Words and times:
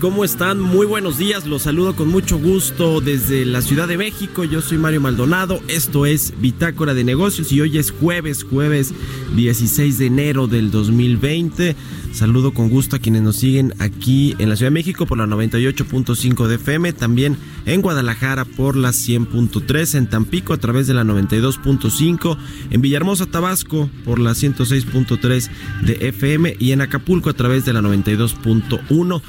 ¿Cómo 0.00 0.24
están? 0.24 0.60
Muy 0.60 0.86
buenos 0.86 1.18
días, 1.18 1.44
los 1.44 1.62
saludo 1.62 1.96
con 1.96 2.06
mucho 2.06 2.38
gusto 2.38 3.00
desde 3.00 3.44
la 3.44 3.62
Ciudad 3.62 3.88
de 3.88 3.98
México. 3.98 4.44
Yo 4.44 4.60
soy 4.60 4.78
Mario 4.78 5.00
Maldonado, 5.00 5.60
esto 5.66 6.06
es 6.06 6.34
Bitácora 6.40 6.94
de 6.94 7.02
Negocios 7.02 7.50
y 7.50 7.60
hoy 7.60 7.78
es 7.78 7.90
jueves, 7.90 8.44
jueves 8.44 8.94
16 9.34 9.98
de 9.98 10.06
enero 10.06 10.46
del 10.46 10.70
2020. 10.70 11.74
Saludo 12.12 12.54
con 12.54 12.68
gusto 12.68 12.96
a 12.96 12.98
quienes 12.98 13.22
nos 13.22 13.36
siguen 13.36 13.74
aquí 13.78 14.34
en 14.38 14.48
la 14.48 14.56
Ciudad 14.56 14.70
de 14.70 14.74
México 14.74 15.04
por 15.04 15.18
la 15.18 15.26
98.5 15.26 16.46
de 16.46 16.54
FM, 16.56 16.92
también 16.92 17.36
en 17.66 17.82
Guadalajara 17.82 18.44
por 18.44 18.76
la 18.76 18.90
100.3, 18.90 19.96
en 19.96 20.08
Tampico 20.08 20.52
a 20.52 20.58
través 20.58 20.86
de 20.86 20.94
la 20.94 21.04
92.5, 21.04 22.38
en 22.70 22.80
Villahermosa, 22.80 23.26
Tabasco 23.26 23.90
por 24.04 24.18
la 24.18 24.30
106.3 24.30 25.50
de 25.82 26.08
FM 26.08 26.56
y 26.58 26.72
en 26.72 26.80
Acapulco 26.80 27.30
a 27.30 27.34
través 27.34 27.64
de 27.64 27.72
la 27.72 27.82
92.1. 27.82 29.22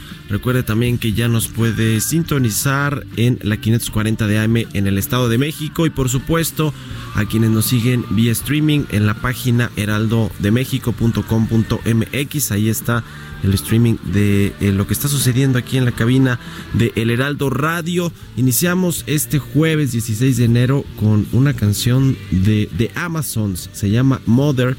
También 0.63 0.97
que 0.97 1.13
ya 1.13 1.27
nos 1.27 1.47
puede 1.47 2.02
sintonizar 2.02 3.05
en 3.17 3.38
la 3.41 3.57
540 3.57 4.25
de 4.27 4.39
AM 4.39 4.57
en 4.57 4.88
el 4.88 4.97
Estado 4.97 5.29
de 5.29 5.38
México 5.38 5.85
y 5.85 5.89
por 5.89 6.09
supuesto 6.09 6.73
a 7.16 7.25
quienes 7.25 7.51
nos 7.51 7.66
siguen 7.66 8.05
vía 8.11 8.31
streaming 8.31 8.85
en 8.91 9.05
la 9.05 9.16
página 9.16 9.69
heraldodemexico.com.mx. 9.75 12.51
Ahí 12.51 12.69
está 12.69 13.03
el 13.43 13.53
streaming 13.53 13.95
de 14.11 14.53
eh, 14.59 14.71
lo 14.71 14.88
que 14.88 14.93
está 14.93 15.07
sucediendo 15.07 15.59
aquí 15.59 15.77
en 15.77 15.85
la 15.85 15.91
cabina 15.91 16.39
de 16.73 16.91
El 16.95 17.09
Heraldo 17.09 17.49
Radio. 17.49 18.11
Iniciamos 18.38 19.03
este 19.07 19.39
jueves 19.39 19.91
16 19.91 20.38
de 20.38 20.45
enero 20.45 20.85
con 21.00 21.28
una 21.31 21.53
canción 21.53 22.17
de, 22.31 22.69
de 22.78 22.91
Amazons, 22.95 23.69
se 23.73 23.89
llama 23.89 24.22
Mother. 24.25 24.75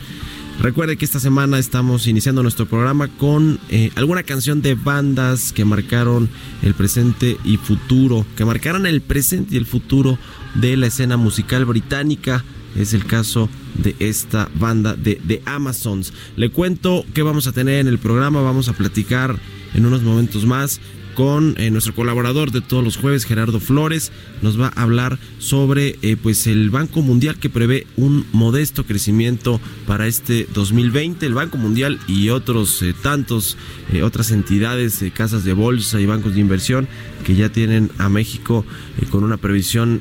Recuerde 0.60 0.98
que 0.98 1.06
esta 1.06 1.20
semana 1.20 1.58
estamos 1.58 2.06
iniciando 2.06 2.42
nuestro 2.42 2.66
programa 2.66 3.08
con 3.08 3.58
eh, 3.70 3.90
alguna 3.94 4.24
canción 4.24 4.60
de 4.60 4.74
bandas 4.74 5.52
que 5.52 5.64
marcaron 5.64 6.28
el 6.62 6.74
presente 6.74 7.38
y 7.44 7.56
futuro, 7.56 8.26
que 8.36 8.44
marcaron 8.44 8.84
el 8.84 9.00
presente 9.00 9.54
y 9.54 9.56
el 9.56 9.64
futuro 9.64 10.18
de 10.54 10.76
la 10.76 10.88
escena 10.88 11.16
musical 11.16 11.64
británica. 11.64 12.44
Es 12.76 12.92
el 12.92 13.06
caso 13.06 13.48
de 13.82 13.96
esta 14.00 14.50
banda 14.54 14.94
de, 14.94 15.18
de 15.24 15.40
Amazons. 15.46 16.12
Le 16.36 16.50
cuento 16.50 17.06
que 17.14 17.22
vamos 17.22 17.46
a 17.46 17.52
tener 17.52 17.80
en 17.80 17.88
el 17.88 17.98
programa, 17.98 18.42
vamos 18.42 18.68
a 18.68 18.74
platicar 18.74 19.38
en 19.72 19.86
unos 19.86 20.02
momentos 20.02 20.44
más 20.44 20.78
con 21.20 21.54
eh, 21.58 21.70
nuestro 21.70 21.94
colaborador 21.94 22.50
de 22.50 22.62
todos 22.62 22.82
los 22.82 22.96
jueves, 22.96 23.26
Gerardo 23.26 23.60
Flores. 23.60 24.10
Nos 24.40 24.58
va 24.58 24.72
a 24.74 24.80
hablar 24.80 25.18
sobre 25.38 25.98
eh, 26.00 26.16
pues 26.16 26.46
el 26.46 26.70
Banco 26.70 27.02
Mundial 27.02 27.36
que 27.36 27.50
prevé 27.50 27.86
un 27.98 28.24
modesto 28.32 28.86
crecimiento 28.86 29.60
para 29.86 30.06
este 30.06 30.48
2020. 30.54 31.26
El 31.26 31.34
Banco 31.34 31.58
Mundial 31.58 32.00
y 32.08 32.30
otros 32.30 32.80
eh, 32.80 32.94
tantos, 33.02 33.58
otras 34.02 34.30
entidades, 34.30 35.04
casas 35.12 35.44
de 35.44 35.52
bolsa 35.52 36.00
y 36.00 36.06
bancos 36.06 36.32
de 36.32 36.40
inversión 36.40 36.88
que 37.22 37.34
ya 37.34 37.50
tienen 37.50 37.90
a 37.98 38.08
México 38.08 38.64
con 39.10 39.22
una 39.22 39.36
previsión 39.36 40.00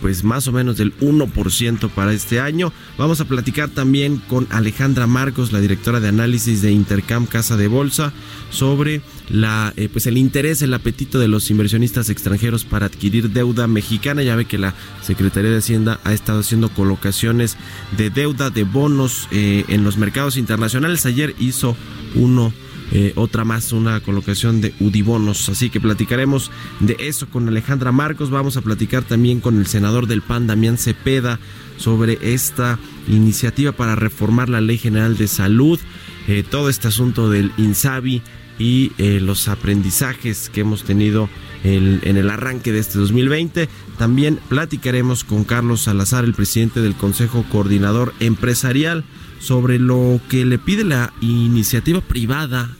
pues 0.00 0.22
más 0.22 0.46
o 0.46 0.52
menos 0.52 0.76
del 0.76 0.96
1% 0.98 1.90
para 1.90 2.12
este 2.12 2.38
año. 2.38 2.72
Vamos 2.98 3.20
a 3.20 3.24
platicar 3.24 3.68
también 3.70 4.18
con 4.28 4.46
Alejandra 4.50 5.08
Marcos, 5.08 5.50
la 5.50 5.60
directora 5.60 5.98
de 5.98 6.08
análisis 6.08 6.62
de 6.62 6.70
Intercam 6.70 7.26
Casa 7.26 7.56
de 7.56 7.66
Bolsa, 7.66 8.12
sobre 8.50 9.00
la 9.28 9.72
pues 9.92 10.06
el 10.06 10.18
interés, 10.18 10.62
el 10.62 10.74
apetito 10.74 11.18
de 11.18 11.28
los 11.28 11.50
inversionistas 11.50 12.10
extranjeros 12.10 12.64
para 12.64 12.86
adquirir 12.86 13.30
deuda 13.30 13.66
mexicana. 13.66 14.22
Ya 14.22 14.36
ve 14.36 14.44
que 14.44 14.58
la 14.58 14.74
Secretaría 15.02 15.50
de 15.50 15.58
Hacienda 15.58 16.00
ha 16.04 16.12
estado 16.12 16.40
haciendo 16.40 16.68
colocaciones 16.68 17.56
de 17.96 18.10
deuda, 18.10 18.50
de 18.50 18.64
bonos 18.64 19.28
eh, 19.30 19.64
en 19.68 19.84
los 19.84 19.96
mercados 19.96 20.36
internacionales. 20.36 21.06
Ayer 21.06 21.34
hizo 21.38 21.76
uno 22.14 22.52
eh, 22.92 23.12
otra 23.16 23.44
más, 23.44 23.72
una 23.72 24.00
colocación 24.00 24.60
de 24.60 24.72
Udibonos. 24.78 25.48
Así 25.48 25.70
que 25.70 25.80
platicaremos 25.80 26.50
de 26.80 26.96
eso 27.00 27.28
con 27.28 27.48
Alejandra 27.48 27.92
Marcos. 27.92 28.30
Vamos 28.30 28.56
a 28.56 28.62
platicar 28.62 29.02
también 29.02 29.40
con 29.40 29.58
el 29.58 29.66
senador 29.66 30.06
del 30.06 30.22
PAN, 30.22 30.46
Damián 30.46 30.78
Cepeda, 30.78 31.40
sobre 31.78 32.18
esta 32.22 32.78
iniciativa 33.08 33.72
para 33.72 33.96
reformar 33.96 34.48
la 34.48 34.60
Ley 34.60 34.78
General 34.78 35.16
de 35.16 35.26
Salud. 35.26 35.80
Eh, 36.28 36.44
todo 36.48 36.68
este 36.68 36.88
asunto 36.88 37.28
del 37.28 37.52
INSABI 37.56 38.22
y 38.58 38.92
eh, 38.98 39.20
los 39.20 39.48
aprendizajes 39.48 40.50
que 40.50 40.60
hemos 40.60 40.84
tenido 40.84 41.28
en 41.64 42.16
el 42.16 42.30
arranque 42.30 42.70
de 42.70 42.78
este 42.78 42.98
2020. 42.98 43.68
También 43.98 44.38
platicaremos 44.48 45.24
con 45.24 45.42
Carlos 45.42 45.82
Salazar, 45.82 46.24
el 46.24 46.34
presidente 46.34 46.80
del 46.80 46.94
Consejo 46.94 47.44
Coordinador 47.50 48.14
Empresarial, 48.20 49.04
sobre 49.40 49.80
lo 49.80 50.20
que 50.28 50.44
le 50.44 50.58
pide 50.58 50.84
la 50.84 51.12
iniciativa 51.20 52.00
privada 52.00 52.70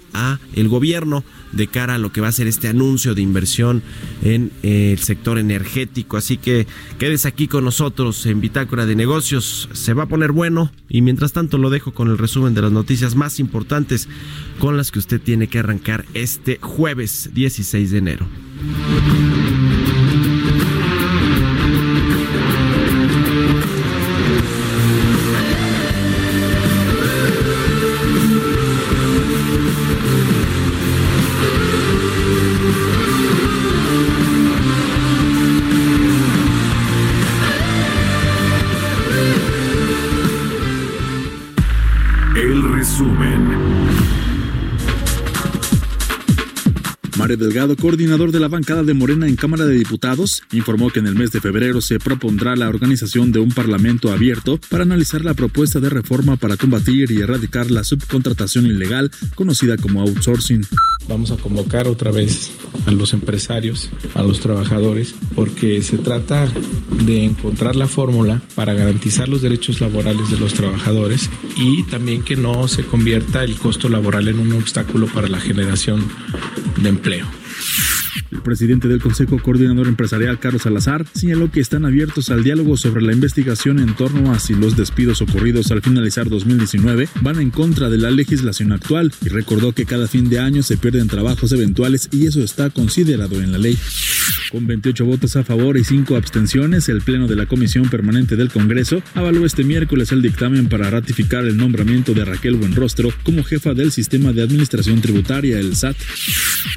el 0.54 0.68
gobierno 0.68 1.24
de 1.52 1.66
cara 1.66 1.94
a 1.94 1.98
lo 1.98 2.12
que 2.12 2.20
va 2.20 2.28
a 2.28 2.32
ser 2.32 2.46
este 2.46 2.68
anuncio 2.68 3.14
de 3.14 3.22
inversión 3.22 3.82
en 4.22 4.50
eh, 4.62 4.92
el 4.92 4.98
sector 4.98 5.38
energético. 5.38 6.16
Así 6.16 6.36
que 6.36 6.66
quedes 6.98 7.26
aquí 7.26 7.48
con 7.48 7.64
nosotros 7.64 8.26
en 8.26 8.40
Bitácora 8.40 8.86
de 8.86 8.96
Negocios. 8.96 9.68
Se 9.72 9.94
va 9.94 10.04
a 10.04 10.08
poner 10.08 10.32
bueno 10.32 10.70
y 10.88 11.02
mientras 11.02 11.32
tanto 11.32 11.58
lo 11.58 11.70
dejo 11.70 11.92
con 11.92 12.08
el 12.08 12.18
resumen 12.18 12.54
de 12.54 12.62
las 12.62 12.72
noticias 12.72 13.14
más 13.14 13.40
importantes 13.40 14.08
con 14.58 14.76
las 14.76 14.90
que 14.90 14.98
usted 14.98 15.20
tiene 15.20 15.48
que 15.48 15.58
arrancar 15.58 16.04
este 16.14 16.58
jueves 16.60 17.30
16 17.32 17.90
de 17.90 17.98
enero. 17.98 18.26
Mario 47.26 47.38
Delgado, 47.38 47.74
coordinador 47.74 48.30
de 48.30 48.38
la 48.38 48.46
bancada 48.46 48.84
de 48.84 48.94
Morena 48.94 49.26
en 49.26 49.34
Cámara 49.34 49.66
de 49.66 49.74
Diputados, 49.74 50.44
informó 50.52 50.90
que 50.90 51.00
en 51.00 51.08
el 51.08 51.16
mes 51.16 51.32
de 51.32 51.40
febrero 51.40 51.80
se 51.80 51.98
propondrá 51.98 52.54
la 52.54 52.68
organización 52.68 53.32
de 53.32 53.40
un 53.40 53.50
parlamento 53.50 54.12
abierto 54.12 54.60
para 54.70 54.84
analizar 54.84 55.24
la 55.24 55.34
propuesta 55.34 55.80
de 55.80 55.90
reforma 55.90 56.36
para 56.36 56.56
combatir 56.56 57.10
y 57.10 57.20
erradicar 57.20 57.68
la 57.68 57.82
subcontratación 57.82 58.66
ilegal 58.66 59.10
conocida 59.34 59.76
como 59.76 60.02
outsourcing. 60.02 60.64
Vamos 61.08 61.32
a 61.32 61.36
convocar 61.36 61.88
otra 61.88 62.12
vez 62.12 62.52
a 62.86 62.92
los 62.92 63.12
empresarios, 63.12 63.90
a 64.14 64.22
los 64.22 64.38
trabajadores, 64.38 65.16
porque 65.34 65.82
se 65.82 65.98
trata 65.98 66.48
de 67.04 67.24
encontrar 67.24 67.74
la 67.74 67.88
fórmula 67.88 68.40
para 68.54 68.72
garantizar 68.74 69.28
los 69.28 69.42
derechos 69.42 69.80
laborales 69.80 70.30
de 70.30 70.38
los 70.38 70.54
trabajadores 70.54 71.28
y 71.56 71.82
también 71.84 72.22
que 72.22 72.36
no 72.36 72.68
se 72.68 72.84
convierta 72.84 73.42
el 73.42 73.56
costo 73.56 73.88
laboral 73.88 74.28
en 74.28 74.38
un 74.38 74.52
obstáculo 74.52 75.08
para 75.08 75.26
la 75.26 75.40
generación 75.40 76.06
de 76.82 76.88
empleo. 76.88 77.25
Presidente 78.46 78.86
del 78.86 79.00
Consejo 79.00 79.42
Coordinador 79.42 79.88
Empresarial, 79.88 80.38
Carlos 80.38 80.62
Salazar, 80.62 81.04
señaló 81.14 81.50
que 81.50 81.58
están 81.58 81.84
abiertos 81.84 82.30
al 82.30 82.44
diálogo 82.44 82.76
sobre 82.76 83.02
la 83.02 83.12
investigación 83.12 83.80
en 83.80 83.96
torno 83.96 84.32
a 84.32 84.38
si 84.38 84.54
los 84.54 84.76
despidos 84.76 85.20
ocurridos 85.20 85.72
al 85.72 85.82
finalizar 85.82 86.28
2019 86.28 87.08
van 87.22 87.40
en 87.40 87.50
contra 87.50 87.90
de 87.90 87.98
la 87.98 88.12
legislación 88.12 88.70
actual 88.70 89.12
y 89.24 89.30
recordó 89.30 89.72
que 89.72 89.84
cada 89.84 90.06
fin 90.06 90.30
de 90.30 90.38
año 90.38 90.62
se 90.62 90.76
pierden 90.76 91.08
trabajos 91.08 91.50
eventuales 91.50 92.08
y 92.12 92.28
eso 92.28 92.40
está 92.40 92.70
considerado 92.70 93.42
en 93.42 93.50
la 93.50 93.58
ley. 93.58 93.76
Con 94.52 94.64
28 94.64 95.04
votos 95.04 95.34
a 95.34 95.42
favor 95.42 95.76
y 95.76 95.82
5 95.82 96.14
abstenciones, 96.14 96.88
el 96.88 97.00
Pleno 97.00 97.26
de 97.26 97.34
la 97.34 97.46
Comisión 97.46 97.88
Permanente 97.88 98.36
del 98.36 98.50
Congreso 98.50 99.02
avaló 99.14 99.44
este 99.44 99.64
miércoles 99.64 100.12
el 100.12 100.22
dictamen 100.22 100.68
para 100.68 100.88
ratificar 100.88 101.44
el 101.44 101.56
nombramiento 101.56 102.14
de 102.14 102.24
Raquel 102.24 102.54
Buenrostro 102.54 103.12
como 103.24 103.42
jefa 103.42 103.74
del 103.74 103.90
Sistema 103.90 104.32
de 104.32 104.42
Administración 104.42 105.00
Tributaria, 105.00 105.58
el 105.58 105.74
SAT. 105.74 105.96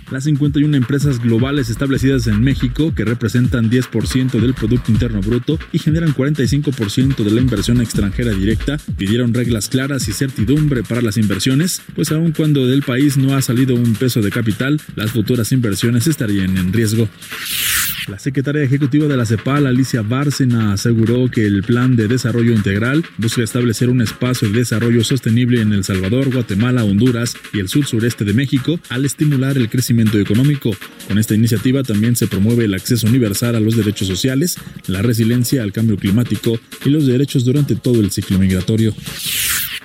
Las 0.10 0.24
51 0.24 0.76
empresas 0.76 1.20
globales 1.22 1.59
establecidas 1.68 2.28
en 2.28 2.42
México, 2.42 2.94
que 2.96 3.04
representan 3.04 3.70
10% 3.70 4.40
del 4.40 4.54
Producto 4.54 4.92
Interno 4.92 5.20
Bruto 5.20 5.60
y 5.74 5.80
generan 5.80 6.14
45% 6.14 7.24
de 7.24 7.32
la 7.32 7.42
inversión 7.42 7.82
extranjera 7.82 8.32
directa, 8.32 8.78
pidieron 8.98 9.34
reglas 9.34 9.68
claras 9.68 10.08
y 10.08 10.14
certidumbre 10.14 10.84
para 10.84 11.02
las 11.02 11.18
inversiones, 11.18 11.82
pues 11.96 12.12
aun 12.12 12.32
cuando 12.32 12.66
del 12.68 12.84
país 12.84 13.18
no 13.18 13.36
ha 13.36 13.42
salido 13.42 13.76
un 13.76 13.96
peso 13.96 14.22
de 14.22 14.32
capital, 14.32 14.80
las 14.96 15.12
futuras 15.12 15.52
inversiones 15.52 16.08
estarían 16.08 16.58
en 16.58 16.72
riesgo. 16.72 17.10
La 18.08 18.18
secretaria 18.18 18.64
ejecutiva 18.64 19.08
de 19.08 19.16
la 19.16 19.26
CEPAL, 19.26 19.68
Alicia 19.68 20.02
Bárcena, 20.02 20.74
aseguró 20.74 21.30
que 21.30 21.46
el 21.46 21.62
Plan 21.62 21.96
de 21.96 22.08
Desarrollo 22.08 22.54
Integral 22.54 23.06
busca 23.18 23.44
establecer 23.44 23.90
un 23.90 24.02
espacio 24.02 24.50
de 24.50 24.60
desarrollo 24.60 25.04
sostenible 25.04 25.62
en 25.62 25.74
El 25.74 25.84
Salvador, 25.84 26.34
Guatemala, 26.34 26.84
Honduras 26.84 27.36
y 27.54 27.60
el 27.60 27.70
sur 27.70 27.86
sureste 27.86 28.26
de 28.26 28.34
México 28.34 28.80
al 28.90 29.06
estimular 29.06 29.58
el 29.58 29.70
crecimiento 29.70 30.18
económico. 30.18 30.72
Con 31.08 31.20
esta 31.20 31.36
iniciativa 31.36 31.49
también 31.86 32.16
se 32.16 32.28
promueve 32.28 32.66
el 32.66 32.74
acceso 32.74 33.08
universal 33.08 33.56
a 33.56 33.60
los 33.60 33.76
derechos 33.76 34.08
sociales, 34.08 34.58
la 34.88 35.02
resiliencia 35.02 35.64
al 35.64 35.72
cambio 35.72 35.98
climático 35.98 36.60
y 36.86 36.90
los 36.90 37.06
derechos 37.06 37.46
durante 37.46 37.76
todo 37.76 38.00
el 38.00 38.12
ciclo 38.12 38.38
migratorio. 38.40 38.94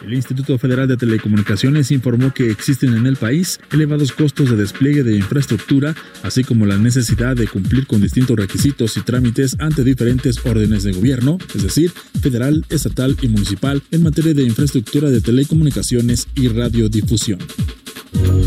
El 0.04 0.12
Instituto 0.12 0.58
Federal 0.58 0.86
de 0.86 0.98
Telecomunicaciones 0.98 1.90
informó 1.90 2.34
que 2.34 2.50
existen 2.50 2.94
en 2.94 3.06
el 3.06 3.16
país 3.16 3.58
elevados 3.72 4.12
costos 4.12 4.50
de 4.50 4.56
despliegue 4.56 5.02
de 5.02 5.16
infraestructura, 5.16 5.94
así 6.22 6.44
como 6.44 6.66
la 6.66 6.76
necesidad 6.76 7.34
de 7.34 7.48
cumplir 7.48 7.86
con 7.86 8.02
distintos 8.02 8.36
requisitos 8.36 8.96
y 8.98 9.00
trámites 9.00 9.56
ante 9.60 9.82
diferentes 9.82 10.44
órdenes 10.44 10.82
de 10.82 10.92
gobierno, 10.92 11.38
es 11.54 11.62
decir, 11.62 11.90
federal, 12.20 12.66
estatal 12.68 13.16
y 13.22 13.28
municipal, 13.28 13.82
en 13.90 14.02
materia 14.02 14.34
de 14.34 14.42
infraestructura 14.42 15.08
de 15.08 15.22
telecomunicaciones 15.22 16.28
y 16.34 16.48
radiodifusión. 16.48 17.38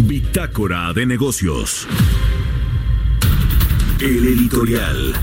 Bitácora 0.06 0.94
de 0.94 1.06
negocios. 1.08 1.88
El 4.00 4.28
editorial. 4.28 5.14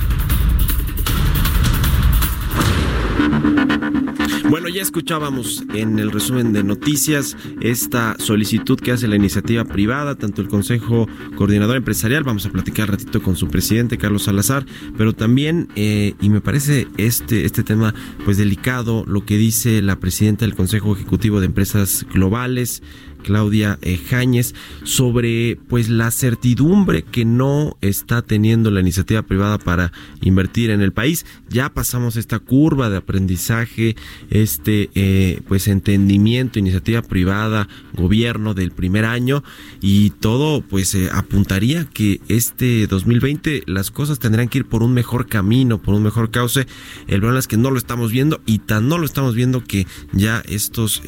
Bueno, 4.50 4.68
ya 4.68 4.82
escuchábamos 4.82 5.62
en 5.74 6.00
el 6.00 6.10
resumen 6.10 6.52
de 6.52 6.64
noticias 6.64 7.36
esta 7.60 8.16
solicitud 8.18 8.78
que 8.78 8.90
hace 8.90 9.06
la 9.06 9.14
iniciativa 9.14 9.64
privada, 9.64 10.16
tanto 10.16 10.42
el 10.42 10.48
Consejo 10.48 11.08
Coordinador 11.36 11.76
Empresarial, 11.76 12.24
vamos 12.24 12.46
a 12.46 12.50
platicar 12.50 12.90
ratito 12.90 13.22
con 13.22 13.36
su 13.36 13.46
presidente, 13.46 13.96
Carlos 13.96 14.24
Salazar, 14.24 14.66
pero 14.98 15.12
también, 15.12 15.68
eh, 15.76 16.14
y 16.20 16.28
me 16.28 16.40
parece 16.40 16.88
este, 16.96 17.44
este 17.44 17.62
tema 17.62 17.94
pues 18.24 18.38
delicado, 18.38 19.04
lo 19.06 19.24
que 19.24 19.36
dice 19.36 19.82
la 19.82 20.00
presidenta 20.00 20.44
del 20.44 20.56
Consejo 20.56 20.94
Ejecutivo 20.94 21.38
de 21.38 21.46
Empresas 21.46 22.04
Globales, 22.12 22.82
Claudia 23.24 23.78
eh, 23.82 23.96
Jáñez 23.96 24.54
sobre 24.84 25.58
pues 25.68 25.88
la 25.88 26.12
certidumbre 26.12 27.02
que 27.02 27.24
no 27.24 27.76
está 27.80 28.22
teniendo 28.22 28.70
la 28.70 28.80
iniciativa 28.80 29.22
privada 29.22 29.58
para 29.58 29.90
invertir 30.20 30.70
en 30.70 30.80
el 30.80 30.92
país. 30.92 31.26
Ya 31.48 31.70
pasamos 31.70 32.16
esta 32.16 32.38
curva 32.38 32.90
de 32.90 32.98
aprendizaje, 32.98 33.96
este 34.30 34.90
eh, 34.94 35.40
pues 35.48 35.66
entendimiento, 35.66 36.60
iniciativa 36.60 37.02
privada, 37.02 37.68
gobierno 37.94 38.54
del 38.54 38.70
primer 38.70 39.04
año 39.04 39.42
y 39.80 40.10
todo 40.10 40.60
pues 40.60 40.94
eh, 40.94 41.08
apuntaría 41.12 41.86
que 41.86 42.20
este 42.28 42.86
2020 42.86 43.64
las 43.66 43.90
cosas 43.90 44.18
tendrán 44.20 44.48
que 44.48 44.58
ir 44.58 44.66
por 44.66 44.82
un 44.82 44.92
mejor 44.92 45.26
camino, 45.26 45.82
por 45.82 45.94
un 45.94 46.02
mejor 46.02 46.30
cauce. 46.30 46.66
El 47.08 47.20
problema 47.20 47.38
es 47.38 47.48
que 47.48 47.56
no 47.56 47.70
lo 47.70 47.78
estamos 47.78 48.12
viendo 48.12 48.40
y 48.46 48.58
tan 48.58 48.88
no 48.88 48.98
lo 48.98 49.06
estamos 49.06 49.34
viendo 49.34 49.64
que 49.64 49.86
ya 50.12 50.42
estos 50.46 51.02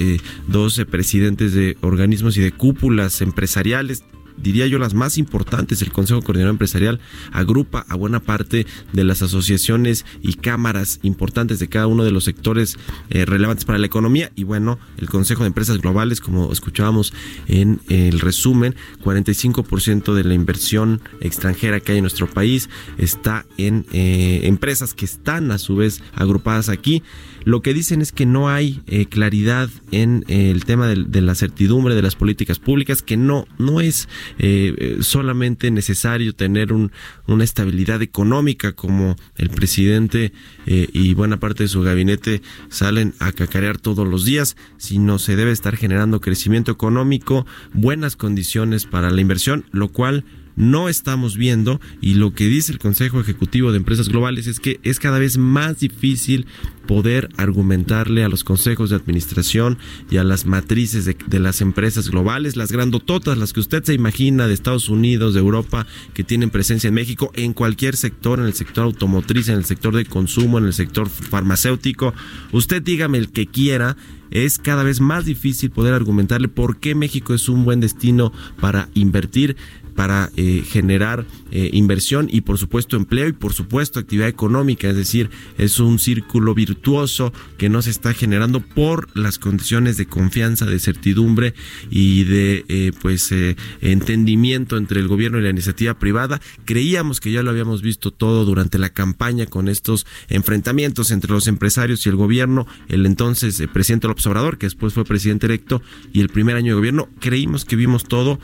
12 0.49 0.87
presidentes 0.87 1.53
de 1.53 1.77
organizaciones 1.83 2.06
organismos 2.07 2.37
y 2.37 2.41
de 2.41 2.53
cúpulas 2.53 3.21
empresariales 3.21 4.05
diría 4.37 4.67
yo, 4.67 4.79
las 4.79 4.95
más 4.95 5.19
importantes. 5.19 5.83
El 5.83 5.93
Consejo 5.93 6.23
Coordinador 6.23 6.55
Empresarial 6.55 7.01
agrupa 7.33 7.85
a 7.89 7.97
buena 7.97 8.21
parte 8.21 8.67
de 8.93 9.05
las 9.05 9.23
asociaciones 9.23 10.05
y 10.23 10.35
cámaras 10.35 11.01
importantes 11.03 11.59
de 11.59 11.69
cada 11.69 11.87
uno 11.87 12.05
de 12.05 12.11
los 12.11 12.25
sectores 12.25 12.79
eh, 13.11 13.25
relevantes 13.25 13.65
para 13.65 13.79
la 13.79 13.87
economía. 13.87 14.33
Y 14.37 14.45
bueno, 14.45 14.79
el 14.99 15.09
Consejo 15.09 15.43
de 15.43 15.49
Empresas 15.49 15.79
Globales, 15.79 16.21
como 16.21 16.53
escuchábamos 16.53 17.13
en 17.47 17.81
el 17.89 18.21
resumen, 18.21 18.75
45% 19.03 20.15
de 20.15 20.25
la 20.25 20.35
inversión 20.35 21.01
extranjera 21.21 21.81
que 21.81 21.93
hay 21.93 21.99
en 21.99 22.05
nuestro 22.05 22.29
país 22.29 22.69
está 22.99 23.47
en 23.57 23.87
eh, 23.93 24.41
empresas 24.45 24.95
que 24.95 25.05
están 25.05 25.51
a 25.51 25.59
su 25.59 25.77
vez 25.77 26.03
agrupadas 26.15 26.69
aquí. 26.69 27.03
Lo 27.45 27.63
que 27.63 27.75
dicen 27.75 28.03
es 28.03 28.11
que 28.11 28.27
no 28.27 28.49
hay 28.49 28.83
eh, 28.87 29.07
claridad 29.07 29.71
en 29.93 30.25
el 30.27 30.65
tema 30.65 30.89
de, 30.89 31.21
la 31.21 31.35
certidumbre 31.37 31.95
de 31.95 32.03
las 32.03 32.17
políticas 32.17 32.59
públicas, 32.59 33.03
que 33.03 33.17
no, 33.17 33.47
no 33.57 33.81
es 33.81 34.09
eh, 34.39 34.75
eh, 34.77 34.97
solamente 35.01 35.71
necesario 35.71 36.35
tener 36.35 36.73
una 36.73 37.45
estabilidad 37.45 38.03
económica 38.03 38.73
como 38.73 39.17
el 39.37 39.51
presidente 39.51 40.33
eh, 40.67 40.89
y 40.93 41.15
buena 41.15 41.39
parte 41.39 41.65
de 41.65 41.69
su 41.69 41.83
gabinete 41.83 42.43
salen 42.69 43.15
a 43.19 43.33
cacarear 43.33 43.79
todos 43.79 44.07
los 44.07 44.25
días, 44.25 44.57
sino 44.77 45.19
se 45.19 45.37
debe 45.37 45.53
estar 45.53 45.77
generando 45.77 46.21
crecimiento 46.21 46.73
económico, 46.73 47.47
buenas 47.73 48.17
condiciones 48.17 48.87
para 48.87 49.11
la 49.11 49.21
inversión, 49.21 49.65
lo 49.73 49.89
cual 49.89 50.25
no 50.57 50.89
estamos 50.89 51.37
viendo 51.37 51.81
y 52.01 52.15
lo 52.15 52.33
que 52.35 52.47
dice 52.47 52.73
el 52.73 52.79
Consejo 52.79 53.21
Ejecutivo 53.21 53.71
de 53.71 53.77
Empresas 53.77 54.09
Globales 54.09 54.47
es 54.47 54.59
que 54.59 54.81
es 54.83 54.99
cada 54.99 55.19
vez 55.19 55.39
más 55.39 55.79
difícil 55.81 56.47
poder 56.87 57.29
argumentarle 57.37 58.25
a 58.25 58.29
los 58.29 58.45
consejos 58.45 58.91
de 58.91 58.97
administración 58.97 59.79
y 60.11 60.17
a 60.17 60.25
las 60.25 60.47
matrices 60.47 61.05
de, 61.05 61.39
las 61.39 61.61
empresas 61.61 62.11
globales, 62.11 62.57
las 62.57 62.73
grandototas, 62.73 63.37
las 63.37 63.53
que 63.53 63.61
usted 63.61 63.85
se 63.85 63.95
imagina 63.95 64.47
de 64.47 64.55
Estados 64.55 64.89
Unidos, 64.89 65.35
de 65.35 65.41
Europa, 65.41 65.87
que 66.15 66.25
tienen 66.25 66.51
presencia 66.51 66.89
en 66.89 66.95
México, 66.95 67.31
en 67.35 67.53
cualquier 67.53 67.97
sector, 67.97 68.39
en 68.39 68.47
el 68.47 68.55
sector 68.55 68.85
automotriz, 68.85 69.49
en 69.49 69.57
el 69.57 69.65
sector 69.65 69.95
de 69.95 70.07
consumo, 70.07 70.59
en 70.59 70.65
el 70.65 70.73
sector 70.73 71.09
farmacéutico. 71.09 72.15
Usted 72.53 72.83
dígame 72.83 73.19
el 73.19 73.31
que 73.31 73.47
quiera, 73.47 73.97
es 74.31 74.59
cada 74.59 74.83
vez 74.83 75.01
más 75.01 75.25
difícil 75.25 75.71
poder 75.71 75.95
argumentarle 75.95 76.49
por 76.49 76.79
qué 76.79 76.95
México 76.95 77.35
es 77.35 77.49
un 77.49 77.65
buen 77.65 77.81
destino 77.81 78.33
para 78.61 78.89
invertir 78.95 79.57
para 79.97 80.31
eh, 80.37 80.63
generar 80.65 81.27
eh, 81.51 81.71
inversión 81.73 82.29
y 82.31 82.43
por 82.43 82.59
supuesto 82.59 82.97
empleo 82.97 83.29
y 83.29 83.33
por 83.33 83.53
supuesto 83.55 83.99
actividad 83.99 84.29
económica, 84.29 84.89
es 84.89 84.97
decir, 84.97 85.31
es 85.59 85.81
un 85.81 85.99
círculo 85.99 86.55
virtuoso 86.55 87.33
que 87.57 87.69
no 87.69 87.83
se 87.83 87.91
está 87.91 88.13
generando 88.13 88.61
por 88.61 89.09
las 89.17 89.39
condiciones 89.39 89.97
de 89.97 90.07
confianza, 90.07 90.67
de 90.67 90.79
certidumbre 90.79 91.55
y 91.91 92.25
de 92.25 92.65
eh, 92.69 92.93
pues 93.01 93.33
entendimiento 93.81 94.77
entre 94.77 95.01
el 95.01 95.09
gobierno 95.09 95.39
y 95.39 95.43
la 95.43 95.51
iniciativa 95.51 95.99
privada. 95.99 96.41
Creíamos 96.65 97.21
que 97.21 97.33
ya 97.33 97.43
lo 97.43 97.51
habíamos 97.51 97.81
visto 97.81 98.11
todo 98.11 98.45
durante 98.45 98.79
la 98.79 98.91
campaña 98.91 99.47
con 99.47 99.69
estos 99.69 100.07
enfrentamientos 100.29 101.11
entre 101.11 101.33
los 101.33 101.47
empresarios 101.47 102.05
y 102.05 102.11
el 102.11 102.17
gobierno, 102.17 102.67
el 102.89 103.07
entonces 103.07 103.63
presidente 103.73 104.09
López 104.09 104.27
Obrador, 104.27 104.59
que 104.59 104.67
después 104.67 104.93
fue 104.93 105.05
presidente 105.05 105.47
electo, 105.47 105.81
y 106.13 106.21
el 106.21 106.29
primer 106.29 106.57
año 106.57 106.73
de 106.73 106.77
gobierno, 106.77 107.09
creímos 107.19 107.65
que 107.65 107.77
vimos 107.77 108.05
todo 108.05 108.39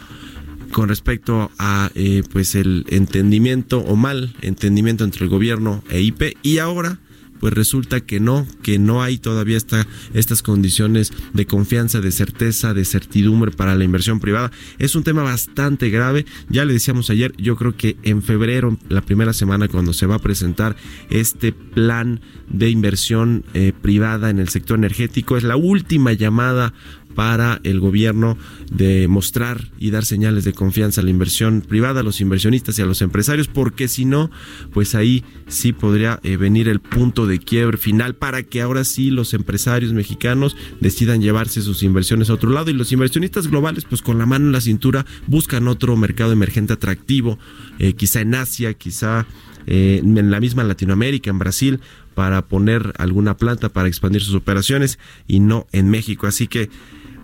con 0.72 0.88
respecto 0.88 1.50
a 1.58 1.90
eh, 1.94 2.22
pues 2.32 2.54
el 2.54 2.84
entendimiento 2.88 3.78
o 3.80 3.94
mal 3.94 4.34
entendimiento 4.40 5.04
entre 5.04 5.24
el 5.24 5.30
gobierno 5.30 5.84
e 5.90 6.00
IP 6.00 6.36
y 6.42 6.58
ahora 6.58 6.98
pues 7.42 7.54
resulta 7.54 8.00
que 8.00 8.20
no, 8.20 8.46
que 8.62 8.78
no 8.78 9.02
hay 9.02 9.18
todavía 9.18 9.56
esta, 9.56 9.84
estas 10.14 10.42
condiciones 10.42 11.12
de 11.32 11.44
confianza, 11.44 12.00
de 12.00 12.12
certeza, 12.12 12.72
de 12.72 12.84
certidumbre 12.84 13.50
para 13.50 13.74
la 13.74 13.82
inversión 13.82 14.20
privada. 14.20 14.52
Es 14.78 14.94
un 14.94 15.02
tema 15.02 15.24
bastante 15.24 15.90
grave. 15.90 16.24
Ya 16.48 16.64
le 16.64 16.74
decíamos 16.74 17.10
ayer, 17.10 17.34
yo 17.38 17.56
creo 17.56 17.76
que 17.76 17.96
en 18.04 18.22
febrero, 18.22 18.78
la 18.88 19.00
primera 19.00 19.32
semana, 19.32 19.66
cuando 19.66 19.92
se 19.92 20.06
va 20.06 20.14
a 20.14 20.18
presentar 20.20 20.76
este 21.10 21.50
plan 21.50 22.20
de 22.48 22.70
inversión 22.70 23.44
eh, 23.54 23.72
privada 23.72 24.30
en 24.30 24.38
el 24.38 24.48
sector 24.48 24.78
energético, 24.78 25.36
es 25.36 25.42
la 25.42 25.56
última 25.56 26.12
llamada 26.12 26.74
para 27.14 27.60
el 27.64 27.80
gobierno 27.80 28.36
de 28.70 29.08
mostrar 29.08 29.70
y 29.78 29.90
dar 29.90 30.04
señales 30.04 30.44
de 30.44 30.52
confianza 30.52 31.00
a 31.00 31.04
la 31.04 31.10
inversión 31.10 31.60
privada, 31.60 32.00
a 32.00 32.02
los 32.02 32.20
inversionistas 32.20 32.78
y 32.78 32.82
a 32.82 32.86
los 32.86 33.02
empresarios, 33.02 33.48
porque 33.48 33.88
si 33.88 34.04
no, 34.04 34.30
pues 34.72 34.94
ahí 34.94 35.24
sí 35.46 35.72
podría 35.72 36.20
eh, 36.22 36.36
venir 36.36 36.68
el 36.68 36.80
punto 36.80 37.26
de 37.26 37.38
quiebre 37.38 37.76
final 37.76 38.14
para 38.14 38.42
que 38.42 38.62
ahora 38.62 38.84
sí 38.84 39.10
los 39.10 39.34
empresarios 39.34 39.92
mexicanos 39.92 40.56
decidan 40.80 41.22
llevarse 41.22 41.62
sus 41.62 41.82
inversiones 41.82 42.30
a 42.30 42.34
otro 42.34 42.50
lado 42.50 42.70
y 42.70 42.74
los 42.74 42.92
inversionistas 42.92 43.48
globales 43.48 43.84
pues 43.84 44.02
con 44.02 44.18
la 44.18 44.26
mano 44.26 44.46
en 44.46 44.52
la 44.52 44.60
cintura 44.60 45.06
buscan 45.26 45.68
otro 45.68 45.96
mercado 45.96 46.32
emergente 46.32 46.72
atractivo, 46.72 47.38
eh, 47.78 47.94
quizá 47.94 48.20
en 48.20 48.34
Asia, 48.34 48.74
quizá 48.74 49.26
eh, 49.66 50.00
en 50.02 50.30
la 50.30 50.40
misma 50.40 50.64
Latinoamérica, 50.64 51.30
en 51.30 51.38
Brasil, 51.38 51.80
para 52.14 52.42
poner 52.42 52.92
alguna 52.98 53.36
planta 53.36 53.68
para 53.68 53.88
expandir 53.88 54.22
sus 54.22 54.34
operaciones 54.34 54.98
y 55.26 55.40
no 55.40 55.66
en 55.72 55.90
México. 55.90 56.26
Así 56.26 56.46
que 56.46 56.68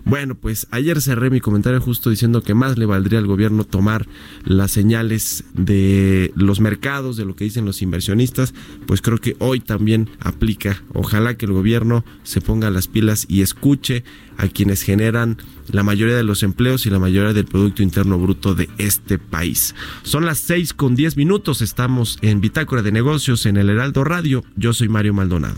bueno, 0.05 0.35
pues 0.35 0.67
ayer 0.71 1.01
cerré 1.01 1.29
mi 1.29 1.39
comentario 1.39 1.81
justo 1.81 2.09
diciendo 2.09 2.41
que 2.41 2.53
más 2.53 2.77
le 2.77 2.85
valdría 2.85 3.19
al 3.19 3.27
gobierno 3.27 3.63
tomar 3.63 4.07
las 4.45 4.71
señales 4.71 5.43
de 5.53 6.31
los 6.35 6.59
mercados, 6.59 7.17
de 7.17 7.25
lo 7.25 7.35
que 7.35 7.43
dicen 7.43 7.65
los 7.65 7.81
inversionistas, 7.81 8.53
pues 8.85 9.01
creo 9.01 9.17
que 9.17 9.35
hoy 9.39 9.59
también 9.59 10.09
aplica. 10.19 10.81
Ojalá 10.93 11.35
que 11.37 11.45
el 11.45 11.53
gobierno 11.53 12.03
se 12.23 12.41
ponga 12.41 12.69
las 12.69 12.87
pilas 12.87 13.25
y 13.27 13.41
escuche 13.41 14.03
a 14.37 14.47
quienes 14.47 14.83
generan 14.83 15.37
la 15.71 15.83
mayoría 15.83 16.15
de 16.15 16.23
los 16.23 16.43
empleos 16.43 16.85
y 16.85 16.89
la 16.89 16.99
mayoría 16.99 17.33
del 17.33 17.45
Producto 17.45 17.83
Interno 17.83 18.17
Bruto 18.17 18.55
de 18.55 18.69
este 18.77 19.19
país. 19.19 19.75
Son 20.03 20.25
las 20.25 20.39
seis 20.39 20.73
con 20.73 20.95
diez 20.95 21.17
minutos, 21.17 21.61
estamos 21.61 22.17
en 22.21 22.41
Bitácora 22.41 22.81
de 22.81 22.91
Negocios 22.91 23.45
en 23.45 23.57
el 23.57 23.69
Heraldo 23.69 24.03
Radio. 24.03 24.43
Yo 24.55 24.73
soy 24.73 24.89
Mario 24.89 25.13
Maldonado. 25.13 25.57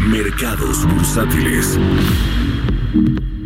Mercados 0.00 0.86
bursátiles. 0.86 1.78
Thank 2.92 3.08
you. 3.08 3.37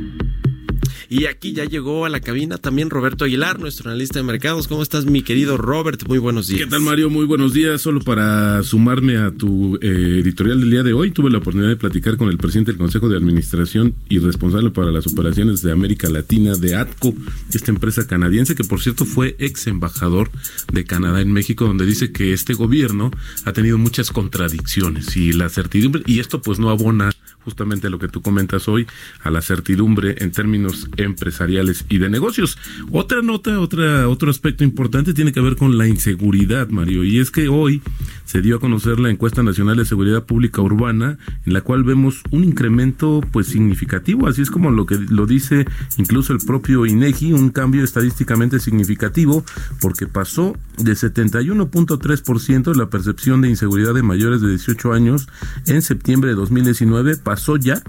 Y 1.13 1.27
aquí 1.27 1.53
ya 1.53 1.67
llegó 1.67 2.07
a 2.07 2.09
la 2.09 2.21
cabina 2.21 2.57
también 2.57 2.89
Roberto 2.89 3.27
Aguilar, 3.27 3.61
nuestro 3.61 3.91
analista 3.91 4.19
de 4.19 4.23
mercados. 4.23 4.67
¿Cómo 4.67 4.83
estás, 4.83 5.05
mi 5.05 5.21
querido 5.21 5.59
Robert? 5.59 6.09
Muy 6.09 6.17
buenos 6.17 6.49
días. 6.49 6.63
¿Qué 6.63 6.67
tal, 6.67 6.81
Mario? 6.81 7.11
Muy 7.11 7.27
buenos 7.27 7.53
días. 7.53 7.83
Solo 7.83 8.01
para 8.01 8.63
sumarme 8.63 9.19
a 9.19 9.31
tu 9.31 9.77
eh, 9.83 10.21
editorial 10.23 10.61
del 10.61 10.71
día 10.71 10.83
de 10.83 10.95
hoy, 10.95 11.11
tuve 11.11 11.29
la 11.29 11.37
oportunidad 11.37 11.69
de 11.69 11.77
platicar 11.77 12.17
con 12.17 12.31
el 12.31 12.39
presidente 12.39 12.71
del 12.71 12.79
Consejo 12.79 13.11
de 13.11 13.19
Administración 13.19 13.95
y 14.09 14.21
responsable 14.21 14.71
para 14.71 14.91
las 14.91 15.07
operaciones 15.07 15.61
de 15.61 15.71
América 15.71 16.09
Latina 16.09 16.55
de 16.55 16.77
ATCO, 16.77 17.13
esta 17.53 17.71
empresa 17.71 18.07
canadiense 18.07 18.55
que, 18.55 18.65
por 18.65 18.81
cierto, 18.81 19.05
fue 19.05 19.37
ex 19.39 19.67
embajador 19.67 20.31
de 20.73 20.85
Canadá 20.85 21.21
en 21.21 21.31
México, 21.31 21.67
donde 21.67 21.85
dice 21.85 22.11
que 22.11 22.33
este 22.33 22.55
gobierno 22.55 23.11
ha 23.45 23.53
tenido 23.53 23.77
muchas 23.77 24.13
contradicciones 24.13 25.15
y 25.15 25.35
la 25.35 25.51
certidumbre, 25.51 26.05
y 26.07 26.21
esto 26.21 26.41
pues 26.41 26.59
no 26.59 26.71
abona 26.71 27.11
justamente 27.45 27.91
lo 27.91 27.99
que 27.99 28.09
tú 28.09 28.23
comentas 28.23 28.69
hoy, 28.69 28.87
a 29.23 29.31
la 29.31 29.43
certidumbre 29.43 30.17
en 30.19 30.33
términos 30.33 30.89
empresariales 31.03 31.85
y 31.89 31.99
de 31.99 32.11
negocios. 32.11 32.59
Otra 32.91 33.23
nota, 33.23 33.59
otra, 33.61 34.09
otro 34.09 34.31
aspecto 34.31 34.65
importante 34.65 35.15
tiene 35.15 35.33
que 35.33 35.41
ver 35.41 35.57
con 35.57 35.79
la 35.79 35.89
inseguridad, 35.89 36.69
Mario, 36.69 37.05
y 37.05 37.19
es 37.19 37.31
que 37.31 37.49
hoy 37.49 37.83
se 38.25 38.41
dio 38.41 38.57
a 38.57 38.61
conocer 38.61 38.99
la 38.99 39.11
encuesta 39.11 39.43
nacional 39.43 39.77
de 39.77 39.85
seguridad 39.85 40.25
pública 40.25 40.63
urbana, 40.63 41.19
en 41.45 41.53
la 41.53 41.61
cual 41.61 41.85
vemos 41.85 42.23
un 42.31 42.45
incremento 42.45 43.21
pues 43.33 43.47
significativo, 43.49 44.27
así 44.27 44.43
es 44.43 44.51
como 44.51 44.71
lo 44.71 44.87
que 44.87 44.97
lo 44.97 45.27
dice 45.27 45.67
incluso 45.99 46.33
el 46.33 46.39
propio 46.39 46.87
INEGI, 46.87 47.33
un 47.33 47.51
cambio 47.51 47.85
estadísticamente 47.85 48.59
significativo, 48.59 49.45
porque 49.81 50.07
pasó 50.07 50.57
de 50.79 50.93
71.3% 50.93 52.75
la 52.75 52.89
percepción 52.89 53.41
de 53.41 53.49
inseguridad 53.49 53.95
de 53.95 54.03
mayores 54.03 54.41
de 54.41 54.49
18 54.51 54.93
años 54.93 55.29
en 55.67 55.83
septiembre 55.83 56.31
de 56.31 56.37
2019 56.37 57.17
pasó 57.17 57.57
ya 57.57 57.83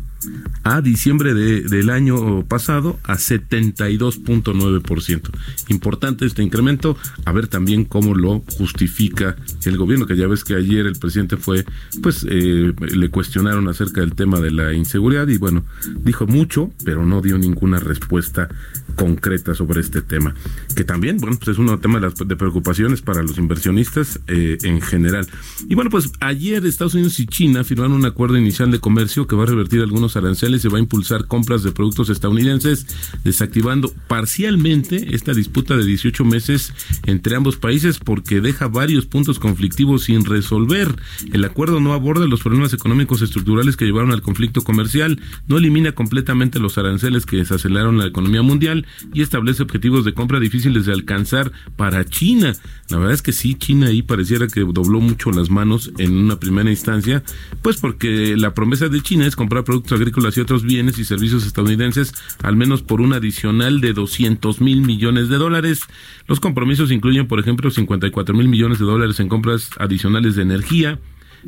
a 0.63 0.81
diciembre 0.81 1.33
de, 1.33 1.61
del 1.61 1.89
año 1.89 2.45
pasado 2.45 2.99
a 3.03 3.15
72.9%. 3.15 5.29
Importante 5.69 6.25
este 6.25 6.43
incremento, 6.43 6.97
a 7.25 7.31
ver 7.31 7.47
también 7.47 7.85
cómo 7.85 8.15
lo 8.15 8.43
justifica 8.57 9.35
el 9.65 9.77
gobierno, 9.77 10.05
que 10.05 10.17
ya 10.17 10.27
ves 10.27 10.43
que 10.43 10.55
ayer 10.55 10.85
el 10.85 10.97
presidente 10.97 11.37
fue, 11.37 11.65
pues 12.01 12.25
eh, 12.29 12.73
le 12.79 13.09
cuestionaron 13.09 13.67
acerca 13.67 14.01
del 14.01 14.15
tema 14.15 14.39
de 14.39 14.51
la 14.51 14.73
inseguridad 14.73 15.27
y 15.27 15.37
bueno, 15.37 15.63
dijo 16.03 16.27
mucho, 16.27 16.71
pero 16.83 17.05
no 17.05 17.21
dio 17.21 17.37
ninguna 17.37 17.79
respuesta 17.79 18.49
concreta 18.95 19.55
sobre 19.55 19.81
este 19.81 20.01
tema, 20.01 20.35
que 20.75 20.83
también, 20.83 21.17
bueno, 21.17 21.37
pues 21.37 21.49
es 21.49 21.57
un 21.57 21.79
tema 21.79 21.99
de, 21.99 22.07
las, 22.07 22.15
de 22.15 22.35
preocupaciones 22.35 23.01
para 23.01 23.23
los 23.23 23.37
inversionistas 23.37 24.19
eh, 24.27 24.57
en 24.63 24.81
general. 24.81 25.27
Y 25.67 25.75
bueno, 25.75 25.89
pues 25.89 26.11
ayer 26.19 26.65
Estados 26.65 26.93
Unidos 26.93 27.19
y 27.19 27.25
China 27.25 27.63
firmaron 27.63 27.93
un 27.93 28.05
acuerdo 28.05 28.37
inicial 28.37 28.71
de 28.71 28.79
comercio 28.79 29.27
que 29.27 29.35
va 29.35 29.43
a 29.43 29.47
revertir 29.47 29.81
algunos 29.81 30.15
aranceles 30.15 30.63
y 30.63 30.67
va 30.67 30.77
a 30.77 30.81
impulsar 30.81 31.27
compras 31.27 31.63
de 31.63 31.71
productos 31.71 32.09
estadounidenses, 32.09 32.85
desactivando 33.23 33.93
parcialmente 34.07 35.15
esta 35.15 35.33
disputa 35.33 35.75
de 35.75 35.85
18 35.85 36.25
meses 36.25 36.73
entre 37.05 37.35
ambos 37.35 37.57
países 37.57 37.99
porque 37.99 38.41
deja 38.41 38.67
varios 38.67 39.05
puntos 39.05 39.39
conflictivos 39.39 40.03
sin 40.03 40.25
resolver. 40.25 40.95
El 41.31 41.45
acuerdo 41.45 41.79
no 41.79 41.93
aborda 41.93 42.27
los 42.27 42.41
problemas 42.41 42.73
económicos 42.73 43.21
estructurales 43.21 43.77
que 43.77 43.85
llevaron 43.85 44.11
al 44.11 44.21
conflicto 44.21 44.61
comercial, 44.61 45.19
no 45.47 45.57
elimina 45.57 45.93
completamente 45.93 46.59
los 46.59 46.77
aranceles 46.77 47.25
que 47.25 47.37
desaceleraron 47.37 47.97
la 47.97 48.07
economía 48.07 48.41
mundial 48.41 48.85
y 49.13 49.21
establece 49.21 49.63
objetivos 49.63 50.05
de 50.05 50.13
compra 50.13 50.39
difíciles 50.39 50.85
de 50.85 50.93
alcanzar 50.93 51.51
para 51.75 52.05
China. 52.05 52.53
La 52.89 52.97
verdad 52.97 53.13
es 53.13 53.21
que 53.21 53.31
sí, 53.31 53.55
China 53.55 53.87
ahí 53.87 54.01
pareciera 54.01 54.47
que 54.47 54.61
dobló 54.61 54.99
mucho 54.99 55.31
las 55.31 55.49
manos 55.49 55.91
en 55.97 56.15
una 56.15 56.39
primera 56.39 56.69
instancia, 56.69 57.23
pues 57.61 57.77
porque 57.77 58.35
la 58.37 58.53
promesa 58.53 58.89
de 58.89 59.01
China 59.01 59.25
es 59.25 59.35
comprar 59.35 59.63
productos 59.63 59.99
agrícolas 59.99 60.37
y 60.37 60.41
otros 60.41 60.63
bienes 60.63 60.97
y 60.97 61.05
servicios 61.05 61.45
estadounidenses 61.45 62.13
al 62.41 62.55
menos 62.55 62.82
por 62.83 63.01
un 63.01 63.13
adicional 63.13 63.81
de 63.81 63.93
200 63.93 64.61
mil 64.61 64.81
millones 64.81 65.29
de 65.29 65.37
dólares. 65.37 65.81
Los 66.27 66.39
compromisos 66.39 66.91
incluyen, 66.91 67.27
por 67.27 67.39
ejemplo, 67.39 67.69
54 67.71 68.35
mil 68.35 68.47
millones 68.47 68.79
de 68.79 68.85
dólares 68.85 69.19
en 69.19 69.29
compras 69.29 69.69
adicionales 69.77 70.35
de 70.35 70.43
energía, 70.43 70.99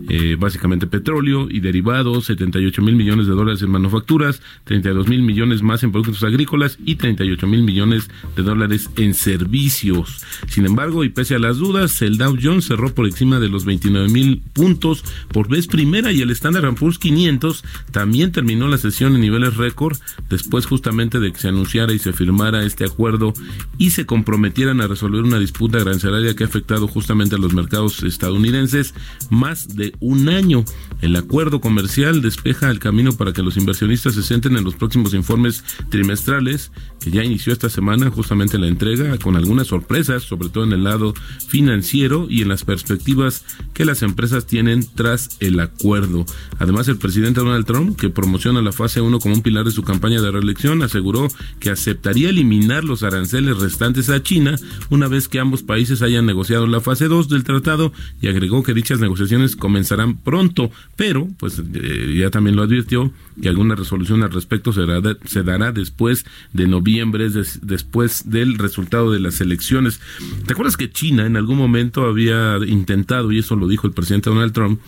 eh, 0.09 0.35
básicamente 0.39 0.87
petróleo 0.87 1.47
y 1.49 1.59
derivados, 1.59 2.25
78 2.25 2.81
mil 2.81 2.95
millones 2.95 3.27
de 3.27 3.33
dólares 3.33 3.61
en 3.61 3.71
manufacturas, 3.71 4.41
32 4.65 5.07
mil 5.07 5.21
millones 5.21 5.61
más 5.61 5.83
en 5.83 5.91
productos 5.91 6.23
agrícolas 6.23 6.77
y 6.85 6.95
38 6.95 7.47
mil 7.47 7.63
millones 7.63 8.09
de 8.35 8.43
dólares 8.43 8.89
en 8.97 9.13
servicios. 9.13 10.25
Sin 10.47 10.65
embargo, 10.65 11.03
y 11.03 11.09
pese 11.09 11.35
a 11.35 11.39
las 11.39 11.57
dudas, 11.57 12.01
el 12.01 12.17
Dow 12.17 12.37
Jones 12.41 12.65
cerró 12.65 12.93
por 12.93 13.05
encima 13.05 13.39
de 13.39 13.49
los 13.49 13.65
29 13.65 14.09
mil 14.09 14.41
puntos 14.53 15.03
por 15.31 15.47
vez 15.47 15.67
primera 15.67 16.11
y 16.11 16.21
el 16.21 16.31
Standard 16.31 16.75
Poor's 16.75 16.99
500 16.99 17.63
también 17.91 18.31
terminó 18.31 18.67
la 18.67 18.77
sesión 18.77 19.15
en 19.15 19.21
niveles 19.21 19.55
récord 19.57 19.97
después 20.29 20.65
justamente 20.65 21.19
de 21.19 21.31
que 21.31 21.39
se 21.39 21.49
anunciara 21.49 21.93
y 21.93 21.99
se 21.99 22.13
firmara 22.13 22.63
este 22.63 22.85
acuerdo 22.85 23.33
y 23.77 23.91
se 23.91 24.05
comprometieran 24.05 24.81
a 24.81 24.87
resolver 24.87 25.23
una 25.23 25.39
disputa 25.39 25.79
arancelaria 25.79 26.35
que 26.35 26.43
ha 26.43 26.47
afectado 26.47 26.87
justamente 26.87 27.35
a 27.35 27.39
los 27.39 27.53
mercados 27.53 28.03
estadounidenses 28.03 28.93
más 29.29 29.75
de 29.75 29.84
un 29.99 30.29
año. 30.29 30.63
El 31.01 31.15
acuerdo 31.15 31.61
comercial 31.61 32.21
despeja 32.21 32.71
el 32.71 32.79
camino 32.79 33.13
para 33.13 33.33
que 33.33 33.43
los 33.43 33.57
inversionistas 33.57 34.15
se 34.15 34.23
centren 34.23 34.57
en 34.57 34.63
los 34.63 34.75
próximos 34.75 35.13
informes 35.13 35.63
trimestrales, 35.89 36.71
que 36.99 37.11
ya 37.11 37.23
inició 37.23 37.53
esta 37.53 37.69
semana 37.69 38.09
justamente 38.09 38.57
la 38.57 38.67
entrega, 38.67 39.17
con 39.17 39.35
algunas 39.35 39.67
sorpresas, 39.67 40.23
sobre 40.23 40.49
todo 40.49 40.63
en 40.63 40.73
el 40.73 40.83
lado 40.83 41.13
financiero 41.47 42.27
y 42.29 42.41
en 42.41 42.49
las 42.49 42.63
perspectivas 42.63 43.43
que 43.73 43.85
las 43.85 44.01
empresas 44.01 44.45
tienen 44.45 44.85
tras 44.95 45.37
el 45.39 45.59
acuerdo. 45.59 46.25
Además, 46.59 46.87
el 46.87 46.97
presidente 46.97 47.41
Donald 47.41 47.65
Trump, 47.65 47.99
que 47.99 48.09
promociona 48.09 48.61
la 48.61 48.71
fase 48.71 49.01
1 49.01 49.19
como 49.19 49.35
un 49.35 49.41
pilar 49.41 49.65
de 49.65 49.71
su 49.71 49.83
campaña 49.83 50.21
de 50.21 50.31
reelección, 50.31 50.81
aseguró 50.81 51.27
que 51.59 51.69
aceptaría 51.69 52.29
eliminar 52.29 52.83
los 52.83 53.03
aranceles 53.03 53.57
restantes 53.57 54.09
a 54.09 54.23
China 54.23 54.55
una 54.89 55.07
vez 55.07 55.27
que 55.27 55.39
ambos 55.39 55.63
países 55.63 56.01
hayan 56.01 56.25
negociado 56.25 56.67
la 56.67 56.81
fase 56.81 57.07
2 57.07 57.29
del 57.29 57.43
tratado 57.43 57.91
y 58.21 58.27
agregó 58.27 58.63
que 58.63 58.73
dichas 58.73 58.99
negociaciones 58.99 59.55
comenzarán 59.75 60.15
pronto, 60.15 60.71
pero 60.95 61.27
pues 61.37 61.61
eh, 61.73 62.15
ya 62.17 62.29
también 62.29 62.55
lo 62.55 62.63
advirtió 62.63 63.11
que 63.41 63.49
alguna 63.49 63.75
resolución 63.75 64.23
al 64.23 64.31
respecto 64.31 64.71
se 64.71 64.85
dará, 64.85 65.17
se 65.25 65.43
dará 65.43 65.73
después 65.73 66.25
de 66.53 66.65
noviembre, 66.65 67.27
después 67.61 68.29
del 68.31 68.57
resultado 68.57 69.11
de 69.11 69.19
las 69.19 69.41
elecciones. 69.41 69.99
¿Te 70.45 70.53
acuerdas 70.53 70.77
que 70.77 70.89
China 70.89 71.25
en 71.25 71.35
algún 71.35 71.57
momento 71.57 72.05
había 72.05 72.57
intentado, 72.65 73.33
y 73.33 73.39
eso 73.39 73.57
lo 73.57 73.67
dijo 73.67 73.85
el 73.85 73.91
presidente 73.91 74.29
Donald 74.29 74.53
Trump, 74.53 74.79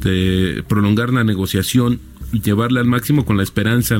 de 0.00 0.62
prolongar 0.68 1.12
la 1.12 1.24
negociación 1.24 1.98
y 2.32 2.40
llevarla 2.40 2.78
al 2.78 2.86
máximo 2.86 3.24
con 3.24 3.36
la 3.36 3.42
esperanza 3.42 3.98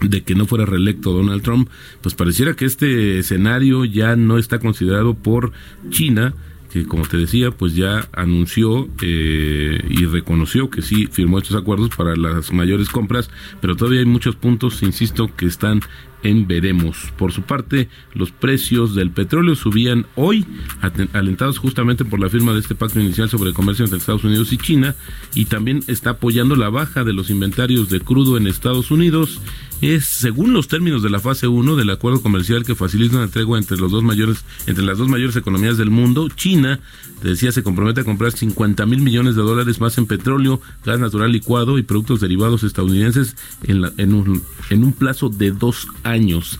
de 0.00 0.22
que 0.22 0.34
no 0.34 0.46
fuera 0.46 0.66
reelecto 0.66 1.12
Donald 1.12 1.42
Trump, 1.42 1.68
pues 2.00 2.16
pareciera 2.16 2.54
que 2.54 2.64
este 2.64 3.20
escenario 3.20 3.84
ya 3.84 4.16
no 4.16 4.38
está 4.38 4.58
considerado 4.58 5.14
por 5.14 5.52
China 5.90 6.34
que 6.70 6.86
como 6.86 7.06
te 7.06 7.16
decía, 7.16 7.50
pues 7.50 7.74
ya 7.74 8.08
anunció 8.12 8.88
eh, 9.02 9.80
y 9.88 10.04
reconoció 10.06 10.70
que 10.70 10.82
sí 10.82 11.06
firmó 11.06 11.38
estos 11.38 11.56
acuerdos 11.56 11.90
para 11.96 12.16
las 12.16 12.52
mayores 12.52 12.88
compras, 12.88 13.30
pero 13.60 13.76
todavía 13.76 14.00
hay 14.00 14.06
muchos 14.06 14.36
puntos, 14.36 14.82
insisto, 14.82 15.34
que 15.34 15.46
están 15.46 15.80
en 16.22 16.46
veremos. 16.46 17.12
Por 17.16 17.32
su 17.32 17.42
parte, 17.42 17.88
los 18.12 18.32
precios 18.32 18.94
del 18.94 19.10
petróleo 19.10 19.54
subían 19.54 20.06
hoy, 20.14 20.44
alentados 21.12 21.58
justamente 21.58 22.04
por 22.04 22.20
la 22.20 22.28
firma 22.28 22.52
de 22.52 22.60
este 22.60 22.74
pacto 22.74 23.00
inicial 23.00 23.28
sobre 23.28 23.50
el 23.50 23.54
comercio 23.54 23.84
entre 23.84 23.98
Estados 23.98 24.24
Unidos 24.24 24.52
y 24.52 24.58
China, 24.58 24.96
y 25.34 25.46
también 25.46 25.80
está 25.86 26.10
apoyando 26.10 26.56
la 26.56 26.70
baja 26.70 27.04
de 27.04 27.12
los 27.12 27.30
inventarios 27.30 27.88
de 27.88 28.00
crudo 28.00 28.36
en 28.36 28.46
Estados 28.46 28.90
Unidos 28.90 29.40
es 29.80 30.04
según 30.06 30.52
los 30.52 30.68
términos 30.68 31.02
de 31.02 31.10
la 31.10 31.20
fase 31.20 31.46
1 31.46 31.76
del 31.76 31.90
acuerdo 31.90 32.22
comercial 32.22 32.64
que 32.64 32.74
facilita 32.74 33.16
una 33.16 33.28
tregua 33.28 33.58
entre 33.58 33.76
los 33.76 33.90
dos 33.90 34.02
mayores 34.02 34.44
entre 34.66 34.84
las 34.84 34.98
dos 34.98 35.08
mayores 35.08 35.36
economías 35.36 35.78
del 35.78 35.90
mundo, 35.90 36.28
China, 36.28 36.80
decía, 37.22 37.52
se 37.52 37.62
compromete 37.62 38.00
a 38.00 38.04
comprar 38.04 38.32
50 38.32 38.86
mil 38.86 39.00
millones 39.00 39.36
de 39.36 39.42
dólares 39.42 39.80
más 39.80 39.98
en 39.98 40.06
petróleo, 40.06 40.60
gas 40.84 40.98
natural 40.98 41.32
licuado 41.32 41.78
y 41.78 41.82
productos 41.82 42.20
derivados 42.20 42.62
estadounidenses 42.62 43.36
en, 43.64 43.84
en, 43.96 44.14
un, 44.14 44.42
en 44.70 44.84
un 44.84 44.92
plazo 44.92 45.28
de 45.28 45.52
dos 45.52 45.88
años. 46.02 46.58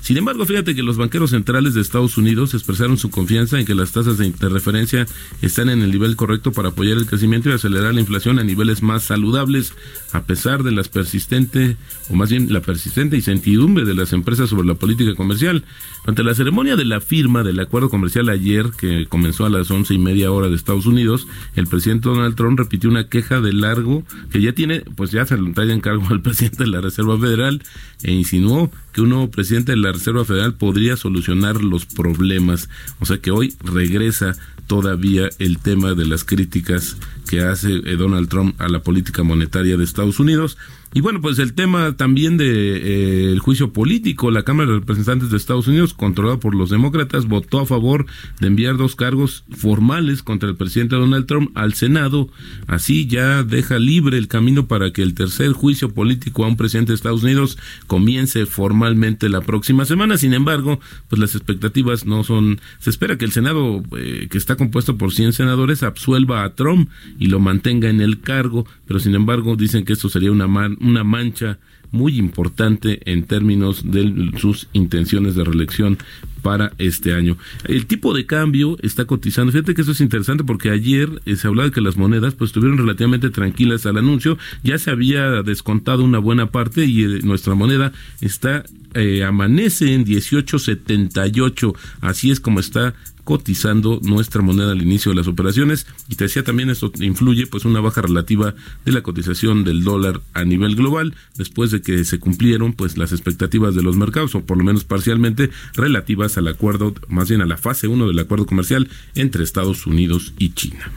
Sin 0.00 0.16
embargo, 0.16 0.44
fíjate 0.46 0.74
que 0.74 0.82
los 0.82 0.96
banqueros 0.96 1.30
centrales 1.30 1.74
de 1.74 1.80
Estados 1.80 2.16
Unidos 2.16 2.54
expresaron 2.54 2.98
su 2.98 3.10
confianza 3.10 3.58
en 3.58 3.66
que 3.66 3.74
las 3.74 3.92
tasas 3.92 4.18
de 4.18 4.32
referencia 4.48 5.06
están 5.42 5.68
en 5.68 5.82
el 5.82 5.90
nivel 5.90 6.16
correcto 6.16 6.52
para 6.52 6.70
apoyar 6.70 6.96
el 6.96 7.06
crecimiento 7.06 7.48
y 7.48 7.52
acelerar 7.52 7.94
la 7.94 8.00
inflación 8.00 8.38
a 8.38 8.44
niveles 8.44 8.82
más 8.82 9.04
saludables, 9.04 9.74
a 10.12 10.24
pesar 10.24 10.62
de 10.62 10.72
las 10.72 10.88
persistente, 10.88 11.76
o 12.08 12.14
más 12.14 12.30
bien 12.30 12.52
la 12.52 12.60
persistente 12.60 13.16
incertidumbre 13.16 13.84
de 13.84 13.94
las 13.94 14.12
empresas 14.12 14.50
sobre 14.50 14.66
la 14.66 14.74
política 14.74 15.14
comercial. 15.14 15.64
Ante 16.06 16.24
la 16.24 16.34
ceremonia 16.34 16.76
de 16.76 16.84
la 16.84 17.00
firma 17.00 17.42
del 17.42 17.60
acuerdo 17.60 17.90
comercial 17.90 18.28
ayer, 18.28 18.70
que 18.76 19.06
comenzó 19.06 19.44
a 19.44 19.50
las 19.50 19.70
once 19.70 19.94
y 19.94 19.98
media 19.98 20.32
hora 20.32 20.48
de 20.48 20.56
Estados 20.56 20.86
Unidos, 20.86 21.26
el 21.56 21.66
presidente 21.66 22.08
Donald 22.08 22.34
Trump 22.36 22.58
repitió 22.58 22.90
una 22.90 23.08
queja 23.08 23.40
de 23.40 23.52
largo 23.52 24.04
que 24.32 24.40
ya 24.40 24.52
tiene, 24.52 24.80
pues 24.96 25.10
ya 25.10 25.26
se 25.26 25.36
lo 25.36 25.52
trae 25.52 25.72
en 25.72 25.80
cargo 25.80 26.06
al 26.08 26.22
presidente 26.22 26.64
de 26.64 26.70
la 26.70 26.80
Reserva 26.80 27.18
Federal 27.18 27.62
e 28.02 28.12
insinuó 28.12 28.70
que 28.92 29.00
un 29.00 29.10
nuevo 29.10 29.30
presidente 29.30 29.72
de 29.72 29.78
la 29.78 29.92
Reserva 29.92 30.24
Federal 30.24 30.54
podría 30.54 30.96
solucionar 30.96 31.62
los 31.62 31.86
problemas. 31.86 32.68
O 32.98 33.06
sea 33.06 33.18
que 33.18 33.30
hoy 33.30 33.54
regresa 33.62 34.36
todavía 34.66 35.28
el 35.38 35.58
tema 35.58 35.94
de 35.94 36.06
las 36.06 36.24
críticas 36.24 36.96
que 37.28 37.40
hace 37.42 37.72
eh, 37.72 37.96
Donald 37.96 38.28
Trump 38.28 38.60
a 38.60 38.68
la 38.68 38.82
política 38.82 39.22
monetaria 39.22 39.76
de 39.76 39.84
Estados 39.84 40.20
Unidos. 40.20 40.56
Y 40.92 41.02
bueno, 41.02 41.20
pues 41.20 41.38
el 41.38 41.54
tema 41.54 41.96
también 41.96 42.36
de 42.36 42.46
eh, 42.48 43.30
el 43.30 43.38
juicio 43.38 43.72
político, 43.72 44.32
la 44.32 44.42
Cámara 44.42 44.72
de 44.72 44.80
Representantes 44.80 45.30
de 45.30 45.36
Estados 45.36 45.68
Unidos, 45.68 45.94
controlada 45.94 46.40
por 46.40 46.56
los 46.56 46.68
demócratas, 46.68 47.26
votó 47.26 47.60
a 47.60 47.66
favor 47.66 48.06
de 48.40 48.48
enviar 48.48 48.76
dos 48.76 48.96
cargos 48.96 49.44
formales 49.50 50.24
contra 50.24 50.48
el 50.48 50.56
presidente 50.56 50.96
Donald 50.96 51.26
Trump 51.26 51.52
al 51.54 51.74
Senado. 51.74 52.28
Así 52.66 53.06
ya 53.06 53.44
deja 53.44 53.78
libre 53.78 54.18
el 54.18 54.26
camino 54.26 54.66
para 54.66 54.92
que 54.92 55.02
el 55.02 55.14
tercer 55.14 55.52
juicio 55.52 55.94
político 55.94 56.44
a 56.44 56.48
un 56.48 56.56
presidente 56.56 56.90
de 56.90 56.96
Estados 56.96 57.22
Unidos 57.22 57.56
comience 57.86 58.44
formalmente 58.46 59.28
la 59.28 59.42
próxima 59.42 59.84
semana. 59.84 60.18
Sin 60.18 60.34
embargo, 60.34 60.80
pues 61.08 61.20
las 61.20 61.36
expectativas 61.36 62.04
no 62.04 62.24
son. 62.24 62.60
Se 62.80 62.90
espera 62.90 63.16
que 63.16 63.24
el 63.24 63.30
Senado, 63.30 63.80
eh, 63.96 64.26
que 64.28 64.38
está 64.38 64.56
compuesto 64.56 64.98
por 64.98 65.12
100 65.12 65.34
senadores, 65.34 65.84
absuelva 65.84 66.42
a 66.42 66.56
Trump 66.56 66.90
y 67.20 67.26
lo 67.26 67.38
mantenga 67.38 67.88
en 67.88 68.00
el 68.00 68.20
cargo, 68.20 68.66
pero 68.88 68.98
sin 68.98 69.14
embargo 69.14 69.54
dicen 69.54 69.84
que 69.84 69.92
esto 69.92 70.08
sería 70.08 70.32
una 70.32 70.48
man 70.48 70.78
una 70.80 71.04
mancha 71.04 71.58
muy 71.92 72.18
importante 72.18 73.00
en 73.10 73.24
términos 73.24 73.90
de 73.90 74.30
sus 74.38 74.68
intenciones 74.72 75.34
de 75.34 75.44
reelección 75.44 75.98
para 76.42 76.72
este 76.78 77.14
año. 77.14 77.36
El 77.64 77.86
tipo 77.86 78.14
de 78.14 78.26
cambio 78.26 78.76
está 78.82 79.04
cotizando. 79.04 79.52
Fíjate 79.52 79.74
que 79.74 79.82
eso 79.82 79.92
es 79.92 80.00
interesante 80.00 80.44
porque 80.44 80.70
ayer 80.70 81.20
eh, 81.26 81.36
se 81.36 81.48
hablaba 81.48 81.68
de 81.68 81.74
que 81.74 81.80
las 81.80 81.96
monedas 81.96 82.34
pues 82.34 82.50
estuvieron 82.50 82.78
relativamente 82.78 83.30
tranquilas 83.30 83.86
al 83.86 83.98
anuncio. 83.98 84.38
Ya 84.62 84.78
se 84.78 84.90
había 84.90 85.42
descontado 85.42 86.04
una 86.04 86.18
buena 86.18 86.46
parte 86.50 86.86
y 86.86 87.02
eh, 87.02 87.20
nuestra 87.22 87.54
moneda 87.54 87.92
está 88.20 88.64
eh, 88.94 89.24
amanece 89.24 89.94
en 89.94 90.04
18.78. 90.04 91.76
Así 92.00 92.30
es 92.30 92.40
como 92.40 92.60
está 92.60 92.94
cotizando 93.30 94.00
nuestra 94.02 94.42
moneda 94.42 94.72
al 94.72 94.82
inicio 94.82 95.12
de 95.12 95.16
las 95.16 95.28
operaciones 95.28 95.86
y 96.08 96.16
te 96.16 96.24
decía 96.24 96.42
también 96.42 96.68
esto 96.68 96.90
influye 96.98 97.46
pues 97.46 97.64
una 97.64 97.80
baja 97.80 98.02
relativa 98.02 98.56
de 98.84 98.90
la 98.90 99.04
cotización 99.04 99.62
del 99.62 99.84
dólar 99.84 100.20
a 100.34 100.44
nivel 100.44 100.74
global 100.74 101.14
después 101.36 101.70
de 101.70 101.80
que 101.80 102.04
se 102.04 102.18
cumplieron 102.18 102.72
pues 102.72 102.98
las 102.98 103.12
expectativas 103.12 103.76
de 103.76 103.84
los 103.84 103.96
mercados 103.96 104.34
o 104.34 104.40
por 104.40 104.58
lo 104.58 104.64
menos 104.64 104.82
parcialmente 104.82 105.50
relativas 105.74 106.38
al 106.38 106.48
acuerdo 106.48 106.92
más 107.06 107.28
bien 107.28 107.40
a 107.40 107.46
la 107.46 107.56
fase 107.56 107.86
1 107.86 108.08
del 108.08 108.18
acuerdo 108.18 108.46
comercial 108.46 108.88
entre 109.14 109.44
Estados 109.44 109.86
Unidos 109.86 110.34
y 110.36 110.50
China. 110.50 110.90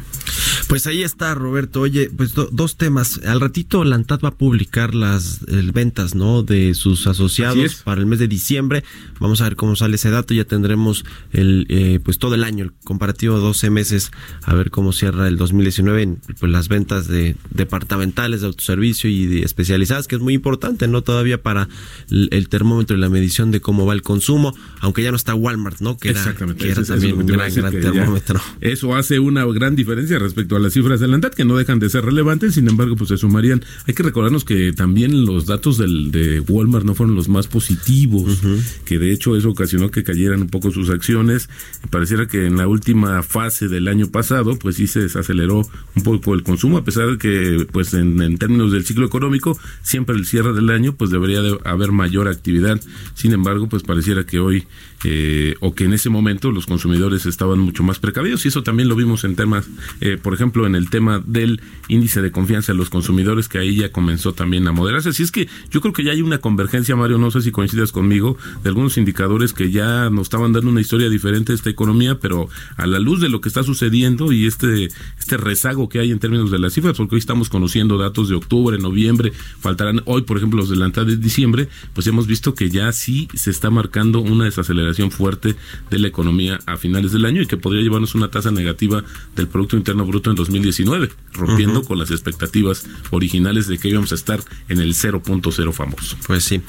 Pues 0.67 0.87
ahí 0.87 1.03
está, 1.03 1.35
Roberto. 1.35 1.81
Oye, 1.81 2.09
pues 2.15 2.33
dos 2.33 2.77
temas. 2.77 3.19
Al 3.25 3.41
ratito 3.41 3.83
la 3.83 3.97
va 3.97 4.29
a 4.29 4.35
publicar 4.35 4.95
las 4.95 5.39
ventas, 5.73 6.15
¿no? 6.15 6.43
De 6.43 6.73
sus 6.73 7.07
asociados 7.07 7.75
para 7.83 8.01
el 8.01 8.07
mes 8.07 8.19
de 8.19 8.27
diciembre. 8.27 8.83
Vamos 9.19 9.41
a 9.41 9.45
ver 9.45 9.55
cómo 9.55 9.75
sale 9.75 9.95
ese 9.95 10.09
dato. 10.09 10.33
Ya 10.33 10.45
tendremos 10.45 11.05
el, 11.31 11.65
eh, 11.69 11.99
pues 12.03 12.17
todo 12.17 12.35
el 12.35 12.43
año, 12.43 12.65
el 12.65 12.71
comparativo 12.83 13.35
de 13.35 13.41
12 13.41 13.69
meses, 13.69 14.11
a 14.43 14.53
ver 14.53 14.71
cómo 14.71 14.93
cierra 14.93 15.27
el 15.27 15.37
2019 15.37 16.17
pues 16.39 16.51
las 16.51 16.67
ventas 16.67 17.07
de 17.07 17.35
departamentales, 17.51 18.41
de 18.41 18.47
autoservicio 18.47 19.09
y 19.09 19.25
de 19.27 19.41
especializadas, 19.41 20.07
que 20.07 20.15
es 20.15 20.21
muy 20.21 20.33
importante, 20.33 20.87
¿no? 20.87 21.01
Todavía 21.01 21.41
para 21.41 21.67
el, 22.09 22.49
termómetro 22.49 22.97
y 22.97 22.99
la 22.99 23.09
medición 23.09 23.51
de 23.51 23.61
cómo 23.61 23.85
va 23.85 23.93
el 23.93 24.01
consumo, 24.01 24.55
aunque 24.79 25.03
ya 25.03 25.11
no 25.11 25.17
está 25.17 25.35
Walmart, 25.35 25.79
¿no? 25.79 25.97
Que 25.97 26.09
Exactamente. 26.09 26.65
Que 26.65 26.71
era 26.71 26.83
también 26.83 27.15
un 27.15 27.25
gran, 27.25 27.51
termómetro. 27.51 28.41
Eso 28.61 28.95
hace 28.95 29.19
una 29.19 29.45
gran 29.45 29.75
diferencia 29.75 30.12
respecto 30.19 30.55
a 30.55 30.59
las 30.59 30.73
cifras 30.73 30.99
de 30.99 31.07
la 31.07 31.15
ANTAD, 31.15 31.33
que 31.33 31.45
no 31.45 31.55
dejan 31.55 31.79
de 31.79 31.89
ser 31.89 32.05
relevantes, 32.05 32.55
sin 32.55 32.67
embargo, 32.67 32.95
pues 32.95 33.09
se 33.09 33.17
sumarían. 33.17 33.63
Hay 33.87 33.93
que 33.93 34.03
recordarnos 34.03 34.43
que 34.43 34.73
también 34.73 35.25
los 35.25 35.45
datos 35.45 35.77
del, 35.77 36.11
de 36.11 36.39
Walmart 36.41 36.85
no 36.85 36.95
fueron 36.95 37.15
los 37.15 37.29
más 37.29 37.47
positivos, 37.47 38.41
que 38.85 38.99
de 38.99 39.11
hecho 39.11 39.35
eso 39.35 39.49
ocasionó 39.49 39.91
que 39.91 40.03
cayeran 40.03 40.41
un 40.41 40.49
poco 40.49 40.71
sus 40.71 40.89
acciones. 40.89 41.49
Pareciera 41.89 42.27
que 42.27 42.45
en 42.45 42.57
la 42.57 42.67
última 42.67 43.23
fase 43.23 43.67
del 43.67 43.87
año 43.87 44.07
pasado, 44.07 44.57
pues 44.57 44.75
sí 44.75 44.87
se 44.87 45.01
desaceleró 45.01 45.67
un 45.95 46.03
poco 46.03 46.33
el 46.33 46.43
consumo, 46.43 46.77
a 46.77 46.83
pesar 46.83 47.11
de 47.11 47.17
que, 47.17 47.67
pues 47.71 47.93
en, 47.93 48.21
en 48.21 48.37
términos 48.37 48.71
del 48.71 48.85
ciclo 48.85 49.05
económico, 49.05 49.57
siempre 49.81 50.15
el 50.15 50.25
cierre 50.25 50.53
del 50.53 50.69
año, 50.69 50.95
pues 50.95 51.11
debería 51.11 51.41
de 51.41 51.57
haber 51.63 51.91
mayor 51.91 52.27
actividad. 52.27 52.79
Sin 53.13 53.33
embargo, 53.33 53.67
pues 53.69 53.83
pareciera 53.83 54.25
que 54.25 54.39
hoy 54.39 54.65
eh, 55.05 55.55
o 55.59 55.75
que 55.75 55.83
en 55.83 55.93
ese 55.93 56.09
momento 56.09 56.51
los 56.51 56.65
consumidores 56.65 57.25
estaban 57.25 57.59
mucho 57.59 57.83
más 57.83 57.99
precavidos 57.99 58.45
y 58.45 58.47
eso 58.47 58.63
también 58.63 58.87
lo 58.87 58.95
vimos 58.95 59.25
en 59.25 59.35
temas, 59.35 59.65
eh, 60.05 60.17
por 60.21 60.33
ejemplo, 60.33 60.67
en 60.67 60.75
el 60.75 60.89
tema 60.89 61.23
del 61.25 61.61
índice 61.87 62.21
de 62.21 62.29
confianza 62.29 62.73
de 62.73 62.77
los 62.77 62.89
consumidores 62.89 63.47
que 63.47 63.57
ahí 63.57 63.77
ya 63.77 63.93
comenzó 63.93 64.33
también 64.33 64.67
a 64.67 64.73
moderarse. 64.73 65.07
Así 65.07 65.23
es 65.23 65.31
que 65.31 65.47
yo 65.71 65.79
creo 65.79 65.93
que 65.93 66.03
ya 66.03 66.11
hay 66.11 66.21
una 66.21 66.39
convergencia, 66.39 66.97
Mario, 66.97 67.19
no 67.19 67.31
sé 67.31 67.41
si 67.41 67.51
coincidas 67.51 67.93
conmigo, 67.93 68.35
de 68.63 68.67
algunos 68.67 68.97
indicadores 68.97 69.53
que 69.53 69.71
ya 69.71 70.09
nos 70.09 70.23
estaban 70.23 70.51
dando 70.51 70.71
una 70.71 70.81
historia 70.81 71.07
diferente 71.07 71.53
de 71.53 71.55
esta 71.55 71.69
economía, 71.69 72.19
pero 72.19 72.49
a 72.75 72.85
la 72.85 72.99
luz 72.99 73.21
de 73.21 73.29
lo 73.29 73.39
que 73.39 73.47
está 73.47 73.63
sucediendo 73.63 74.33
y 74.33 74.45
este, 74.45 74.89
este 75.17 75.37
rezago 75.37 75.87
que 75.87 75.99
hay 75.99 76.11
en 76.11 76.19
términos 76.19 76.51
de 76.51 76.59
las 76.59 76.73
cifras, 76.73 76.97
porque 76.97 77.15
hoy 77.15 77.19
estamos 77.19 77.47
conociendo 77.47 77.97
datos 77.97 78.27
de 78.27 78.35
octubre, 78.35 78.77
noviembre, 78.79 79.31
faltarán 79.61 80.01
hoy, 80.03 80.23
por 80.23 80.35
ejemplo, 80.35 80.59
los 80.59 80.69
de 80.69 80.75
la 80.75 80.89
de 80.89 81.15
diciembre, 81.15 81.69
pues 81.93 82.07
hemos 82.07 82.27
visto 82.27 82.53
que 82.53 82.69
ya 82.69 82.91
sí 82.91 83.29
se 83.35 83.51
está 83.51 83.69
marcando 83.69 84.19
una 84.19 84.43
desaceleración 84.43 85.11
fuerte 85.11 85.55
de 85.89 85.99
la 85.99 86.09
economía 86.09 86.59
a 86.65 86.75
finales 86.75 87.13
del 87.13 87.23
año 87.23 87.41
y 87.41 87.47
que 87.47 87.55
podría 87.55 87.81
llevarnos 87.81 88.15
una 88.15 88.29
tasa 88.29 88.51
negativa 88.51 89.05
del 89.37 89.47
Producto 89.47 89.77
Interno 89.77 89.92
Bruto 90.01 90.29
en 90.29 90.35
2019, 90.35 91.09
rompiendo 91.33 91.83
con 91.83 91.99
las 91.99 92.09
expectativas 92.09 92.85
originales 93.11 93.67
de 93.67 93.77
que 93.77 93.89
íbamos 93.89 94.11
a 94.11 94.15
estar 94.15 94.41
en 94.69 94.79
el 94.79 94.95
0.0 94.95 95.73
famoso. 95.73 96.17
Pues 96.25 96.43
sí. 96.43 96.61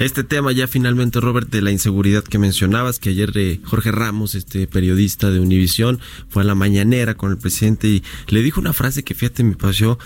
Este 0.00 0.24
tema 0.24 0.52
ya 0.52 0.66
finalmente, 0.66 1.20
Robert, 1.20 1.48
de 1.48 1.62
la 1.62 1.70
inseguridad 1.70 2.24
que 2.24 2.38
mencionabas, 2.38 2.98
que 2.98 3.10
ayer 3.10 3.30
eh, 3.36 3.60
Jorge 3.64 3.92
Ramos, 3.92 4.34
este 4.34 4.66
periodista 4.66 5.30
de 5.30 5.38
Univisión, 5.38 6.00
fue 6.28 6.42
a 6.42 6.46
la 6.46 6.54
mañanera 6.54 7.14
con 7.14 7.30
el 7.30 7.38
presidente 7.38 7.88
y 7.88 8.02
le 8.28 8.42
dijo 8.42 8.60
una 8.60 8.72
frase 8.72 9.02
que 9.04 9.14
fíjate 9.14 9.44
me 9.44 9.56
pareció 9.56 9.98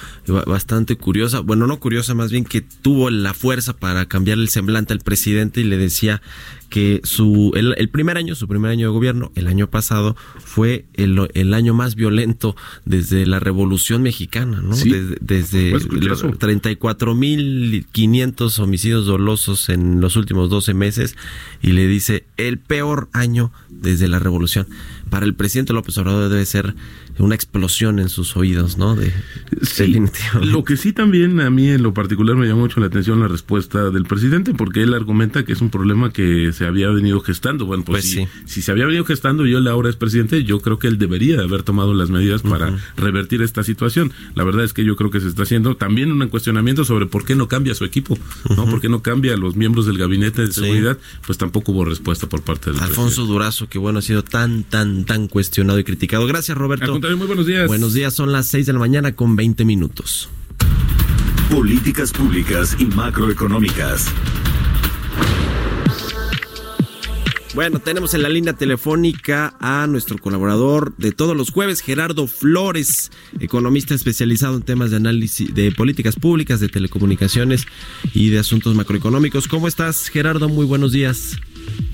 bastante 0.46 0.96
curiosa, 0.96 1.40
bueno, 1.40 1.66
no 1.66 1.80
curiosa, 1.80 2.14
más 2.14 2.30
bien 2.30 2.44
que 2.44 2.60
tuvo 2.60 3.10
la 3.10 3.34
fuerza 3.34 3.76
para 3.76 4.06
cambiar 4.06 4.38
el 4.38 4.48
semblante 4.48 4.92
al 4.92 5.00
presidente 5.00 5.60
y 5.60 5.64
le 5.64 5.76
decía 5.76 6.22
que 6.68 7.00
su 7.04 7.52
el, 7.54 7.88
primer 7.88 8.18
año, 8.18 8.34
su 8.34 8.48
primer 8.48 8.70
año 8.70 8.88
de 8.88 8.92
gobierno, 8.92 9.32
el 9.34 9.46
año 9.46 9.68
pasado, 9.68 10.14
fue 10.38 10.84
el, 10.94 11.30
el 11.34 11.54
año 11.54 11.72
más 11.74 11.94
violento 11.94 12.56
desde 12.84 13.24
la 13.26 13.38
Revolución 13.40 14.02
Mexicana, 14.02 14.60
¿no? 14.62 14.76
desde, 14.76 15.16
desde 15.20 15.72
34.500 15.72 18.58
homicidios 18.58 19.06
dolosos 19.06 19.68
en 19.68 20.00
los 20.00 20.16
últimos 20.16 20.50
12 20.50 20.74
meses 20.74 21.14
y 21.62 21.70
le 21.72 21.86
dice 21.86 22.24
el 22.36 22.58
peor 22.58 23.08
año 23.12 23.52
desde 23.68 24.08
la 24.08 24.18
Revolución. 24.18 24.66
Para 25.10 25.24
el 25.24 25.34
presidente 25.34 25.72
López 25.72 25.96
Obrador 25.98 26.28
debe 26.28 26.44
ser 26.44 26.74
una 27.18 27.34
explosión 27.34 27.98
en 27.98 28.08
sus 28.08 28.36
oídos, 28.36 28.76
¿no? 28.76 28.96
De, 28.96 29.12
lo 30.42 30.64
que 30.64 30.76
sí 30.76 30.92
también 30.92 31.40
a 31.40 31.50
mí 31.50 31.68
en 31.68 31.82
lo 31.82 31.94
particular 31.94 32.36
me 32.36 32.46
llama 32.46 32.62
mucho 32.62 32.80
la 32.80 32.86
atención 32.86 33.20
la 33.20 33.28
respuesta 33.28 33.90
del 33.90 34.04
presidente, 34.04 34.52
porque 34.52 34.82
él 34.82 34.94
argumenta 34.94 35.44
que 35.44 35.52
es 35.52 35.60
un 35.60 35.70
problema 35.70 36.12
que 36.12 36.52
se 36.52 36.66
había 36.66 36.90
venido 36.90 37.20
gestando. 37.20 37.66
Bueno, 37.66 37.84
pues, 37.84 38.14
pues 38.14 38.28
si, 38.46 38.62
se 38.62 38.72
había 38.72 38.86
venido 38.86 39.04
gestando 39.04 39.46
y 39.46 39.54
él 39.54 39.66
ahora 39.68 39.88
es 39.88 39.96
presidente, 39.96 40.44
yo 40.44 40.60
creo 40.60 40.78
que 40.78 40.88
él 40.88 40.98
debería 40.98 41.40
haber 41.40 41.62
tomado 41.62 41.94
las 41.94 42.10
medidas 42.10 42.42
para 42.42 42.76
revertir 42.96 43.42
esta 43.42 43.62
situación. 43.62 44.12
La 44.34 44.44
verdad 44.44 44.64
es 44.64 44.72
que 44.72 44.84
yo 44.84 44.96
creo 44.96 45.10
que 45.10 45.20
se 45.20 45.28
está 45.28 45.44
haciendo 45.44 45.76
también 45.76 46.12
un 46.12 46.28
cuestionamiento 46.28 46.84
sobre 46.84 47.06
por 47.06 47.24
qué 47.24 47.34
no 47.34 47.48
cambia 47.48 47.74
su 47.74 47.84
equipo, 47.84 48.18
¿no? 48.56 48.66
¿Por 48.66 48.80
qué 48.80 48.88
no 48.88 49.02
cambia 49.02 49.34
a 49.34 49.36
los 49.36 49.56
miembros 49.56 49.86
del 49.86 49.98
gabinete 49.98 50.42
de 50.42 50.52
seguridad? 50.52 50.98
Pues 51.26 51.38
tampoco 51.38 51.72
hubo 51.72 51.84
respuesta 51.84 52.28
por 52.28 52.42
parte 52.42 52.70
del 52.70 52.80
Alfonso 52.80 53.26
Durazo, 53.26 53.68
que 53.68 53.78
bueno, 53.78 54.00
ha 54.00 54.02
sido 54.02 54.22
tan, 54.24 54.64
tan, 54.64 54.95
tan, 55.04 55.28
cuestionado 55.28 55.78
y 55.78 55.84
criticado. 55.84 56.26
Gracias, 56.26 56.56
Roberto. 56.56 56.92
Contaré, 56.92 57.16
muy 57.16 57.26
buenos 57.26 57.46
días. 57.46 57.66
Buenos 57.66 57.94
días, 57.94 58.14
son 58.14 58.32
las 58.32 58.46
6 58.46 58.66
de 58.66 58.72
la 58.72 58.78
mañana 58.78 59.14
con 59.14 59.36
20 59.36 59.64
minutos. 59.64 60.28
Políticas 61.50 62.12
públicas 62.12 62.76
y 62.78 62.86
macroeconómicas. 62.86 64.06
Bueno, 67.56 67.78
tenemos 67.78 68.12
en 68.12 68.20
la 68.20 68.28
línea 68.28 68.52
telefónica 68.52 69.56
a 69.60 69.86
nuestro 69.86 70.18
colaborador 70.18 70.94
de 70.98 71.12
todos 71.12 71.34
los 71.34 71.50
jueves, 71.50 71.80
Gerardo 71.80 72.26
Flores, 72.26 73.10
economista 73.40 73.94
especializado 73.94 74.56
en 74.56 74.62
temas 74.62 74.90
de 74.90 74.98
análisis 74.98 75.54
de 75.54 75.72
políticas 75.72 76.16
públicas, 76.16 76.60
de 76.60 76.68
telecomunicaciones 76.68 77.66
y 78.12 78.28
de 78.28 78.40
asuntos 78.40 78.74
macroeconómicos. 78.74 79.48
¿Cómo 79.48 79.68
estás, 79.68 80.08
Gerardo? 80.08 80.50
Muy 80.50 80.66
buenos 80.66 80.92
días. 80.92 81.38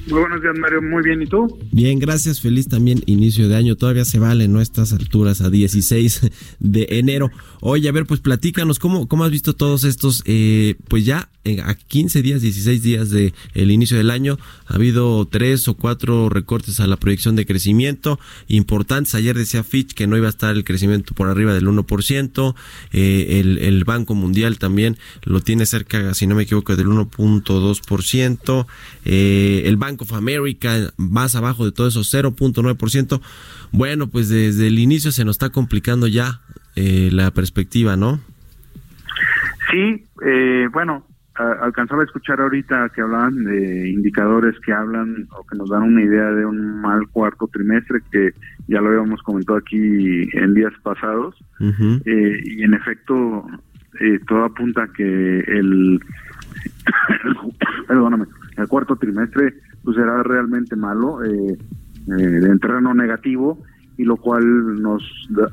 Muy 0.08 0.20
buenos 0.20 0.42
días, 0.42 0.54
Mario. 0.58 0.82
Muy 0.82 1.02
bien, 1.02 1.22
¿y 1.22 1.26
tú? 1.26 1.58
Bien, 1.70 1.98
gracias. 1.98 2.40
Feliz 2.40 2.68
también 2.68 3.02
inicio 3.06 3.48
de 3.48 3.56
año. 3.56 3.76
Todavía 3.76 4.04
se 4.04 4.18
vale, 4.18 4.48
¿no? 4.48 4.60
Estas 4.60 4.92
alturas 4.92 5.40
a 5.40 5.48
16 5.48 6.30
de 6.58 6.86
enero. 6.90 7.30
Oye, 7.60 7.88
a 7.88 7.92
ver, 7.92 8.04
pues 8.04 8.20
platícanos, 8.20 8.78
¿cómo, 8.78 9.06
cómo 9.06 9.24
has 9.24 9.30
visto 9.30 9.54
todos 9.54 9.84
estos, 9.84 10.22
eh, 10.26 10.74
pues 10.88 11.06
ya 11.06 11.30
eh, 11.44 11.60
a 11.64 11.74
15 11.74 12.20
días, 12.20 12.42
16 12.42 12.82
días 12.82 13.10
de 13.10 13.32
inicio 13.54 13.96
del 13.96 14.10
año? 14.10 14.38
Ha 14.66 14.74
habido 14.74 15.24
tres 15.26 15.68
o 15.68 15.74
cuatro 15.74 16.28
recortes 16.28 16.80
a 16.80 16.86
la 16.86 16.96
proyección 16.96 17.36
de 17.36 17.46
crecimiento 17.46 18.18
importantes. 18.48 19.14
Ayer 19.14 19.36
decía 19.36 19.62
Fitch 19.62 19.94
que 19.94 20.06
no 20.08 20.16
iba 20.16 20.26
a 20.26 20.30
estar 20.30 20.54
el 20.54 20.64
crecimiento 20.64 21.14
por 21.14 21.28
arriba 21.28 21.54
del 21.54 21.68
1%. 21.68 22.54
Eh, 22.92 23.40
el, 23.40 23.58
el 23.58 23.84
Banco 23.84 24.14
Mundial 24.14 24.58
también 24.58 24.98
lo 25.22 25.40
tiene 25.40 25.64
cerca, 25.64 26.12
si 26.14 26.26
no 26.26 26.34
me 26.34 26.42
equivoco, 26.42 26.76
del 26.76 26.88
1.2%. 26.88 28.66
Eh, 29.04 29.61
el 29.68 29.76
Bank 29.76 30.02
of 30.02 30.12
America 30.12 30.92
más 30.96 31.34
abajo 31.34 31.64
de 31.64 31.72
todo 31.72 31.88
eso, 31.88 32.00
0.9%. 32.00 33.20
Bueno, 33.72 34.08
pues 34.08 34.28
desde 34.28 34.66
el 34.68 34.78
inicio 34.78 35.12
se 35.12 35.24
nos 35.24 35.36
está 35.36 35.50
complicando 35.50 36.06
ya 36.06 36.40
eh, 36.76 37.10
la 37.12 37.30
perspectiva, 37.30 37.96
¿no? 37.96 38.20
Sí, 39.70 40.04
eh, 40.24 40.68
bueno, 40.72 41.06
alcanzaba 41.34 42.02
a 42.02 42.04
escuchar 42.04 42.40
ahorita 42.40 42.90
que 42.94 43.00
hablaban 43.00 43.44
de 43.44 43.90
indicadores 43.90 44.54
que 44.60 44.72
hablan 44.72 45.26
o 45.30 45.46
que 45.46 45.56
nos 45.56 45.70
dan 45.70 45.82
una 45.82 46.02
idea 46.02 46.30
de 46.30 46.44
un 46.44 46.80
mal 46.80 47.08
cuarto 47.08 47.48
trimestre, 47.48 48.00
que 48.10 48.32
ya 48.68 48.80
lo 48.80 48.88
habíamos 48.88 49.22
comentado 49.22 49.58
aquí 49.58 50.28
en 50.32 50.54
días 50.54 50.72
pasados, 50.82 51.34
eh, 51.60 52.42
y 52.44 52.62
en 52.62 52.74
efecto 52.74 53.46
eh, 54.00 54.18
todo 54.26 54.44
apunta 54.44 54.88
que 54.94 55.40
el, 55.40 56.00
perdóname, 57.88 58.26
el 58.56 58.68
cuarto 58.68 58.96
trimestre 58.96 59.54
pues 59.84 59.96
será 59.96 60.22
realmente 60.22 60.76
malo, 60.76 61.24
eh, 61.24 61.58
eh, 61.58 62.40
en 62.42 62.58
terreno 62.58 62.94
negativo, 62.94 63.62
y 63.96 64.04
lo 64.04 64.16
cual 64.16 64.80
nos 64.80 65.02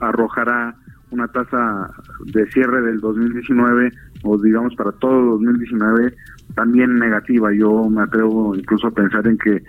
arrojará 0.02 0.76
una 1.12 1.28
tasa 1.28 1.92
de 2.26 2.46
cierre 2.52 2.82
del 2.82 3.00
2019 3.00 3.92
o 4.24 4.38
digamos 4.38 4.76
para 4.76 4.92
todo 4.94 5.38
2019 5.38 6.14
también 6.56 7.00
negativa. 7.00 7.54
Yo 7.54 7.90
me 7.90 8.04
atrevo 8.04 8.56
incluso 8.56 8.88
a 8.88 8.92
pensar 8.92 9.26
en 9.28 9.38
que 9.38 9.64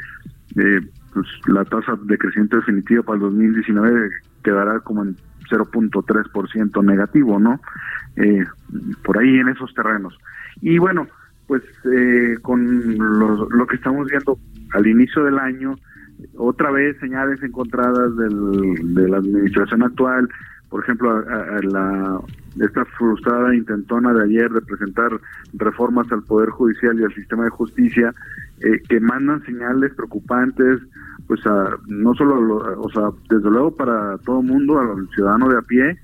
eh, 0.57 0.81
pues, 1.13 1.27
la 1.47 1.65
tasa 1.65 1.99
de 2.03 2.19
crecimiento 2.19 2.57
definitiva 2.57 3.03
para 3.03 3.17
el 3.17 3.23
2019 3.23 4.11
quedará 4.43 4.81
como 4.81 5.05
en 5.05 5.17
0.3% 5.51 6.85
negativo, 6.85 7.39
¿no? 7.39 7.61
Eh, 8.17 8.45
por 9.03 9.19
ahí 9.19 9.39
en 9.39 9.49
esos 9.49 9.73
terrenos. 9.75 10.17
Y 10.61 10.79
bueno, 10.79 11.07
pues 11.51 11.65
eh, 11.93 12.37
con 12.43 12.97
lo, 12.97 13.51
lo 13.51 13.67
que 13.67 13.75
estamos 13.75 14.07
viendo 14.07 14.39
al 14.73 14.87
inicio 14.87 15.25
del 15.25 15.37
año, 15.37 15.75
otra 16.37 16.71
vez 16.71 16.97
señales 17.01 17.43
encontradas 17.43 18.17
del, 18.17 18.95
de 18.95 19.09
la 19.09 19.17
administración 19.17 19.83
actual, 19.83 20.29
por 20.69 20.85
ejemplo, 20.85 21.11
a, 21.11 21.59
la 21.65 22.21
esta 22.61 22.85
frustrada 22.97 23.53
intentona 23.53 24.13
de 24.13 24.27
ayer 24.27 24.49
de 24.49 24.61
presentar 24.61 25.11
reformas 25.55 26.07
al 26.13 26.23
Poder 26.23 26.51
Judicial 26.51 27.01
y 27.01 27.03
al 27.03 27.15
sistema 27.17 27.43
de 27.43 27.51
justicia 27.51 28.15
eh, 28.61 28.81
que 28.89 29.01
mandan 29.01 29.45
señales 29.45 29.93
preocupantes, 29.95 30.79
pues 31.27 31.45
a, 31.47 31.71
no 31.89 32.15
solo, 32.15 32.59
o 32.81 32.91
sea, 32.93 33.11
desde 33.29 33.51
luego 33.51 33.75
para 33.75 34.19
todo 34.19 34.41
mundo, 34.41 34.79
al 34.79 35.09
ciudadano 35.09 35.49
de 35.49 35.59
a 35.59 35.63
pie, 35.63 35.99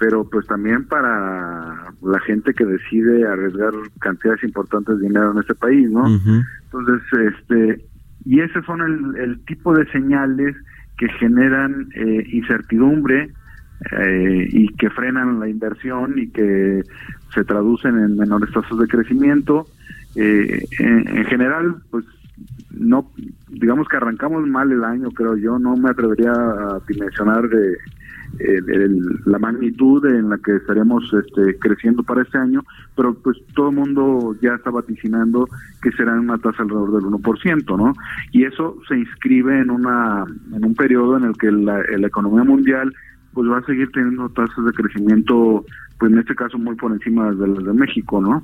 pero 0.00 0.28
pues 0.28 0.46
también 0.46 0.86
para 0.86 1.92
la 2.02 2.20
gente 2.26 2.52
que 2.54 2.64
decide 2.64 3.24
arriesgar 3.24 3.72
cantidades 4.00 4.42
importantes 4.42 4.98
de 4.98 5.06
dinero 5.06 5.30
en 5.30 5.38
este 5.38 5.54
país, 5.54 5.88
¿no? 5.88 6.06
Entonces, 6.08 7.02
este, 7.12 7.84
y 8.24 8.40
esos 8.40 8.64
son 8.64 8.80
el, 8.80 9.16
el 9.22 9.44
tipo 9.44 9.76
de 9.76 9.86
señales 9.92 10.56
que 10.96 11.08
generan 11.10 11.88
eh, 11.94 12.26
incertidumbre, 12.32 13.30
eh, 13.92 14.48
y 14.50 14.68
que 14.74 14.90
frenan 14.90 15.40
la 15.40 15.48
inversión 15.48 16.18
y 16.18 16.28
que 16.28 16.82
se 17.32 17.44
traducen 17.44 17.98
en 17.98 18.16
menores 18.16 18.52
tasas 18.52 18.78
de 18.78 18.86
crecimiento. 18.86 19.66
Eh, 20.16 20.66
en, 20.78 21.24
general, 21.26 21.76
pues 21.90 22.04
no, 22.70 23.10
digamos 23.48 23.88
que 23.88 23.96
arrancamos 23.96 24.46
mal 24.46 24.70
el 24.70 24.84
año, 24.84 25.10
creo 25.12 25.36
yo, 25.36 25.58
no 25.58 25.76
me 25.76 25.90
atrevería 25.90 26.32
a 26.32 26.80
dimensionar 26.86 27.48
de, 27.48 27.78
eh, 28.38 28.60
la 29.26 29.38
magnitud 29.38 30.04
en 30.06 30.30
la 30.30 30.38
que 30.38 30.56
estaremos 30.56 31.04
este, 31.12 31.58
creciendo 31.58 32.02
para 32.02 32.22
este 32.22 32.38
año, 32.38 32.62
pero 32.96 33.14
pues 33.14 33.36
todo 33.54 33.70
el 33.70 33.76
mundo 33.76 34.36
ya 34.40 34.54
está 34.54 34.70
vaticinando 34.70 35.48
que 35.82 35.90
será 35.92 36.18
una 36.18 36.38
tasa 36.38 36.62
alrededor 36.62 36.92
del 36.92 37.10
1%, 37.10 37.76
¿no? 37.76 37.92
Y 38.32 38.44
eso 38.44 38.76
se 38.88 38.98
inscribe 38.98 39.60
en 39.60 39.70
una 39.70 40.24
en 40.52 40.64
un 40.64 40.74
periodo 40.74 41.16
en 41.16 41.24
el 41.24 41.36
que 41.36 41.50
la, 41.50 41.82
la 41.98 42.06
economía 42.06 42.44
mundial 42.44 42.92
pues 43.32 43.48
va 43.48 43.58
a 43.58 43.64
seguir 43.64 43.90
teniendo 43.92 44.28
tasas 44.30 44.64
de 44.64 44.72
crecimiento, 44.72 45.64
pues 46.00 46.12
en 46.12 46.18
este 46.18 46.34
caso 46.34 46.56
muy 46.56 46.76
por 46.76 46.92
encima 46.92 47.30
de 47.30 47.46
las 47.46 47.62
de 47.62 47.74
México, 47.74 48.22
¿no? 48.22 48.42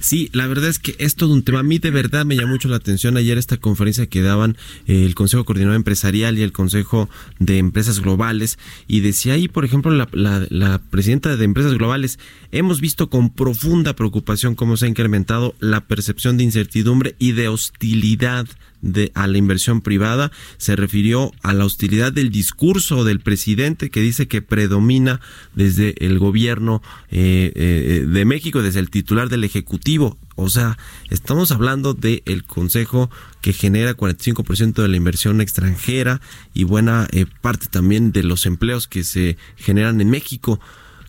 Sí, 0.00 0.30
la 0.32 0.48
verdad 0.48 0.68
es 0.68 0.80
que 0.80 0.96
es 0.98 1.14
todo 1.14 1.32
un 1.32 1.44
tema. 1.44 1.60
A 1.60 1.62
mí 1.62 1.78
de 1.78 1.92
verdad 1.92 2.26
me 2.26 2.34
llamó 2.34 2.54
mucho 2.54 2.68
la 2.68 2.76
atención 2.76 3.16
ayer 3.16 3.38
esta 3.38 3.56
conferencia 3.56 4.08
que 4.08 4.20
daban 4.20 4.56
eh, 4.86 5.04
el 5.04 5.14
Consejo 5.14 5.44
Coordinador 5.44 5.76
Empresarial 5.76 6.36
y 6.36 6.42
el 6.42 6.50
Consejo 6.50 7.08
de 7.38 7.58
Empresas 7.58 8.00
Globales 8.00 8.58
y 8.88 9.00
decía 9.00 9.34
ahí, 9.34 9.46
por 9.46 9.64
ejemplo, 9.64 9.92
la, 9.92 10.08
la, 10.12 10.44
la 10.50 10.80
presidenta 10.90 11.36
de 11.36 11.44
Empresas 11.44 11.74
Globales, 11.74 12.18
hemos 12.50 12.80
visto 12.80 13.08
con 13.08 13.30
profunda 13.30 13.94
preocupación 13.94 14.56
cómo 14.56 14.76
se 14.76 14.86
ha 14.86 14.88
incrementado 14.88 15.54
la 15.60 15.82
percepción 15.82 16.36
de 16.36 16.42
incertidumbre 16.42 17.14
y 17.20 17.30
de 17.30 17.46
hostilidad 17.46 18.46
de, 18.84 19.10
a 19.14 19.26
la 19.26 19.38
inversión 19.38 19.80
privada, 19.80 20.30
se 20.58 20.76
refirió 20.76 21.32
a 21.42 21.54
la 21.54 21.64
hostilidad 21.64 22.12
del 22.12 22.30
discurso 22.30 23.02
del 23.02 23.20
presidente 23.20 23.90
que 23.90 24.00
dice 24.00 24.28
que 24.28 24.42
predomina 24.42 25.20
desde 25.54 25.94
el 26.04 26.18
gobierno 26.18 26.82
eh, 27.10 27.52
eh, 27.54 28.06
de 28.06 28.24
México, 28.24 28.62
desde 28.62 28.80
el 28.80 28.90
titular 28.90 29.28
del 29.28 29.44
Ejecutivo. 29.44 30.18
O 30.36 30.48
sea, 30.48 30.76
estamos 31.10 31.50
hablando 31.50 31.94
del 31.94 32.22
el 32.26 32.44
Consejo 32.44 33.10
que 33.40 33.52
genera 33.52 33.96
45% 33.96 34.82
de 34.82 34.88
la 34.88 34.96
inversión 34.96 35.40
extranjera 35.40 36.20
y 36.52 36.64
buena 36.64 37.08
eh, 37.12 37.26
parte 37.40 37.66
también 37.68 38.12
de 38.12 38.22
los 38.22 38.44
empleos 38.44 38.86
que 38.86 39.04
se 39.04 39.36
generan 39.56 40.00
en 40.00 40.10
México 40.10 40.60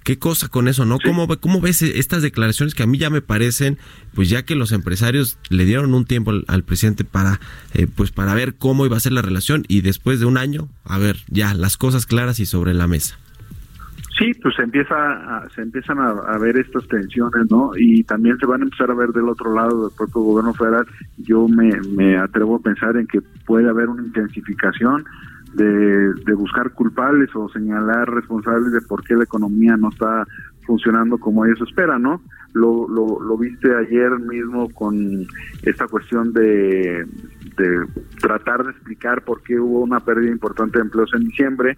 qué 0.05 0.19
cosa 0.19 0.47
con 0.47 0.67
eso, 0.69 0.85
¿no? 0.85 0.99
¿Cómo, 1.03 1.27
¿Cómo 1.27 1.59
ves 1.59 1.81
estas 1.81 2.21
declaraciones 2.21 2.75
que 2.75 2.83
a 2.83 2.87
mí 2.87 2.99
ya 2.99 3.09
me 3.09 3.21
parecen, 3.21 3.77
pues 4.13 4.29
ya 4.29 4.43
que 4.43 4.55
los 4.55 4.71
empresarios 4.71 5.37
le 5.49 5.65
dieron 5.65 5.93
un 5.93 6.05
tiempo 6.05 6.31
al, 6.47 6.63
presidente 6.63 7.03
para, 7.03 7.39
eh, 7.73 7.87
pues 7.93 8.11
para 8.11 8.35
ver 8.35 8.53
cómo 8.53 8.85
iba 8.85 8.95
a 8.95 8.99
ser 8.99 9.13
la 9.13 9.23
relación 9.23 9.63
y 9.67 9.81
después 9.81 10.19
de 10.19 10.27
un 10.27 10.37
año, 10.37 10.69
a 10.85 10.99
ver, 10.99 11.17
ya 11.27 11.55
las 11.55 11.75
cosas 11.75 12.05
claras 12.05 12.39
y 12.39 12.45
sobre 12.45 12.75
la 12.75 12.85
mesa. 12.85 13.17
Sí, 14.17 14.31
pues 14.41 14.55
se 14.55 14.61
empieza 14.61 14.95
a, 14.95 15.49
se 15.49 15.61
empiezan 15.61 15.97
a, 15.99 16.37
ver 16.37 16.55
estas 16.57 16.87
tensiones, 16.87 17.49
¿no? 17.49 17.71
Y 17.75 18.03
también 18.03 18.37
se 18.37 18.45
van 18.45 18.61
a 18.61 18.65
empezar 18.65 18.89
a 18.91 18.93
ver 18.93 19.09
del 19.09 19.27
otro 19.27 19.53
lado 19.53 19.87
del 19.87 19.97
propio 19.97 20.21
gobierno 20.21 20.53
federal. 20.53 20.85
Yo 21.17 21.47
me, 21.49 21.71
me 21.97 22.15
atrevo 22.15 22.57
a 22.57 22.59
pensar 22.59 22.95
en 22.95 23.07
que 23.07 23.21
puede 23.45 23.67
haber 23.67 23.89
una 23.89 24.03
intensificación 24.03 25.03
de, 25.55 26.33
buscar 26.33 26.71
culpables 26.71 27.29
o 27.35 27.49
señalar 27.49 28.09
responsables 28.09 28.71
de 28.71 28.81
por 28.81 29.03
qué 29.03 29.15
la 29.15 29.23
economía 29.23 29.77
no 29.77 29.89
está 29.89 30.25
funcionando 30.65 31.17
como 31.17 31.45
ellos 31.45 31.61
esperan, 31.61 32.01
¿no? 32.01 32.21
Lo, 32.53 32.87
lo, 32.87 33.21
lo 33.21 33.37
viste 33.37 33.73
ayer 33.75 34.11
mismo 34.19 34.69
con 34.69 35.25
esta 35.63 35.87
cuestión 35.87 36.33
de, 36.33 37.05
de 37.57 37.85
tratar 38.19 38.63
de 38.63 38.71
explicar 38.71 39.23
por 39.23 39.43
qué 39.43 39.59
hubo 39.59 39.81
una 39.81 39.99
pérdida 39.99 40.31
importante 40.31 40.79
de 40.79 40.85
empleos 40.85 41.11
en 41.13 41.25
diciembre, 41.25 41.77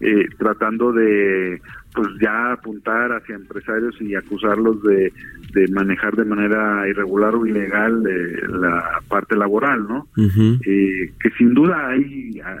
eh, 0.00 0.28
tratando 0.38 0.92
de 0.92 1.60
pues 1.94 2.08
ya 2.20 2.52
apuntar 2.52 3.12
hacia 3.12 3.36
empresarios 3.36 3.96
y 4.02 4.14
acusarlos 4.14 4.82
de, 4.82 5.10
de 5.54 5.68
manejar 5.68 6.14
de 6.14 6.26
manera 6.26 6.86
irregular 6.86 7.34
o 7.34 7.46
ilegal 7.46 8.04
eh, 8.06 8.42
la 8.48 9.00
parte 9.08 9.34
laboral, 9.34 9.88
¿no? 9.88 10.06
eh, 10.18 11.12
que 11.18 11.30
sin 11.38 11.54
duda 11.54 11.88
hay 11.88 12.38
ah, 12.44 12.56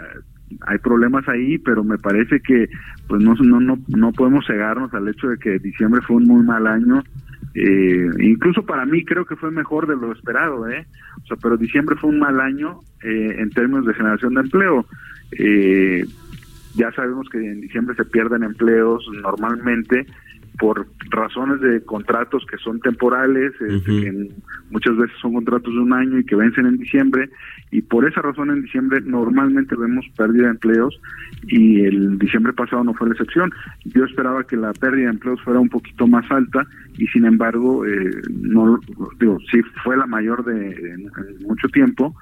hay 0.66 0.78
problemas 0.78 1.28
ahí, 1.28 1.58
pero 1.58 1.84
me 1.84 1.98
parece 1.98 2.40
que 2.40 2.68
pues 3.08 3.22
no, 3.22 3.34
no, 3.34 3.60
no, 3.60 3.78
no 3.88 4.12
podemos 4.12 4.46
cegarnos 4.46 4.92
al 4.94 5.08
hecho 5.08 5.28
de 5.28 5.38
que 5.38 5.58
diciembre 5.58 6.00
fue 6.02 6.16
un 6.16 6.26
muy 6.26 6.44
mal 6.44 6.66
año. 6.66 7.02
Eh, 7.54 8.10
incluso 8.20 8.64
para 8.66 8.84
mí 8.84 9.04
creo 9.04 9.24
que 9.24 9.36
fue 9.36 9.50
mejor 9.50 9.86
de 9.86 9.96
lo 9.96 10.12
esperado, 10.12 10.68
¿eh? 10.68 10.86
O 11.22 11.26
sea, 11.26 11.36
pero 11.42 11.56
diciembre 11.56 11.96
fue 11.96 12.10
un 12.10 12.18
mal 12.18 12.40
año 12.40 12.80
eh, 13.02 13.36
en 13.38 13.50
términos 13.50 13.86
de 13.86 13.94
generación 13.94 14.34
de 14.34 14.40
empleo. 14.42 14.86
Eh, 15.38 16.04
ya 16.74 16.92
sabemos 16.92 17.28
que 17.30 17.38
en 17.38 17.62
diciembre 17.62 17.96
se 17.96 18.04
pierden 18.04 18.42
empleos 18.42 19.08
normalmente 19.22 20.06
por 20.58 20.86
razones 21.10 21.60
de 21.60 21.82
contratos 21.84 22.44
que 22.50 22.56
son 22.58 22.80
temporales, 22.80 23.52
este, 23.60 24.02
que 24.02 24.30
muchas 24.70 24.96
veces 24.96 25.16
son 25.20 25.34
contratos 25.34 25.72
de 25.72 25.80
un 25.80 25.92
año 25.92 26.18
y 26.18 26.24
que 26.24 26.36
vencen 26.36 26.66
en 26.66 26.78
diciembre, 26.78 27.30
y 27.70 27.82
por 27.82 28.08
esa 28.08 28.22
razón 28.22 28.50
en 28.50 28.62
diciembre 28.62 29.00
normalmente 29.04 29.76
vemos 29.76 30.06
pérdida 30.16 30.44
de 30.44 30.50
empleos 30.50 30.98
y 31.48 31.82
el 31.82 32.18
diciembre 32.18 32.52
pasado 32.52 32.84
no 32.84 32.94
fue 32.94 33.08
la 33.08 33.14
excepción. 33.14 33.50
Yo 33.84 34.04
esperaba 34.04 34.44
que 34.44 34.56
la 34.56 34.72
pérdida 34.72 35.06
de 35.06 35.12
empleos 35.12 35.42
fuera 35.42 35.60
un 35.60 35.68
poquito 35.68 36.06
más 36.06 36.30
alta 36.30 36.66
y 36.96 37.06
sin 37.08 37.24
embargo, 37.24 37.84
eh, 37.84 38.10
no 38.30 38.80
digo, 39.18 39.38
sí 39.50 39.60
fue 39.84 39.96
la 39.96 40.06
mayor 40.06 40.44
de 40.44 40.66
en, 40.94 41.10
mucho 41.46 41.68
tiempo, 41.68 42.14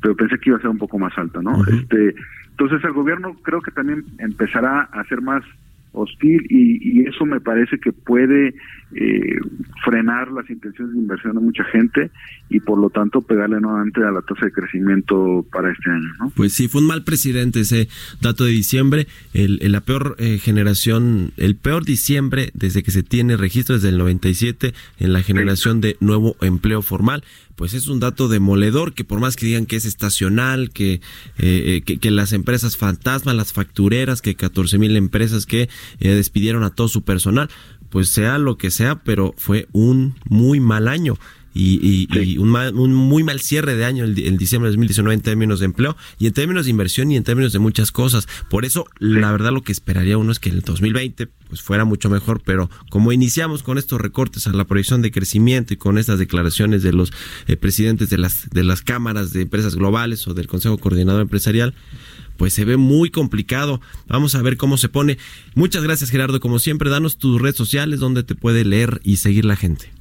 pero 0.00 0.16
pensé 0.16 0.38
que 0.38 0.50
iba 0.50 0.58
a 0.58 0.62
ser 0.62 0.70
un 0.70 0.78
poco 0.78 0.98
más 0.98 1.16
alta, 1.18 1.40
¿no? 1.42 1.62
Este, 1.66 2.14
entonces 2.50 2.84
el 2.84 2.92
gobierno 2.92 3.34
creo 3.42 3.60
que 3.60 3.72
también 3.72 4.04
empezará 4.18 4.82
a 4.92 5.04
ser 5.04 5.20
más 5.20 5.42
hostil 5.94 6.46
y, 6.50 7.00
y 7.00 7.06
eso 7.06 7.24
me 7.24 7.40
parece 7.40 7.78
que 7.78 7.92
puede 7.92 8.54
eh, 8.96 9.38
frenar 9.84 10.30
las 10.30 10.48
intenciones 10.48 10.94
de 10.94 11.00
inversión 11.00 11.34
de 11.34 11.40
mucha 11.40 11.64
gente 11.64 12.10
y 12.48 12.60
por 12.60 12.78
lo 12.78 12.90
tanto 12.90 13.22
pegarle 13.22 13.60
nuevamente 13.60 14.04
a 14.04 14.10
la 14.12 14.22
tasa 14.22 14.46
de 14.46 14.52
crecimiento 14.52 15.44
para 15.50 15.72
este 15.72 15.90
año. 15.90 16.08
¿no? 16.20 16.30
Pues 16.30 16.52
sí, 16.52 16.68
fue 16.68 16.80
un 16.80 16.86
mal 16.86 17.02
presidente 17.02 17.60
ese 17.60 17.88
dato 18.20 18.44
de 18.44 18.52
diciembre, 18.52 19.06
el, 19.32 19.58
la 19.72 19.80
peor 19.80 20.14
eh, 20.18 20.38
generación, 20.38 21.32
el 21.36 21.56
peor 21.56 21.84
diciembre 21.84 22.50
desde 22.54 22.82
que 22.82 22.92
se 22.92 23.02
tiene 23.02 23.36
registro 23.36 23.74
desde 23.74 23.88
el 23.88 23.98
97 23.98 24.74
en 25.00 25.12
la 25.12 25.22
generación 25.22 25.80
de 25.80 25.96
nuevo 26.00 26.36
empleo 26.40 26.82
formal 26.82 27.24
pues 27.56 27.74
es 27.74 27.88
un 27.88 28.00
dato 28.00 28.28
demoledor 28.28 28.94
que 28.94 29.04
por 29.04 29.20
más 29.20 29.36
que 29.36 29.46
digan 29.46 29.66
que 29.66 29.76
es 29.76 29.84
estacional, 29.84 30.70
que, 30.70 31.00
eh, 31.38 31.82
que, 31.84 31.98
que, 31.98 32.10
las 32.10 32.32
empresas 32.32 32.76
fantasmas, 32.76 33.34
las 33.34 33.52
factureras, 33.52 34.22
que 34.22 34.34
14 34.34 34.78
mil 34.78 34.96
empresas 34.96 35.46
que 35.46 35.68
despidieron 35.98 36.64
a 36.64 36.70
todo 36.70 36.88
su 36.88 37.02
personal, 37.02 37.48
pues 37.90 38.08
sea 38.08 38.38
lo 38.38 38.58
que 38.58 38.70
sea, 38.70 39.04
pero 39.04 39.34
fue 39.36 39.68
un 39.72 40.16
muy 40.28 40.58
mal 40.58 40.88
año. 40.88 41.16
Y, 41.54 42.36
un, 42.38 42.54
un, 42.56 42.94
muy 42.94 43.22
mal 43.22 43.40
cierre 43.40 43.76
de 43.76 43.84
año 43.84 44.04
en 44.04 44.36
diciembre 44.36 44.68
de 44.68 44.72
2019 44.72 45.14
en 45.14 45.20
términos 45.20 45.60
de 45.60 45.66
empleo 45.66 45.96
y 46.18 46.26
en 46.26 46.32
términos 46.32 46.64
de 46.64 46.70
inversión 46.70 47.12
y 47.12 47.16
en 47.16 47.22
términos 47.22 47.52
de 47.52 47.60
muchas 47.60 47.92
cosas. 47.92 48.26
Por 48.50 48.64
eso, 48.64 48.86
la 48.98 49.30
verdad, 49.30 49.52
lo 49.52 49.62
que 49.62 49.72
esperaría 49.72 50.18
uno 50.18 50.32
es 50.32 50.40
que 50.40 50.50
el 50.50 50.62
2020 50.62 51.28
pues 51.48 51.62
fuera 51.62 51.84
mucho 51.84 52.10
mejor, 52.10 52.42
pero 52.44 52.68
como 52.90 53.12
iniciamos 53.12 53.62
con 53.62 53.78
estos 53.78 54.00
recortes 54.00 54.46
a 54.46 54.52
la 54.52 54.64
proyección 54.64 55.02
de 55.02 55.12
crecimiento 55.12 55.74
y 55.74 55.76
con 55.76 55.98
estas 55.98 56.18
declaraciones 56.18 56.82
de 56.82 56.92
los 56.92 57.12
eh, 57.46 57.56
presidentes 57.56 58.10
de 58.10 58.18
las, 58.18 58.50
de 58.50 58.64
las 58.64 58.82
cámaras 58.82 59.32
de 59.32 59.42
empresas 59.42 59.76
globales 59.76 60.26
o 60.26 60.34
del 60.34 60.48
Consejo 60.48 60.78
Coordinador 60.78 61.22
Empresarial, 61.22 61.74
pues 62.36 62.54
se 62.54 62.64
ve 62.64 62.76
muy 62.76 63.10
complicado. 63.10 63.80
Vamos 64.08 64.34
a 64.34 64.42
ver 64.42 64.56
cómo 64.56 64.76
se 64.76 64.88
pone. 64.88 65.18
Muchas 65.54 65.84
gracias 65.84 66.10
Gerardo, 66.10 66.40
como 66.40 66.58
siempre, 66.58 66.90
danos 66.90 67.18
tus 67.18 67.40
redes 67.40 67.56
sociales 67.56 68.00
donde 68.00 68.24
te 68.24 68.34
puede 68.34 68.64
leer 68.64 69.00
y 69.04 69.18
seguir 69.18 69.44
la 69.44 69.54
gente. 69.56 69.93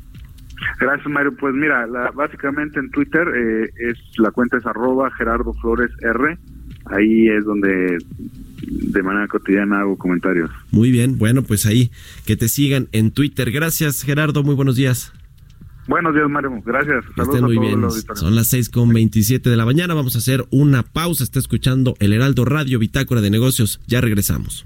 Gracias 0.79 1.07
Mario, 1.07 1.35
pues 1.39 1.53
mira, 1.53 1.85
básicamente 2.13 2.79
en 2.79 2.89
Twitter 2.91 3.27
eh, 3.35 3.69
es 3.77 3.97
la 4.17 4.31
cuenta 4.31 4.57
es 4.57 4.65
arroba 4.65 5.11
Gerardo 5.11 5.53
Flores 5.53 5.91
R, 6.01 6.37
ahí 6.85 7.27
es 7.27 7.45
donde 7.45 7.97
de 8.61 9.03
manera 9.03 9.27
cotidiana 9.27 9.81
hago 9.81 9.97
comentarios. 9.97 10.49
Muy 10.71 10.91
bien, 10.91 11.17
bueno 11.17 11.43
pues 11.43 11.65
ahí 11.65 11.91
que 12.25 12.35
te 12.35 12.47
sigan 12.47 12.87
en 12.91 13.11
Twitter. 13.11 13.51
Gracias 13.51 14.03
Gerardo, 14.03 14.43
muy 14.43 14.55
buenos 14.55 14.75
días. 14.75 15.13
Buenos 15.87 16.13
días, 16.15 16.29
Mario. 16.29 16.61
Gracias. 16.65 17.03
Saludos 17.15 17.35
Estén 17.35 17.43
muy 17.43 17.59
bien. 17.59 17.81
Son 18.15 18.35
las 18.35 18.47
seis 18.47 18.69
con 18.69 18.93
veintisiete 18.93 19.49
de 19.49 19.57
la 19.57 19.65
mañana. 19.65 19.93
Vamos 19.93 20.15
a 20.15 20.19
hacer 20.19 20.45
una 20.49 20.83
pausa. 20.83 21.23
Está 21.25 21.39
escuchando 21.39 21.95
el 21.99 22.13
Heraldo 22.13 22.45
Radio 22.45 22.79
Bitácora 22.79 23.19
de 23.19 23.29
Negocios. 23.29 23.81
Ya 23.85 23.99
regresamos. 23.99 24.65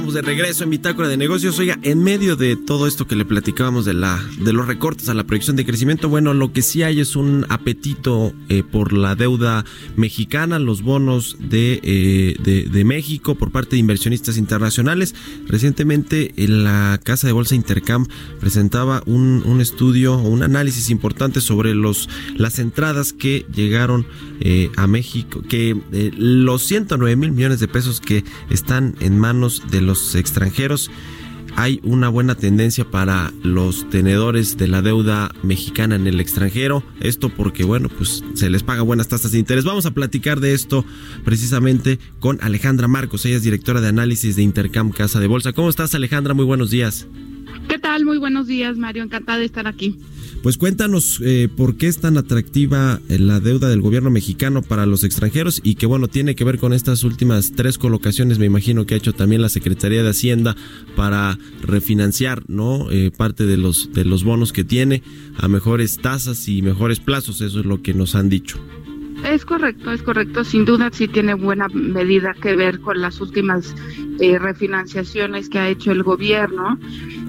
Estamos 0.00 0.14
de 0.14 0.22
regreso 0.22 0.64
en 0.64 0.70
Bitácora 0.70 1.08
de 1.08 1.18
Negocios. 1.18 1.58
Oiga, 1.58 1.78
en 1.82 2.02
medio 2.02 2.34
de 2.34 2.56
todo 2.56 2.86
esto 2.86 3.06
que 3.06 3.16
le 3.16 3.26
platicábamos 3.26 3.84
de 3.84 3.92
la 3.92 4.18
de 4.38 4.54
los 4.54 4.66
recortes 4.66 5.10
a 5.10 5.14
la 5.14 5.24
proyección 5.24 5.56
de 5.56 5.66
crecimiento, 5.66 6.08
bueno, 6.08 6.32
lo 6.32 6.54
que 6.54 6.62
sí 6.62 6.82
hay 6.82 7.00
es 7.00 7.16
un 7.16 7.44
apetito 7.50 8.32
eh, 8.48 8.62
por 8.62 8.94
la 8.94 9.14
deuda 9.14 9.66
mexicana, 9.96 10.58
los 10.58 10.80
bonos 10.80 11.36
de, 11.38 11.80
eh, 11.82 12.66
de, 12.72 12.84
México 12.86 13.34
por 13.34 13.50
parte 13.50 13.72
de 13.72 13.80
inversionistas 13.80 14.38
internacionales. 14.38 15.14
Recientemente 15.46 16.32
en 16.38 16.64
la 16.64 16.98
Casa 17.04 17.26
de 17.26 17.34
Bolsa 17.34 17.54
Intercam 17.54 18.06
presentaba 18.40 19.02
un, 19.04 19.42
un 19.44 19.60
estudio 19.60 20.14
o 20.14 20.28
un 20.30 20.42
análisis 20.42 20.88
importante 20.88 21.42
sobre 21.42 21.74
los 21.74 22.08
las 22.36 22.58
entradas 22.58 23.12
que 23.12 23.44
llegaron 23.54 24.06
eh, 24.40 24.70
a 24.76 24.86
México, 24.86 25.42
que 25.46 25.76
los 26.16 26.62
109 26.62 27.16
mil 27.16 27.32
millones 27.32 27.60
de 27.60 27.68
pesos 27.68 28.00
que 28.00 28.24
están 28.48 28.94
en 29.00 29.18
manos 29.18 29.64
de 29.70 29.82
los 29.82 29.89
extranjeros, 30.14 30.90
hay 31.56 31.80
una 31.82 32.08
buena 32.08 32.34
tendencia 32.34 32.84
para 32.84 33.32
los 33.42 33.88
tenedores 33.90 34.56
de 34.56 34.68
la 34.68 34.82
deuda 34.82 35.32
mexicana 35.42 35.96
en 35.96 36.06
el 36.06 36.20
extranjero. 36.20 36.82
Esto 37.00 37.28
porque, 37.28 37.64
bueno, 37.64 37.88
pues 37.88 38.22
se 38.34 38.50
les 38.50 38.62
paga 38.62 38.82
buenas 38.82 39.08
tasas 39.08 39.32
de 39.32 39.38
interés. 39.38 39.64
Vamos 39.64 39.86
a 39.86 39.90
platicar 39.90 40.40
de 40.40 40.54
esto 40.54 40.84
precisamente 41.24 41.98
con 42.18 42.38
Alejandra 42.42 42.88
Marcos. 42.88 43.24
Ella 43.26 43.36
es 43.36 43.42
directora 43.42 43.80
de 43.80 43.88
análisis 43.88 44.36
de 44.36 44.42
Intercam 44.42 44.90
Casa 44.90 45.20
de 45.20 45.26
Bolsa. 45.26 45.52
¿Cómo 45.52 45.68
estás, 45.68 45.94
Alejandra? 45.94 46.34
Muy 46.34 46.44
buenos 46.44 46.70
días. 46.70 47.06
¿Qué 47.68 47.78
tal? 47.78 48.04
Muy 48.04 48.18
buenos 48.18 48.46
días, 48.46 48.76
Mario. 48.76 49.02
Encantada 49.02 49.38
de 49.38 49.44
estar 49.44 49.66
aquí. 49.66 49.98
Pues 50.42 50.56
cuéntanos 50.56 51.20
eh, 51.22 51.48
por 51.54 51.76
qué 51.76 51.86
es 51.86 51.98
tan 51.98 52.16
atractiva 52.16 52.98
eh, 53.10 53.18
la 53.18 53.40
deuda 53.40 53.68
del 53.68 53.82
gobierno 53.82 54.08
mexicano 54.08 54.62
para 54.62 54.86
los 54.86 55.04
extranjeros 55.04 55.60
y 55.62 55.74
que 55.74 55.84
bueno, 55.84 56.08
tiene 56.08 56.34
que 56.34 56.44
ver 56.44 56.58
con 56.58 56.72
estas 56.72 57.04
últimas 57.04 57.52
tres 57.52 57.76
colocaciones, 57.76 58.38
me 58.38 58.46
imagino 58.46 58.86
que 58.86 58.94
ha 58.94 58.96
hecho 58.96 59.12
también 59.12 59.42
la 59.42 59.50
Secretaría 59.50 60.02
de 60.02 60.08
Hacienda 60.08 60.56
para 60.96 61.38
refinanciar, 61.60 62.44
¿no? 62.48 62.90
Eh, 62.90 63.10
parte 63.14 63.44
de 63.44 63.58
los, 63.58 63.92
de 63.92 64.06
los 64.06 64.24
bonos 64.24 64.54
que 64.54 64.64
tiene 64.64 65.02
a 65.36 65.46
mejores 65.48 65.98
tasas 65.98 66.48
y 66.48 66.62
mejores 66.62 67.00
plazos, 67.00 67.42
eso 67.42 67.60
es 67.60 67.66
lo 67.66 67.82
que 67.82 67.92
nos 67.92 68.14
han 68.14 68.30
dicho. 68.30 68.58
Es 69.24 69.44
correcto, 69.44 69.92
es 69.92 70.02
correcto. 70.02 70.44
Sin 70.44 70.64
duda 70.64 70.90
sí 70.92 71.06
tiene 71.08 71.34
buena 71.34 71.68
medida 71.68 72.34
que 72.34 72.56
ver 72.56 72.80
con 72.80 73.00
las 73.00 73.20
últimas 73.20 73.74
refinanciaciones 74.20 75.48
que 75.48 75.58
ha 75.58 75.68
hecho 75.68 75.92
el 75.92 76.02
gobierno. 76.02 76.78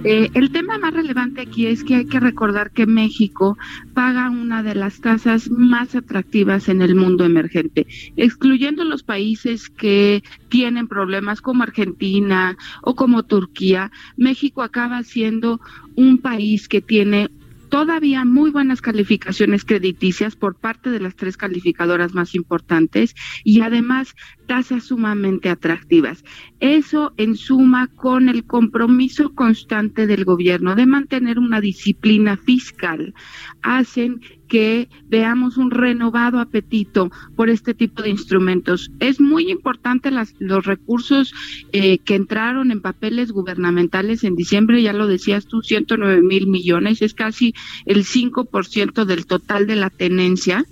Eh, 0.04 0.30
el 0.34 0.52
tema 0.52 0.78
más 0.78 0.94
relevante 0.94 1.42
aquí 1.42 1.68
es 1.68 1.84
que 1.84 1.96
hay 1.96 2.06
que 2.06 2.20
recordar 2.20 2.72
que 2.72 2.86
México 2.86 3.58
paga 3.94 4.30
una 4.30 4.64
de 4.64 4.76
las 4.76 5.00
tasas 5.00 5.50
más 5.50 5.96
atractivas 5.96 6.70
en 6.70 6.82
el 6.82 6.96
mundo 6.96 7.24
emergente, 7.24 7.88
excluyendo 8.18 8.84
los 8.84 9.04
países 9.04 9.70
que 9.70 10.24
tienen 10.50 10.88
problemas 10.88 11.42
como 11.42 11.64
Argentina 11.64 12.58
o 12.82 12.96
como 12.96 13.24
Turquía. 13.24 13.92
México 14.18 14.64
acaba 14.64 15.04
siendo 15.04 15.62
un 15.96 16.18
país 16.18 16.68
que 16.68 16.82
tiene 16.82 17.30
todavía 17.72 18.26
muy 18.26 18.52
buenas 18.52 18.82
calificaciones 18.82 19.64
crediticias 19.64 20.36
por 20.36 20.60
parte 20.60 20.92
de 20.92 21.00
las 21.00 21.16
tres 21.16 21.38
calificadoras 21.38 22.14
más 22.14 22.36
importantes 22.36 23.16
y 23.46 23.62
además 23.62 24.14
tasas 24.46 24.84
sumamente 24.84 25.50
atractivas. 25.50 26.26
Eso 26.60 27.14
en 27.16 27.36
suma 27.36 27.88
con 27.88 28.28
el 28.28 28.46
compromiso 28.46 29.34
constante 29.34 30.06
del 30.06 30.26
gobierno 30.26 30.76
de 30.76 30.86
mantener 30.86 31.40
una 31.40 31.62
disciplina 31.62 32.36
fiscal 32.36 33.14
hacen 33.62 34.20
que 34.52 34.90
veamos 35.08 35.56
un 35.56 35.72
renovado 35.72 36.38
apetito 36.42 37.10
por 37.38 37.50
este 37.50 37.74
tipo 37.74 38.02
de 38.02 38.10
instrumentos. 38.10 38.92
Es 39.00 39.22
muy 39.22 39.50
importante 39.50 40.12
las, 40.12 40.36
los 40.40 40.66
recursos 40.66 41.34
eh, 41.72 42.00
que 42.00 42.16
entraron 42.16 42.70
en 42.70 42.82
papeles 42.82 43.32
gubernamentales 43.32 44.26
en 44.26 44.36
diciembre, 44.36 44.82
ya 44.82 44.92
lo 44.92 45.08
decías 45.08 45.46
tú, 45.46 45.62
109 45.62 46.22
mil 46.22 46.48
millones, 46.48 47.02
es 47.02 47.14
casi 47.14 47.54
el 47.86 48.04
5% 48.04 49.06
del 49.06 49.26
total 49.26 49.68
de 49.68 49.78
la 49.78 49.90
tenencia. 49.90 50.66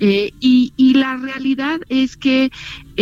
Eh, 0.00 0.32
y, 0.40 0.72
y 0.76 0.94
la 0.94 1.16
realidad 1.16 1.82
es 1.88 2.16
que 2.16 2.50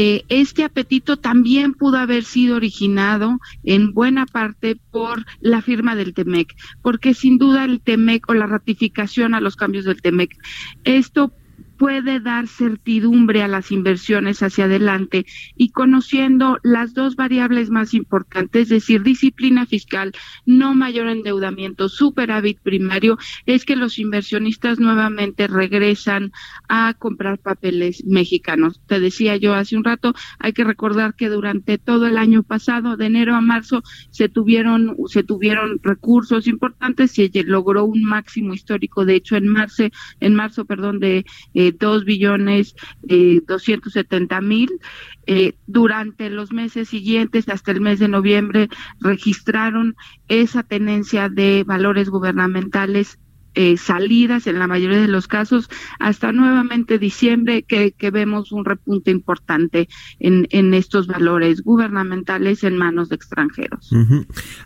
eh, 0.01 0.25
este 0.29 0.63
apetito 0.63 1.17
también 1.17 1.75
pudo 1.75 1.97
haber 1.97 2.23
sido 2.23 2.55
originado 2.55 3.41
en 3.65 3.93
buena 3.93 4.27
parte 4.27 4.77
por 4.93 5.27
la 5.41 5.61
firma 5.61 5.97
del 5.97 6.15
TEMEC, 6.15 6.55
porque 6.83 7.15
sin 7.15 7.37
duda 7.37 7.65
el 7.65 7.81
TEMEC 7.81 8.29
o 8.29 8.35
la 8.35 8.47
ratificación 8.47 9.35
a 9.35 9.41
los 9.41 9.57
cambios 9.57 9.87
del 9.87 10.01
TEMEC, 10.01 10.37
esto 10.85 11.33
puede 11.79 12.21
dar 12.21 12.49
certidumbre 12.49 13.43
a 13.43 13.49
las 13.49 13.71
inversiones 13.71 14.43
hacia 14.43 14.65
adelante 14.65 15.25
y 15.57 15.71
conociendo 15.71 16.59
las 16.63 16.93
dos 16.93 17.17
variables 17.17 17.71
más 17.71 17.95
importantes, 17.95 18.63
es 18.63 18.69
decir, 18.69 19.03
disciplina 19.03 19.65
fiscal, 19.65 20.13
no 20.45 20.75
mayor 20.75 21.09
endeudamiento, 21.09 21.89
superávit 21.89 22.61
primario, 22.61 23.17
es 23.47 23.65
que 23.65 23.77
los 23.77 23.99
inversionistas 23.99 24.81
nuevamente 24.81 25.47
regresan 25.47 26.33
a 26.69 26.95
comprar 26.99 27.39
papeles 27.39 28.05
mexicanos. 28.05 28.81
Te 28.87 29.01
decía 29.01 29.37
yo 29.37 29.55
hace 29.55 29.77
un 29.77 29.85
rato, 29.85 30.15
hay 30.41 30.53
que 30.53 30.65
recordar 30.65 31.15
que 31.15 31.29
durante 31.29 31.79
todo 31.79 32.07
el 32.07 32.19
año 32.19 32.43
pasado, 32.43 32.97
de 32.97 33.07
enero 33.07 33.37
a 33.37 33.41
marzo, 33.41 33.83
se 34.11 34.29
tuvieron, 34.29 34.97
se 35.07 35.23
tuvieron 35.23 35.79
recursos 35.83 36.49
importantes, 36.49 37.13
se 37.13 37.31
logró 37.45 37.85
un 37.85 38.03
máximo 38.03 38.53
histórico, 38.53 39.05
de 39.05 39.15
hecho 39.15 39.37
en 39.37 39.47
marzo, 39.49 39.85
en 40.21 40.35
marzo, 40.35 40.65
perdón, 40.65 40.99
de 40.99 41.25
eh, 41.55 41.68
dos 41.73 42.05
billones 42.05 42.75
eh, 43.09 43.41
doscientos 43.47 43.93
setenta 43.93 44.41
mil. 44.41 44.71
Eh, 45.27 45.55
durante 45.67 46.31
los 46.31 46.53
meses 46.53 46.89
siguientes, 46.89 47.49
hasta 47.49 47.73
el 47.73 47.81
mes 47.81 47.99
de 47.99 48.09
noviembre, 48.09 48.69
registraron 49.01 49.95
esa 50.29 50.63
tenencia 50.63 51.29
de 51.29 51.65
valores 51.67 52.09
gubernamentales 52.09 53.19
eh, 53.55 53.77
salidas 53.77 54.47
en 54.47 54.59
la 54.59 54.67
mayoría 54.67 55.01
de 55.01 55.09
los 55.09 55.27
casos 55.27 55.69
hasta 55.99 56.33
nuevamente 56.33 56.99
diciembre 56.99 57.63
que, 57.63 57.93
vemos 58.13 58.53
un 58.53 58.65
repunte 58.65 59.11
importante 59.11 59.89
en, 60.21 60.47
estos 60.75 61.07
valores 61.07 61.63
gubernamentales 61.63 62.63
en 62.63 62.77
manos 62.77 63.09
de 63.09 63.17
extranjeros. 63.17 63.91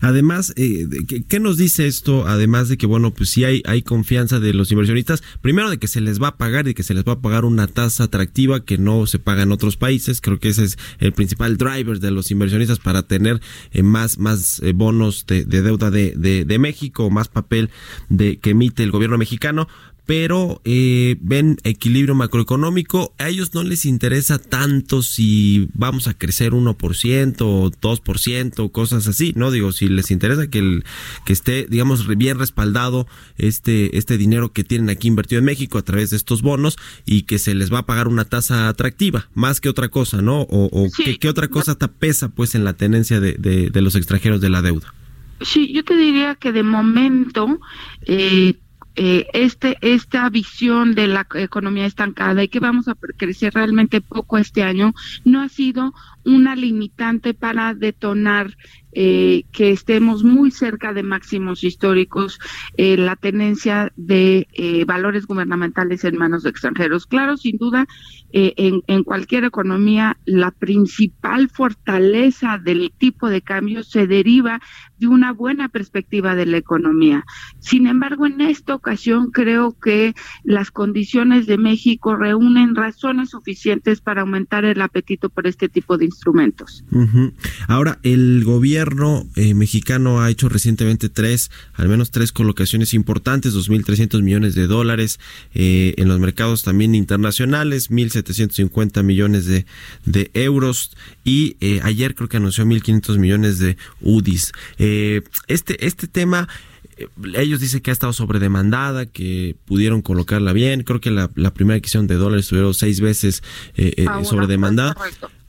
Además, 0.01 0.53
eh, 0.57 0.87
¿qué, 1.29 1.41
nos 1.41 1.57
dice 1.57 1.87
esto? 1.87 2.27
Además 2.27 2.69
de 2.69 2.77
que, 2.77 2.87
bueno, 2.87 3.13
pues 3.13 3.31
sí 3.31 3.45
hay, 3.45 3.83
confianza 3.83 4.41
de 4.41 4.53
los 4.53 4.71
inversionistas, 4.71 5.23
primero 5.41 5.71
de 5.71 5.79
que 5.79 5.89
se 5.89 6.01
les 6.01 6.21
va 6.21 6.29
a 6.29 6.37
pagar 6.37 6.69
y 6.69 6.75
que 6.75 6.83
se 6.83 6.95
les 6.95 7.05
va 7.05 7.15
a 7.15 7.21
pagar 7.21 7.45
una 7.45 7.67
tasa 7.67 8.05
atractiva 8.05 8.65
que 8.65 8.79
no 8.79 9.07
se 9.07 9.19
paga 9.19 9.43
en 9.43 9.53
otros 9.53 9.77
países, 9.77 10.21
creo 10.21 10.39
que 10.39 10.51
ese 10.51 10.65
es 10.65 10.79
el 10.99 11.13
principal 11.13 11.57
driver 11.57 11.99
de 11.99 12.11
los 12.11 12.31
inversionistas 12.31 12.79
para 12.79 13.03
tener 13.03 13.41
eh, 13.73 13.83
más, 13.83 14.19
más 14.19 14.63
bonos 14.75 15.25
de, 15.27 15.45
deuda 15.45 15.91
de, 15.91 16.15
de, 16.17 16.45
de 16.45 16.59
México, 16.59 17.11
más 17.11 17.29
papel 17.29 17.71
de 18.09 18.39
que 18.39 18.51
emite 18.51 18.72
el 18.79 18.91
gobierno 18.91 19.19
mexicano, 19.19 19.69
pero 20.07 20.61
eh, 20.65 21.17
ven 21.21 21.59
equilibrio 21.63 22.15
macroeconómico. 22.15 23.15
A 23.19 23.29
ellos 23.29 23.55
no 23.55 23.63
les 23.63 23.85
interesa 23.85 24.39
tanto 24.39 25.03
si 25.03 25.69
vamos 25.75 26.09
a 26.09 26.15
crecer 26.15 26.53
1% 26.53 27.37
o 27.41 27.71
2%, 27.71 28.73
cosas 28.73 29.07
así, 29.07 29.33
¿no? 29.37 29.51
Digo, 29.51 29.73
si 29.73 29.89
les 29.89 30.11
interesa 30.11 30.49
que, 30.49 30.59
el, 30.59 30.85
que 31.25 31.33
esté, 31.33 31.67
digamos, 31.69 32.07
bien 32.17 32.39
respaldado 32.39 33.07
este, 33.37 33.97
este 33.97 34.19
dinero 34.19 34.53
que 34.53 34.65
tienen 34.65 34.91
aquí 34.91 35.09
invertido 35.09 35.39
en 35.39 35.45
México 35.45 35.79
a 35.79 35.83
través 35.83 36.11
de 36.11 36.17
estos 36.17 36.43
bonos 36.43 36.77
y 37.05 37.23
que 37.23 37.39
se 37.39 37.55
les 37.55 37.73
va 37.73 37.79
a 37.79 37.87
pagar 37.87 38.09
una 38.09 38.25
tasa 38.25 38.69
atractiva, 38.69 39.29
más 39.35 39.61
que 39.61 39.69
otra 39.69 39.89
cosa, 39.89 40.23
¿no? 40.23 40.43
O, 40.43 40.69
o 40.73 40.89
¿qué, 41.21 41.29
otra 41.29 41.49
cosa 41.49 41.77
pesa 41.89 42.29
pues 42.29 42.55
en 42.55 42.65
la 42.65 42.75
tenencia 42.75 43.21
de, 43.21 43.35
de, 43.35 43.71
de 43.71 43.83
los 43.83 43.95
extranjeros 43.95 44.41
de 44.41 44.51
la 44.51 44.63
deuda. 44.63 44.93
Sí, 45.41 45.73
yo 45.73 45.85
te 45.85 45.97
diría 45.97 46.37
que 46.37 46.53
de 46.53 46.63
momento 46.63 47.59
eh, 48.03 48.55
eh, 48.95 49.27
este, 49.33 49.79
esta 49.81 50.29
visión 50.29 50.95
de 50.95 51.07
la 51.07 51.27
economía 51.35 51.87
estancada 51.87 52.43
y 52.43 52.49
que 52.49 52.61
vamos 52.61 52.89
a 52.89 52.97
crecer 53.17 53.55
realmente 53.55 54.01
poco 54.01 54.37
este 54.37 54.63
año 54.63 54.93
no 55.25 55.41
ha 55.41 55.49
sido 55.49 55.95
una 56.25 56.55
limitante 56.55 57.33
para 57.33 57.75
detonar 57.75 58.57
eh, 58.95 59.45
que 59.53 59.71
estemos 59.71 60.23
muy 60.23 60.51
cerca 60.51 60.93
de 60.93 61.03
máximos 61.03 61.65
históricos, 61.65 62.39
eh, 62.77 62.99
la 62.99 63.17
tenencia 63.17 63.91
de 63.97 64.47
eh, 64.53 64.85
valores 64.85 65.27
gubernamentales 65.27 66.05
en 66.05 66.19
manos 66.19 66.43
de 66.43 66.51
extranjeros. 66.51 67.07
Claro, 67.07 67.39
sin 67.39 67.57
duda, 67.57 67.87
en, 68.35 68.83
en, 68.87 69.05
cualquier 69.05 69.45
economía, 69.45 70.17
la 70.25 70.53
principal 70.53 71.51
fortaleza 71.51 72.59
del 72.59 72.91
tipo 72.97 73.29
de 73.29 73.43
cambio 73.43 73.83
se 73.83 74.07
deriva 74.07 74.63
de 74.97 75.07
una 75.07 75.35
buena 75.35 75.69
perspectiva 75.69 76.35
de 76.35 76.47
la 76.47 76.57
economía. 76.57 77.25
Sin 77.59 77.87
embargo, 77.87 78.25
en 78.25 78.41
esta 78.41 78.75
ocasión 78.75 79.31
creo 79.33 79.77
que 79.79 80.15
las 80.45 80.71
condiciones 80.71 81.47
de 81.47 81.59
México 81.59 82.17
reúnen 82.17 82.75
razones 82.75 83.31
suficientes 83.31 84.01
para 84.01 84.23
aumentar 84.23 84.65
el 84.65 84.81
apetito 84.81 85.29
por 85.29 85.47
este 85.47 85.69
tipo 85.69 85.99
de 85.99 86.07
instrumentos. 86.07 86.87
Ahora, 87.69 87.99
el 88.03 88.45
gobierno 88.45 88.82
eh, 89.37 89.55
mexicano 89.55 90.21
ha 90.21 90.31
hecho 90.31 90.49
recientemente 90.49 91.09
tres, 91.09 91.51
al 91.75 91.89
menos 91.89 92.11
tres 92.11 92.33
colocaciones 92.33 92.95
importantes, 92.95 93.55
2.300 93.55 94.23
millones 94.23 94.55
de 94.55 94.67
dólares 94.67 95.21
eh, 95.55 95.95
en 95.97 96.09
los 96.09 96.19
mercados 96.19 96.63
también 96.63 96.95
internacionales, 96.95 97.91
1.750 97.91 99.03
millones 99.03 99.47
de, 99.47 99.67
de 100.05 100.31
euros 100.35 100.91
y 101.25 101.57
eh, 101.61 101.81
ayer 101.83 102.15
creo 102.15 102.29
que 102.29 102.39
anunció 102.39 102.65
1.500 102.65 103.19
millones 103.19 103.59
de 103.59 103.77
UDIs. 104.01 104.53
este, 105.47 105.87
este 105.87 106.07
tema 106.07 106.49
ellos 107.35 107.61
dicen 107.61 107.81
que 107.81 107.91
ha 107.91 107.93
estado 107.93 108.13
sobredemandada, 108.13 109.07
que 109.07 109.57
pudieron 109.65 110.03
colocarla 110.03 110.53
bien. 110.53 110.83
Creo 110.83 111.01
que 111.01 111.11
la, 111.11 111.29
primera 111.29 111.77
adquisición 111.77 112.07
de 112.07 112.17
dólares 112.17 112.47
estuvieron 112.47 112.75
seis 112.75 113.01
veces 113.01 113.43
eh, 113.77 114.07
ah, 114.09 114.23
sobredemandada. 114.25 114.95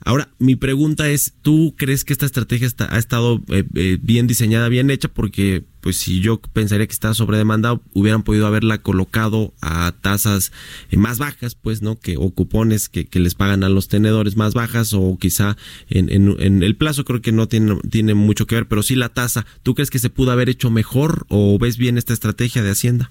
Ahora, 0.06 0.28
mi 0.38 0.54
pregunta 0.54 1.08
es, 1.08 1.32
¿tú 1.40 1.74
crees 1.78 2.04
que 2.04 2.12
esta 2.12 2.26
estrategia 2.26 2.68
ha 2.90 2.98
estado 2.98 3.40
eh, 3.48 3.64
eh, 3.74 3.98
bien 4.02 4.26
diseñada, 4.26 4.68
bien 4.68 4.90
hecha? 4.90 5.08
Porque, 5.08 5.64
pues, 5.80 5.96
si 5.96 6.20
yo 6.20 6.42
pensaría 6.52 6.86
que 6.86 6.92
está 6.92 7.14
sobredemandado, 7.14 7.80
hubieran 7.94 8.22
podido 8.22 8.46
haberla 8.46 8.82
colocado 8.82 9.54
a 9.62 9.94
tasas 10.02 10.52
eh, 10.90 10.98
más 10.98 11.18
bajas, 11.18 11.54
pues, 11.54 11.80
¿no? 11.80 11.98
Que, 11.98 12.18
o 12.18 12.30
cupones 12.32 12.90
que, 12.90 13.08
les 13.18 13.34
pagan 13.34 13.64
a 13.64 13.70
los 13.70 13.88
tenedores 13.88 14.36
más 14.36 14.52
bajas, 14.52 14.92
o 14.92 15.16
quizá 15.18 15.56
en, 15.88 16.10
en, 16.10 16.62
el 16.62 16.76
plazo 16.76 17.06
creo 17.06 17.22
que 17.22 17.32
no 17.32 17.48
tiene, 17.48 17.78
tiene 17.90 18.12
mucho 18.12 18.46
que 18.46 18.56
ver, 18.56 18.68
pero 18.68 18.82
sí 18.82 18.96
la 18.96 19.08
tasa. 19.08 19.46
¿Tú 19.62 19.74
crees 19.74 19.88
que 19.88 19.98
se 19.98 20.10
pudo 20.10 20.32
haber 20.32 20.50
hecho 20.50 20.70
mejor 20.70 21.24
o 21.30 21.58
ves 21.58 21.78
bien 21.78 21.96
esta 21.96 22.12
estrategia 22.12 22.62
de 22.62 22.72
Hacienda? 22.72 23.10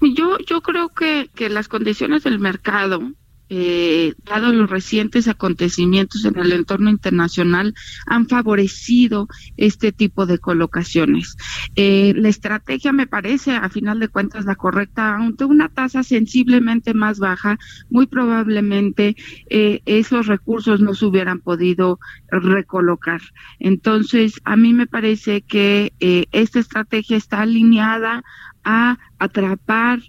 Yo, 0.00 0.38
yo 0.46 0.60
creo 0.60 0.90
que, 0.90 1.28
que 1.34 1.48
las 1.48 1.66
condiciones 1.66 2.22
del 2.22 2.38
mercado 2.38 3.02
eh, 3.50 4.14
dado 4.24 4.52
los 4.52 4.70
recientes 4.70 5.28
acontecimientos 5.28 6.24
en 6.24 6.38
el 6.38 6.52
entorno 6.52 6.88
internacional, 6.88 7.74
han 8.06 8.28
favorecido 8.28 9.28
este 9.56 9.92
tipo 9.92 10.24
de 10.24 10.38
colocaciones. 10.38 11.36
Eh, 11.74 12.14
la 12.16 12.28
estrategia 12.28 12.92
me 12.92 13.06
parece, 13.06 13.56
a 13.56 13.68
final 13.68 14.00
de 14.00 14.08
cuentas, 14.08 14.44
la 14.44 14.54
correcta, 14.54 15.16
aunque 15.16 15.44
una 15.44 15.68
tasa 15.68 16.02
sensiblemente 16.02 16.94
más 16.94 17.18
baja, 17.18 17.58
muy 17.90 18.06
probablemente 18.06 19.16
eh, 19.48 19.82
esos 19.84 20.26
recursos 20.26 20.80
no 20.80 20.94
se 20.94 21.06
hubieran 21.06 21.40
podido 21.40 21.98
recolocar. 22.30 23.20
Entonces, 23.58 24.40
a 24.44 24.56
mí 24.56 24.72
me 24.72 24.86
parece 24.86 25.42
que 25.42 25.92
eh, 25.98 26.26
esta 26.30 26.60
estrategia 26.60 27.16
está 27.16 27.40
alineada 27.40 28.22
a 28.62 28.98
atrapar 29.18 30.00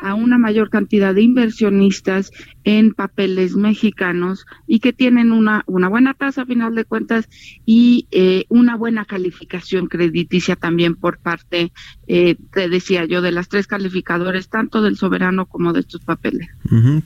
a 0.00 0.14
una 0.14 0.38
mayor 0.38 0.70
cantidad 0.70 1.14
de 1.14 1.22
inversionistas 1.22 2.32
en 2.64 2.92
papeles 2.92 3.56
mexicanos 3.56 4.44
y 4.66 4.80
que 4.80 4.92
tienen 4.92 5.32
una, 5.32 5.64
una 5.66 5.88
buena 5.88 6.14
tasa 6.14 6.42
a 6.42 6.46
final 6.46 6.74
de 6.74 6.84
cuentas 6.84 7.28
y 7.64 8.06
eh, 8.10 8.44
una 8.48 8.76
buena 8.76 9.04
calificación 9.04 9.86
crediticia 9.86 10.56
también 10.56 10.94
por 10.94 11.18
parte, 11.18 11.72
eh, 12.06 12.36
te 12.52 12.68
decía 12.68 13.04
yo, 13.06 13.22
de 13.22 13.32
las 13.32 13.48
tres 13.48 13.66
calificadores, 13.66 14.48
tanto 14.48 14.82
del 14.82 14.96
soberano 14.96 15.46
como 15.46 15.72
de 15.72 15.80
estos 15.80 16.02
papeles. 16.02 16.48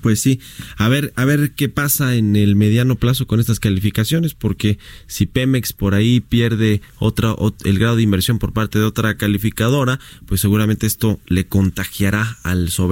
pues 0.00 0.20
sí, 0.20 0.40
a 0.76 0.88
ver, 0.88 1.12
a 1.16 1.24
ver 1.24 1.52
qué 1.52 1.68
pasa 1.68 2.14
en 2.16 2.36
el 2.36 2.56
mediano 2.56 2.96
plazo 2.96 3.26
con 3.26 3.40
estas 3.40 3.60
calificaciones, 3.60 4.34
porque 4.34 4.78
si 5.06 5.26
Pemex 5.26 5.72
por 5.72 5.94
ahí 5.94 6.20
pierde 6.20 6.80
otra, 6.98 7.34
el 7.64 7.78
grado 7.78 7.96
de 7.96 8.02
inversión 8.02 8.38
por 8.38 8.52
parte 8.52 8.78
de 8.78 8.84
otra 8.84 9.16
calificadora, 9.16 10.00
pues 10.26 10.40
seguramente 10.40 10.86
esto 10.86 11.20
le 11.26 11.46
contagiará 11.46 12.38
al 12.42 12.68
soberano 12.70 12.83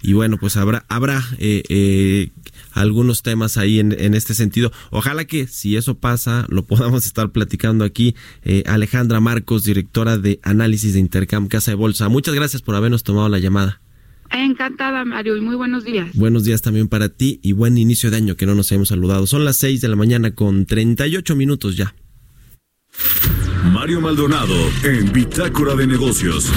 y 0.00 0.12
bueno, 0.12 0.36
pues 0.38 0.56
habrá, 0.56 0.84
habrá 0.88 1.24
eh, 1.38 1.62
eh, 1.68 2.30
algunos 2.72 3.22
temas 3.22 3.56
ahí 3.56 3.80
en, 3.80 3.92
en, 3.98 4.14
este 4.14 4.34
sentido. 4.34 4.70
Ojalá 4.90 5.24
que 5.24 5.46
si 5.46 5.76
eso 5.76 5.98
pasa, 5.98 6.46
lo 6.48 6.64
podamos 6.66 7.04
estar 7.04 7.30
platicando 7.30 7.84
aquí. 7.84 8.14
Eh, 8.42 8.62
Alejandra 8.66 9.20
Marcos, 9.20 9.64
directora 9.64 10.18
de 10.18 10.38
análisis 10.42 10.94
de 10.94 11.00
Intercam 11.00 11.48
Casa 11.48 11.72
de 11.72 11.74
Bolsa. 11.76 12.08
Muchas 12.08 12.34
gracias 12.34 12.62
por 12.62 12.76
habernos 12.76 13.02
tomado 13.02 13.28
la 13.28 13.38
llamada. 13.38 13.80
Encantada, 14.30 15.04
Mario, 15.04 15.36
y 15.36 15.40
muy 15.40 15.56
buenos 15.56 15.84
días. 15.84 16.10
Buenos 16.14 16.44
días 16.44 16.60
también 16.60 16.86
para 16.88 17.08
ti 17.08 17.40
y 17.42 17.52
buen 17.52 17.78
inicio 17.78 18.10
de 18.10 18.18
año 18.18 18.36
que 18.36 18.46
no 18.46 18.54
nos 18.54 18.70
hemos 18.72 18.88
saludado. 18.88 19.26
Son 19.26 19.44
las 19.44 19.56
6 19.56 19.80
de 19.80 19.88
la 19.88 19.96
mañana 19.96 20.32
con 20.32 20.66
38 20.66 21.34
minutos 21.34 21.76
ya. 21.76 21.94
Mario 23.72 24.00
Maldonado 24.00 24.54
en 24.84 25.12
Bitácora 25.12 25.74
de 25.74 25.86
Negocios. 25.86 26.52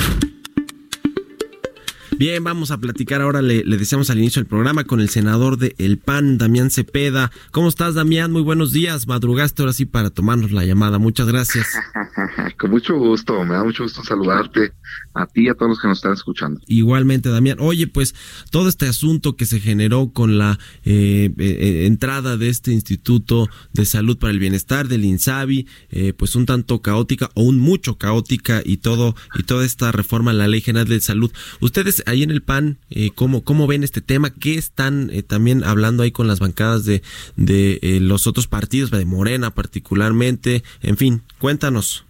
Bien, 2.21 2.43
vamos 2.43 2.69
a 2.69 2.77
platicar 2.77 3.19
ahora, 3.23 3.41
le, 3.41 3.63
decíamos 3.63 4.11
al 4.11 4.19
inicio 4.19 4.43
del 4.43 4.47
programa, 4.47 4.83
con 4.83 5.01
el 5.01 5.09
senador 5.09 5.57
de 5.57 5.73
El 5.79 5.97
PAN, 5.97 6.37
Damián 6.37 6.69
Cepeda. 6.69 7.31
¿Cómo 7.49 7.67
estás, 7.67 7.95
Damián? 7.95 8.31
Muy 8.31 8.43
buenos 8.43 8.71
días. 8.71 9.07
Madrugaste 9.07 9.63
ahora 9.63 9.73
sí 9.73 9.87
para 9.87 10.11
tomarnos 10.11 10.51
la 10.51 10.63
llamada. 10.63 10.99
Muchas 10.99 11.25
gracias. 11.25 11.65
Con 12.57 12.71
mucho 12.71 12.97
gusto, 12.97 13.43
me 13.43 13.53
da 13.53 13.63
mucho 13.63 13.83
gusto 13.83 14.03
saludarte 14.03 14.73
a 15.13 15.25
ti 15.25 15.43
y 15.43 15.49
a 15.49 15.53
todos 15.53 15.69
los 15.69 15.79
que 15.79 15.87
nos 15.87 15.97
están 15.97 16.13
escuchando. 16.13 16.61
Igualmente, 16.67 17.29
Damián. 17.29 17.57
Oye, 17.59 17.87
pues 17.87 18.15
todo 18.49 18.69
este 18.69 18.87
asunto 18.87 19.35
que 19.35 19.45
se 19.45 19.59
generó 19.59 20.11
con 20.11 20.37
la 20.37 20.59
eh, 20.83 21.31
eh, 21.37 21.85
entrada 21.85 22.37
de 22.37 22.49
este 22.49 22.71
Instituto 22.71 23.49
de 23.73 23.85
Salud 23.85 24.17
para 24.17 24.31
el 24.31 24.39
Bienestar 24.39 24.87
del 24.87 25.05
INSABI, 25.05 25.67
eh, 25.89 26.13
pues 26.13 26.35
un 26.35 26.45
tanto 26.45 26.81
caótica 26.81 27.29
o 27.33 27.43
un 27.43 27.59
mucho 27.59 27.97
caótica 27.97 28.61
y 28.63 28.77
todo 28.77 29.15
y 29.35 29.43
toda 29.43 29.65
esta 29.65 29.91
reforma 29.91 30.31
a 30.31 30.35
la 30.35 30.47
Ley 30.47 30.61
General 30.61 30.87
de 30.87 31.01
Salud. 31.01 31.31
Ustedes 31.59 32.03
ahí 32.05 32.23
en 32.23 32.31
el 32.31 32.41
PAN, 32.41 32.77
¿cómo, 33.15 33.43
¿cómo 33.43 33.67
ven 33.67 33.83
este 33.83 34.01
tema? 34.01 34.31
¿Qué 34.31 34.55
están 34.55 35.11
también 35.27 35.63
hablando 35.63 36.03
ahí 36.03 36.11
con 36.11 36.27
las 36.27 36.39
bancadas 36.39 36.85
de, 36.85 37.01
de 37.35 37.99
los 38.01 38.27
otros 38.27 38.47
partidos, 38.47 38.91
de 38.91 39.05
Morena 39.05 39.53
particularmente? 39.53 40.63
En 40.81 40.97
fin, 40.97 41.21
cuéntanos. 41.39 42.05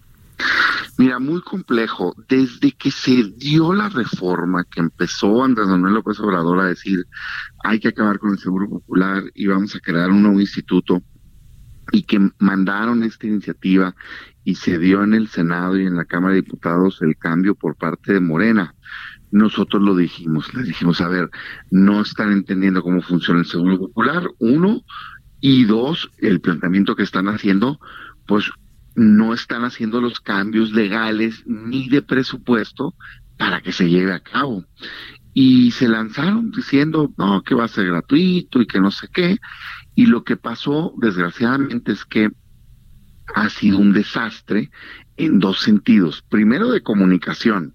Mira, 0.98 1.20
muy 1.20 1.42
complejo. 1.42 2.14
Desde 2.28 2.72
que 2.74 2.92
se 2.92 3.24
dio 3.38 3.74
la 3.74 3.90
reforma, 3.90 4.66
que 4.66 4.82
empezó 4.82 5.44
Andrés 5.44 5.68
Manuel 5.68 5.96
López 5.96 6.20
Obrador 6.20 6.60
a 6.60 6.66
decir 6.66 7.06
hay 7.64 7.80
que 7.80 7.90
acabar 7.90 8.20
con 8.20 8.32
el 8.32 8.40
Seguro 8.40 8.70
Popular 8.70 9.24
y 9.34 9.48
vamos 9.48 9.76
a 9.76 9.80
crear 9.80 10.10
un 10.10 10.24
nuevo 10.24 10.40
instituto, 10.40 11.02
y 11.92 12.04
que 12.04 12.32
mandaron 12.40 13.04
esta 13.04 13.28
iniciativa 13.28 13.96
y 14.44 14.56
se 14.56 14.80
dio 14.80 15.04
en 15.04 15.14
el 15.14 15.28
Senado 15.28 15.78
y 15.78 15.86
en 15.86 15.96
la 15.96 16.06
Cámara 16.06 16.34
de 16.34 16.42
Diputados 16.42 17.02
el 17.02 17.18
cambio 17.18 17.56
por 17.56 17.76
parte 17.76 18.14
de 18.14 18.20
Morena. 18.20 18.74
Nosotros 19.32 19.82
lo 19.82 19.96
dijimos, 19.96 20.54
les 20.54 20.68
dijimos, 20.68 21.00
a 21.02 21.08
ver, 21.08 21.30
no 21.70 22.02
están 22.02 22.32
entendiendo 22.32 22.82
cómo 22.82 23.02
funciona 23.02 23.42
el 23.42 23.46
Seguro 23.46 23.80
Popular, 23.80 24.28
uno, 24.40 24.82
y 25.40 25.66
dos, 25.66 26.12
el 26.20 26.40
planteamiento 26.40 26.96
que 26.96 27.04
están 27.04 27.28
haciendo, 27.28 27.80
pues 28.28 28.52
no 29.02 29.34
están 29.34 29.64
haciendo 29.64 30.00
los 30.00 30.20
cambios 30.20 30.72
legales 30.74 31.44
ni 31.48 31.90
de 31.90 32.04
presupuesto 32.04 32.94
para 33.36 33.62
que 33.62 33.72
se 33.72 33.90
lleve 33.90 34.14
a 34.14 34.20
cabo. 34.20 34.64
Y 35.34 35.72
se 35.72 35.88
lanzaron 35.88 36.52
diciendo, 36.52 37.12
no, 37.18 37.42
que 37.42 37.56
va 37.56 37.66
a 37.66 37.70
ser 37.70 37.88
gratuito 37.88 38.62
y 38.62 38.68
que 38.68 38.80
no 38.80 38.92
sé 38.92 39.08
qué. 39.12 39.38
Y 39.96 40.06
lo 40.06 40.24
que 40.24 40.38
pasó, 40.38 40.94
desgraciadamente, 40.98 41.94
es 41.94 42.06
que 42.06 42.30
ha 43.34 43.50
sido 43.50 43.80
un 43.80 43.92
desastre 43.92 44.70
en 45.18 45.40
dos 45.40 45.62
sentidos. 45.62 46.24
Primero, 46.30 46.70
de 46.70 46.84
comunicación, 46.84 47.74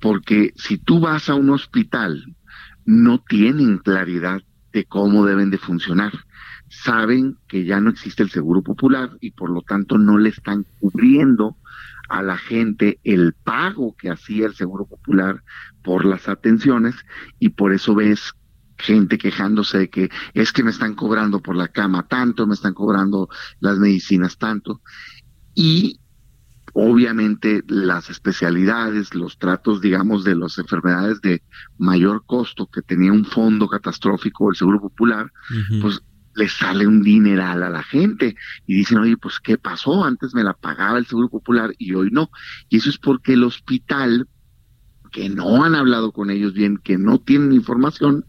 porque 0.00 0.52
si 0.54 0.78
tú 0.78 1.00
vas 1.00 1.28
a 1.28 1.34
un 1.34 1.50
hospital, 1.50 2.36
no 2.84 3.18
tienen 3.18 3.78
claridad 3.78 4.42
de 4.72 4.84
cómo 4.84 5.26
deben 5.26 5.50
de 5.50 5.58
funcionar 5.58 6.12
saben 6.82 7.36
que 7.48 7.64
ya 7.64 7.80
no 7.80 7.90
existe 7.90 8.22
el 8.22 8.30
seguro 8.30 8.62
popular 8.62 9.10
y 9.20 9.30
por 9.30 9.50
lo 9.50 9.62
tanto 9.62 9.98
no 9.98 10.18
le 10.18 10.30
están 10.30 10.66
cubriendo 10.80 11.56
a 12.08 12.22
la 12.22 12.36
gente 12.36 12.98
el 13.04 13.32
pago 13.32 13.96
que 13.96 14.10
hacía 14.10 14.46
el 14.46 14.54
seguro 14.54 14.86
popular 14.86 15.42
por 15.82 16.04
las 16.04 16.28
atenciones 16.28 16.94
y 17.38 17.50
por 17.50 17.72
eso 17.72 17.94
ves 17.94 18.34
gente 18.76 19.18
quejándose 19.18 19.78
de 19.78 19.90
que 19.90 20.10
es 20.34 20.52
que 20.52 20.64
me 20.64 20.70
están 20.70 20.94
cobrando 20.94 21.40
por 21.40 21.56
la 21.56 21.68
cama 21.68 22.06
tanto, 22.06 22.46
me 22.46 22.54
están 22.54 22.74
cobrando 22.74 23.28
las 23.60 23.78
medicinas 23.78 24.36
tanto. 24.36 24.82
Y 25.54 26.00
obviamente 26.72 27.62
las 27.68 28.10
especialidades, 28.10 29.14
los 29.14 29.38
tratos, 29.38 29.80
digamos, 29.80 30.24
de 30.24 30.34
las 30.34 30.58
enfermedades 30.58 31.20
de 31.20 31.42
mayor 31.78 32.24
costo 32.26 32.66
que 32.66 32.82
tenía 32.82 33.12
un 33.12 33.24
fondo 33.24 33.68
catastrófico 33.68 34.50
el 34.50 34.56
Seguro 34.56 34.80
Popular, 34.80 35.30
pues 35.80 36.02
le 36.34 36.48
sale 36.48 36.86
un 36.86 37.02
dineral 37.02 37.62
a 37.62 37.70
la 37.70 37.82
gente 37.82 38.36
y 38.66 38.74
dicen, 38.74 38.98
oye, 38.98 39.16
pues 39.16 39.40
¿qué 39.40 39.58
pasó? 39.58 40.04
Antes 40.04 40.34
me 40.34 40.44
la 40.44 40.54
pagaba 40.54 40.98
el 40.98 41.06
Seguro 41.06 41.28
Popular 41.28 41.72
y 41.78 41.94
hoy 41.94 42.10
no. 42.10 42.30
Y 42.68 42.78
eso 42.78 42.90
es 42.90 42.98
porque 42.98 43.34
el 43.34 43.44
hospital 43.44 44.28
que 45.14 45.28
no 45.28 45.62
han 45.62 45.76
hablado 45.76 46.10
con 46.10 46.28
ellos 46.28 46.54
bien, 46.54 46.76
que 46.76 46.98
no 46.98 47.20
tienen 47.20 47.52
información, 47.52 48.26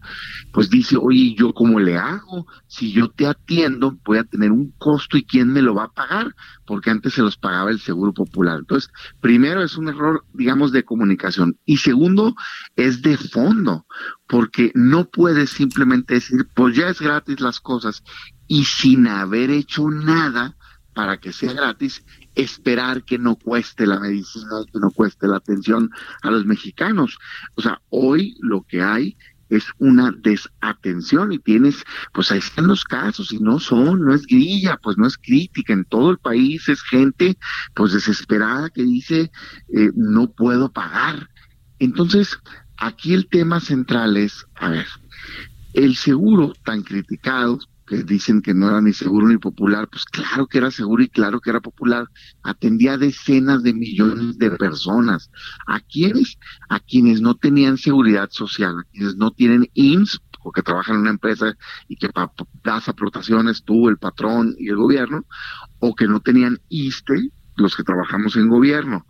pues 0.54 0.70
dice, 0.70 0.98
oye, 0.98 1.34
¿yo 1.36 1.52
cómo 1.52 1.80
le 1.80 1.98
hago? 1.98 2.46
Si 2.68 2.92
yo 2.92 3.10
te 3.10 3.26
atiendo, 3.26 3.98
voy 4.06 4.20
a 4.20 4.24
tener 4.24 4.52
un 4.52 4.72
costo 4.78 5.18
y 5.18 5.26
quién 5.26 5.52
me 5.52 5.64
lo 5.64 5.74
va 5.74 5.86
a 5.86 5.94
pagar, 5.94 6.36
porque 6.68 6.92
antes 6.92 7.16
se 7.16 7.24
los 7.24 7.38
pagaba 7.38 7.72
el 7.72 7.80
Seguro 7.80 8.14
Popular. 8.14 8.60
Entonces, 8.60 8.92
primero 9.20 9.64
es 9.64 9.78
un 9.78 9.88
error, 9.88 10.26
digamos, 10.34 10.72
de 10.72 10.86
comunicación. 10.86 11.58
Y 11.66 11.78
segundo, 11.78 12.36
es 12.76 13.02
de 13.02 13.18
fondo, 13.18 13.88
porque 14.28 14.72
no 14.76 15.10
puedes 15.10 15.50
simplemente 15.50 16.14
decir, 16.14 16.48
pues 16.54 16.76
ya 16.76 16.90
es 16.90 17.02
gratis 17.02 17.40
las 17.40 17.60
cosas, 17.60 18.04
y 18.46 18.66
sin 18.66 19.08
haber 19.08 19.50
hecho 19.50 19.90
nada 19.90 20.56
para 20.94 21.18
que 21.18 21.34
sea 21.34 21.54
gratis, 21.54 22.06
esperar 22.36 23.04
que 23.04 23.18
no 23.18 23.36
cueste 23.36 23.86
la 23.86 24.00
medicina, 24.00 24.50
que 24.72 24.80
no 24.80 24.92
cueste 24.92 25.28
la 25.28 25.38
atención 25.38 25.90
a 26.22 26.32
los 26.32 26.46
mexicanos. 26.46 27.18
O 27.56 27.62
sea, 27.62 27.82
hoy 27.90 28.36
lo 28.42 28.64
que 28.64 28.82
hay 28.82 29.18
es 29.50 29.66
una 29.78 30.12
desatención 30.12 31.32
y 31.32 31.40
tienes, 31.40 31.84
pues 32.14 32.32
ahí 32.32 32.40
están 32.40 32.68
los 32.68 32.84
casos 32.84 33.32
y 33.32 33.40
no 33.40 33.60
son, 33.60 34.04
no 34.04 34.14
es 34.14 34.26
grilla, 34.26 34.78
pues 34.82 34.98
no 34.98 35.06
es 35.06 35.18
crítica, 35.18 35.74
en 35.74 35.86
todo 35.86 36.12
el 36.12 36.18
país 36.18 36.68
es 36.68 36.82
gente 36.82 37.38
pues 37.74 37.94
desesperada 37.94 38.70
que 38.70 38.84
dice 38.84 39.32
eh, 39.74 39.92
no 39.96 40.32
puedo 40.32 40.72
pagar. 40.72 41.30
Entonces, 41.80 42.40
aquí 42.78 43.14
el 43.14 43.28
tema 43.28 43.60
central 43.60 44.18
es, 44.18 44.46
a 44.56 44.70
ver, 44.70 44.88
el 45.74 45.96
seguro 45.96 46.54
tan 46.64 46.84
criticado, 46.84 47.60
que 47.86 48.04
dicen 48.04 48.42
que 48.42 48.54
no 48.54 48.68
era 48.70 48.82
ni 48.82 48.94
seguro 48.94 49.28
ni 49.28 49.38
popular, 49.38 49.88
pues 49.90 50.06
claro 50.06 50.48
que 50.48 50.58
era 50.58 50.72
seguro 50.72 51.04
y 51.04 51.10
claro 51.10 51.40
que 51.40 51.50
era 51.50 51.62
popular, 51.62 52.08
atendía 52.44 52.94
a 52.94 52.98
decenas 52.98 53.64
de 53.64 53.74
millones 53.74 54.38
de 54.38 54.52
personas. 54.52 55.30
¿A 55.68 55.80
quiénes? 55.80 56.38
A 56.70 56.80
quienes 56.80 57.22
no 57.22 57.36
tenían 57.36 57.78
seguridad 57.78 58.30
social, 58.32 58.80
a 58.80 58.84
quienes 58.92 59.16
no 59.16 59.32
tienen 59.32 59.70
IMSS, 59.74 60.22
o 60.46 60.52
que 60.52 60.62
trabajan 60.62 60.96
en 60.96 61.02
una 61.02 61.10
empresa 61.10 61.58
y 61.88 61.96
que 61.96 62.10
das 62.64 62.88
aportaciones 62.88 63.64
tú, 63.64 63.90
el 63.90 63.98
patrón 63.98 64.56
y 64.60 64.70
el 64.70 64.76
gobierno, 64.76 65.26
o 65.80 65.96
que 65.96 66.08
no 66.08 66.20
tenían 66.20 66.60
ISTE, 66.70 67.32
los 67.58 67.76
que 67.76 67.84
trabajamos 67.84 68.36
en 68.36 68.50
gobierno. 68.50 69.06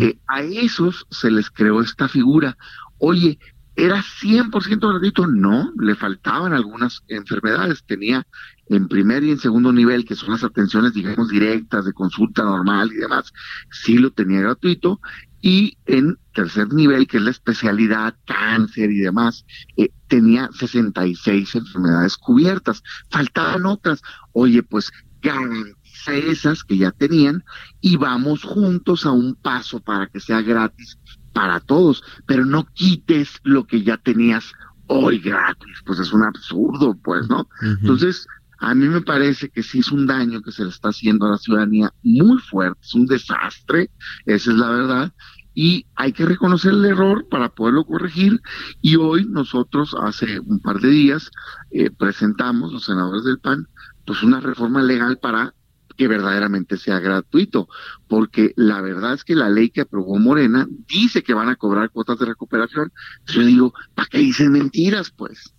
Eh, 0.00 0.18
a 0.26 0.42
esos 0.42 1.06
se 1.10 1.30
les 1.30 1.50
creó 1.50 1.80
esta 1.80 2.08
figura. 2.08 2.56
Oye, 2.98 3.38
¿Era 3.76 4.02
100% 4.02 4.90
gratuito? 4.90 5.26
No, 5.26 5.72
le 5.78 5.94
faltaban 5.94 6.52
algunas 6.52 7.02
enfermedades. 7.08 7.84
Tenía 7.84 8.26
en 8.66 8.88
primer 8.88 9.24
y 9.24 9.32
en 9.32 9.38
segundo 9.38 9.72
nivel, 9.72 10.04
que 10.04 10.14
son 10.14 10.30
las 10.30 10.44
atenciones, 10.44 10.94
digamos, 10.94 11.28
directas 11.28 11.84
de 11.84 11.92
consulta 11.92 12.44
normal 12.44 12.90
y 12.92 12.98
demás, 12.98 13.32
sí 13.70 13.98
lo 13.98 14.10
tenía 14.10 14.40
gratuito. 14.40 15.00
Y 15.42 15.78
en 15.86 16.18
tercer 16.34 16.72
nivel, 16.72 17.06
que 17.06 17.16
es 17.16 17.22
la 17.22 17.30
especialidad 17.30 18.14
cáncer 18.26 18.90
y 18.90 18.98
demás, 18.98 19.44
eh, 19.76 19.90
tenía 20.06 20.50
66 20.52 21.54
enfermedades 21.54 22.16
cubiertas. 22.16 22.82
Faltaban 23.10 23.66
otras. 23.66 24.02
Oye, 24.32 24.62
pues 24.62 24.92
garantiza 25.22 26.14
esas 26.14 26.62
que 26.62 26.76
ya 26.78 26.90
tenían 26.92 27.44
y 27.80 27.96
vamos 27.96 28.42
juntos 28.42 29.06
a 29.06 29.10
un 29.10 29.34
paso 29.34 29.80
para 29.80 30.06
que 30.06 30.20
sea 30.20 30.42
gratis 30.42 30.98
para 31.40 31.58
todos, 31.58 32.02
pero 32.26 32.44
no 32.44 32.66
quites 32.74 33.40
lo 33.44 33.66
que 33.66 33.82
ya 33.82 33.96
tenías 33.96 34.52
hoy 34.88 35.20
gratis, 35.20 35.78
pues 35.86 35.98
es 35.98 36.12
un 36.12 36.22
absurdo, 36.22 36.94
pues, 37.02 37.30
¿no? 37.30 37.48
Entonces, 37.62 38.26
a 38.58 38.74
mí 38.74 38.86
me 38.88 39.00
parece 39.00 39.48
que 39.48 39.62
sí 39.62 39.78
es 39.78 39.90
un 39.90 40.06
daño 40.06 40.42
que 40.42 40.52
se 40.52 40.64
le 40.64 40.68
está 40.68 40.90
haciendo 40.90 41.24
a 41.24 41.30
la 41.30 41.38
ciudadanía 41.38 41.94
muy 42.02 42.38
fuerte, 42.42 42.78
es 42.82 42.94
un 42.94 43.06
desastre, 43.06 43.90
esa 44.26 44.50
es 44.50 44.56
la 44.58 44.68
verdad, 44.68 45.14
y 45.54 45.86
hay 45.94 46.12
que 46.12 46.26
reconocer 46.26 46.72
el 46.74 46.84
error 46.84 47.26
para 47.30 47.48
poderlo 47.48 47.86
corregir. 47.86 48.42
Y 48.82 48.96
hoy 48.96 49.24
nosotros, 49.24 49.96
hace 49.98 50.40
un 50.40 50.60
par 50.60 50.78
de 50.80 50.90
días, 50.90 51.30
eh, 51.70 51.90
presentamos, 51.90 52.70
los 52.70 52.84
senadores 52.84 53.24
del 53.24 53.38
PAN, 53.38 53.66
pues 54.04 54.22
una 54.22 54.40
reforma 54.40 54.82
legal 54.82 55.16
para 55.16 55.54
que 56.00 56.08
verdaderamente 56.08 56.78
sea 56.78 56.98
gratuito, 56.98 57.68
porque 58.08 58.54
la 58.56 58.80
verdad 58.80 59.12
es 59.12 59.22
que 59.22 59.34
la 59.34 59.50
ley 59.50 59.68
que 59.68 59.82
aprobó 59.82 60.18
Morena 60.18 60.66
dice 60.88 61.22
que 61.22 61.34
van 61.34 61.50
a 61.50 61.56
cobrar 61.56 61.90
cuotas 61.90 62.18
de 62.18 62.24
recuperación. 62.24 62.90
Yo 63.26 63.44
digo, 63.44 63.74
¿para 63.94 64.08
qué 64.08 64.16
dicen 64.16 64.50
mentiras, 64.50 65.12
pues? 65.14 65.52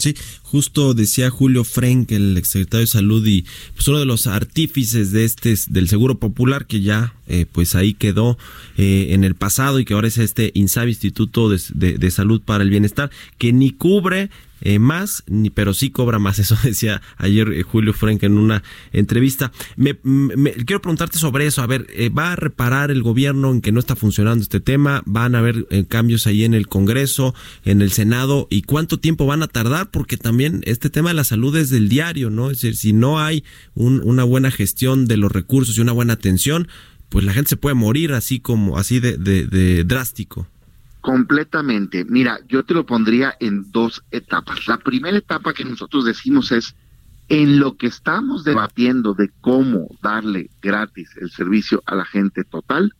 sí, 0.00 0.16
justo 0.42 0.94
decía 0.94 1.30
Julio 1.30 1.62
Frenk, 1.62 2.10
el 2.10 2.36
exsecretario 2.36 2.80
de 2.80 2.86
Salud 2.88 3.24
y 3.24 3.46
pues 3.76 3.86
uno 3.86 4.00
de 4.00 4.04
los 4.04 4.26
artífices 4.26 5.12
de 5.12 5.24
este 5.24 5.54
del 5.68 5.88
Seguro 5.88 6.18
Popular 6.18 6.66
que 6.66 6.80
ya 6.80 7.14
eh, 7.28 7.46
pues 7.50 7.76
ahí 7.76 7.94
quedó 7.94 8.36
eh, 8.76 9.10
en 9.10 9.22
el 9.22 9.36
pasado 9.36 9.78
y 9.78 9.84
que 9.84 9.94
ahora 9.94 10.08
es 10.08 10.18
este 10.18 10.50
INSABI 10.54 10.90
Instituto 10.90 11.48
de 11.48 12.10
Salud 12.10 12.42
para 12.42 12.64
el 12.64 12.70
Bienestar 12.70 13.12
que 13.38 13.52
ni 13.52 13.70
cubre 13.70 14.28
eh, 14.64 14.78
más, 14.78 15.22
ni, 15.26 15.50
pero 15.50 15.74
sí 15.74 15.90
cobra 15.90 16.18
más. 16.18 16.38
Eso 16.40 16.56
decía 16.64 17.02
ayer 17.18 17.52
eh, 17.52 17.62
Julio 17.62 17.92
Frank 17.92 18.22
en 18.22 18.38
una 18.38 18.62
entrevista. 18.92 19.52
Me, 19.76 19.94
quiero 19.94 20.80
preguntarte 20.80 21.18
sobre 21.18 21.46
eso. 21.46 21.62
A 21.62 21.66
ver, 21.66 21.86
eh, 21.90 22.08
¿va 22.08 22.32
a 22.32 22.36
reparar 22.36 22.90
el 22.90 23.02
gobierno 23.02 23.52
en 23.52 23.60
que 23.60 23.72
no 23.72 23.78
está 23.78 23.94
funcionando 23.94 24.42
este 24.42 24.60
tema? 24.60 25.02
¿Van 25.04 25.34
a 25.34 25.40
haber 25.40 25.66
cambios 25.88 26.26
ahí 26.26 26.44
en 26.44 26.54
el 26.54 26.66
Congreso, 26.66 27.34
en 27.64 27.82
el 27.82 27.92
Senado? 27.92 28.48
¿Y 28.50 28.62
cuánto 28.62 28.98
tiempo 28.98 29.26
van 29.26 29.42
a 29.42 29.48
tardar? 29.48 29.90
Porque 29.90 30.16
también 30.16 30.62
este 30.64 30.88
tema 30.88 31.10
de 31.10 31.14
la 31.14 31.24
salud 31.24 31.54
es 31.56 31.68
del 31.68 31.90
diario, 31.90 32.30
¿no? 32.30 32.50
Es 32.50 32.62
decir, 32.62 32.76
si 32.76 32.92
no 32.94 33.20
hay 33.20 33.44
una 33.74 34.24
buena 34.24 34.50
gestión 34.50 35.06
de 35.06 35.18
los 35.18 35.30
recursos 35.30 35.76
y 35.76 35.82
una 35.82 35.92
buena 35.92 36.14
atención, 36.14 36.68
pues 37.10 37.24
la 37.24 37.34
gente 37.34 37.50
se 37.50 37.56
puede 37.56 37.74
morir 37.74 38.12
así 38.12 38.40
como, 38.40 38.78
así 38.78 38.98
de, 38.98 39.18
de 39.18 39.84
drástico. 39.84 40.48
Completamente. 41.04 42.06
Mira, 42.06 42.38
yo 42.48 42.64
te 42.64 42.72
lo 42.72 42.86
pondría 42.86 43.34
en 43.38 43.70
dos 43.70 44.02
etapas. 44.10 44.66
La 44.66 44.78
primera 44.78 45.18
etapa 45.18 45.52
que 45.52 45.62
nosotros 45.62 46.06
decimos 46.06 46.50
es, 46.50 46.74
en 47.28 47.60
lo 47.60 47.76
que 47.76 47.88
estamos 47.88 48.42
debatiendo 48.42 49.12
de 49.12 49.28
cómo 49.42 49.88
darle 50.00 50.48
gratis 50.62 51.10
el 51.20 51.30
servicio 51.30 51.82
a 51.84 51.94
la 51.94 52.06
gente 52.06 52.42
total, 52.44 52.94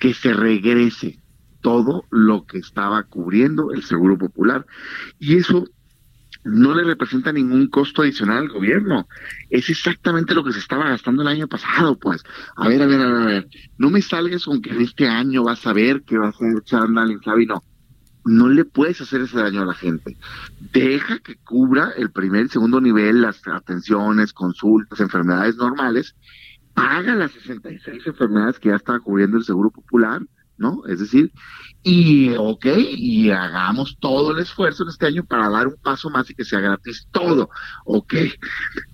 que 0.00 0.12
se 0.12 0.32
regrese 0.32 1.20
todo 1.60 2.04
lo 2.10 2.46
que 2.46 2.58
estaba 2.58 3.04
cubriendo 3.04 3.72
el 3.72 3.84
Seguro 3.84 4.18
Popular. 4.18 4.66
Y 5.20 5.36
eso 5.36 5.68
no 6.46 6.74
le 6.74 6.84
representa 6.84 7.32
ningún 7.32 7.66
costo 7.66 8.02
adicional 8.02 8.38
al 8.38 8.48
gobierno. 8.48 9.08
Es 9.50 9.68
exactamente 9.68 10.32
lo 10.32 10.44
que 10.44 10.52
se 10.52 10.60
estaba 10.60 10.88
gastando 10.88 11.22
el 11.22 11.28
año 11.28 11.48
pasado, 11.48 11.98
pues. 11.98 12.22
A 12.54 12.68
ver, 12.68 12.82
a 12.82 12.86
ver, 12.86 13.00
a 13.00 13.06
ver, 13.06 13.22
a 13.22 13.26
ver. 13.26 13.48
No 13.78 13.90
me 13.90 14.00
salgas 14.00 14.44
con 14.44 14.62
que 14.62 14.70
en 14.70 14.80
este 14.80 15.08
año 15.08 15.42
vas 15.42 15.66
a 15.66 15.72
ver 15.72 16.02
que 16.02 16.16
vas 16.16 16.36
a 16.36 16.38
ser 16.38 16.62
Chandal 16.62 17.10
y 17.10 17.46
no. 17.46 17.62
No 18.24 18.48
le 18.48 18.64
puedes 18.64 19.00
hacer 19.00 19.22
ese 19.22 19.38
daño 19.38 19.62
a 19.62 19.66
la 19.66 19.74
gente. 19.74 20.16
Deja 20.72 21.18
que 21.18 21.36
cubra 21.36 21.90
el 21.96 22.10
primer 22.10 22.46
y 22.46 22.48
segundo 22.48 22.80
nivel, 22.80 23.22
las 23.22 23.46
atenciones, 23.46 24.32
consultas, 24.32 25.00
enfermedades 25.00 25.56
normales. 25.56 26.14
Paga 26.74 27.14
las 27.14 27.32
66 27.32 28.06
enfermedades 28.06 28.58
que 28.60 28.68
ya 28.68 28.76
estaba 28.76 29.00
cubriendo 29.00 29.36
el 29.36 29.44
Seguro 29.44 29.70
Popular 29.70 30.22
¿no? 30.58 30.82
Es 30.86 31.00
decir, 31.00 31.32
y 31.82 32.30
ok, 32.36 32.66
y 32.96 33.30
hagamos 33.30 33.96
todo 34.00 34.32
el 34.32 34.38
esfuerzo 34.38 34.82
en 34.82 34.88
este 34.88 35.06
año 35.06 35.24
para 35.24 35.48
dar 35.48 35.66
un 35.66 35.76
paso 35.82 36.10
más 36.10 36.28
y 36.30 36.34
que 36.34 36.44
sea 36.44 36.60
gratis 36.60 37.06
todo, 37.10 37.50
ok. 37.84 38.14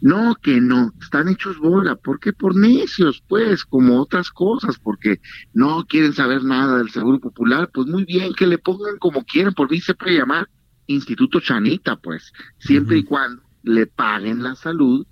No, 0.00 0.34
que 0.36 0.60
no, 0.60 0.92
están 1.00 1.28
hechos 1.28 1.58
bola, 1.58 1.96
¿por 1.96 2.20
qué? 2.20 2.32
Por 2.32 2.56
necios, 2.56 3.22
pues, 3.28 3.64
como 3.64 4.00
otras 4.00 4.30
cosas, 4.30 4.78
porque 4.78 5.20
no 5.52 5.84
quieren 5.86 6.12
saber 6.12 6.44
nada 6.44 6.78
del 6.78 6.90
Seguro 6.90 7.20
Popular, 7.20 7.70
pues 7.72 7.86
muy 7.86 8.04
bien, 8.04 8.34
que 8.34 8.46
le 8.46 8.58
pongan 8.58 8.98
como 8.98 9.24
quieran, 9.24 9.54
por 9.54 9.70
mí 9.70 9.80
se 9.80 9.94
puede 9.94 10.18
llamar 10.18 10.48
Instituto 10.86 11.40
Chanita, 11.40 11.96
pues, 11.96 12.32
siempre 12.58 12.98
y 12.98 13.04
cuando 13.04 13.42
le 13.62 13.86
paguen 13.86 14.42
la 14.42 14.54
salud 14.54 15.06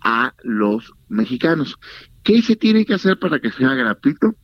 a 0.00 0.34
los 0.42 0.92
mexicanos. 1.08 1.76
¿Qué 2.22 2.42
se 2.42 2.56
tiene 2.56 2.84
que 2.84 2.94
hacer 2.94 3.18
para 3.18 3.40
que 3.40 3.50
sea 3.50 3.74
gratuito? 3.74 4.34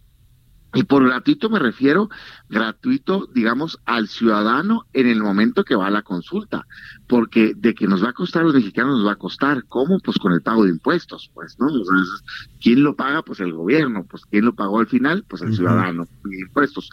Y 0.74 0.84
por 0.84 1.04
gratuito 1.04 1.50
me 1.50 1.58
refiero 1.58 2.08
gratuito, 2.48 3.28
digamos, 3.32 3.78
al 3.84 4.08
ciudadano 4.08 4.86
en 4.92 5.08
el 5.08 5.20
momento 5.20 5.64
que 5.64 5.74
va 5.74 5.86
a 5.86 5.90
la 5.90 6.02
consulta, 6.02 6.66
porque 7.08 7.54
de 7.56 7.74
que 7.74 7.86
nos 7.86 8.04
va 8.04 8.10
a 8.10 8.12
costar 8.12 8.42
a 8.42 8.44
los 8.46 8.54
mexicanos 8.54 8.98
nos 8.98 9.06
va 9.06 9.12
a 9.12 9.16
costar, 9.16 9.64
¿cómo? 9.68 9.98
Pues 10.00 10.18
con 10.18 10.32
el 10.32 10.42
pago 10.42 10.64
de 10.64 10.70
impuestos, 10.70 11.30
pues, 11.34 11.56
¿no? 11.58 11.68
¿Quién 12.60 12.82
lo 12.82 12.94
paga? 12.94 13.22
Pues 13.22 13.40
el 13.40 13.52
gobierno, 13.52 14.04
pues 14.08 14.24
¿quién 14.26 14.44
lo 14.44 14.54
pagó 14.54 14.80
al 14.80 14.86
final? 14.86 15.24
Pues 15.28 15.42
el 15.42 15.54
ciudadano, 15.54 16.06
de 16.24 16.40
impuestos. 16.40 16.90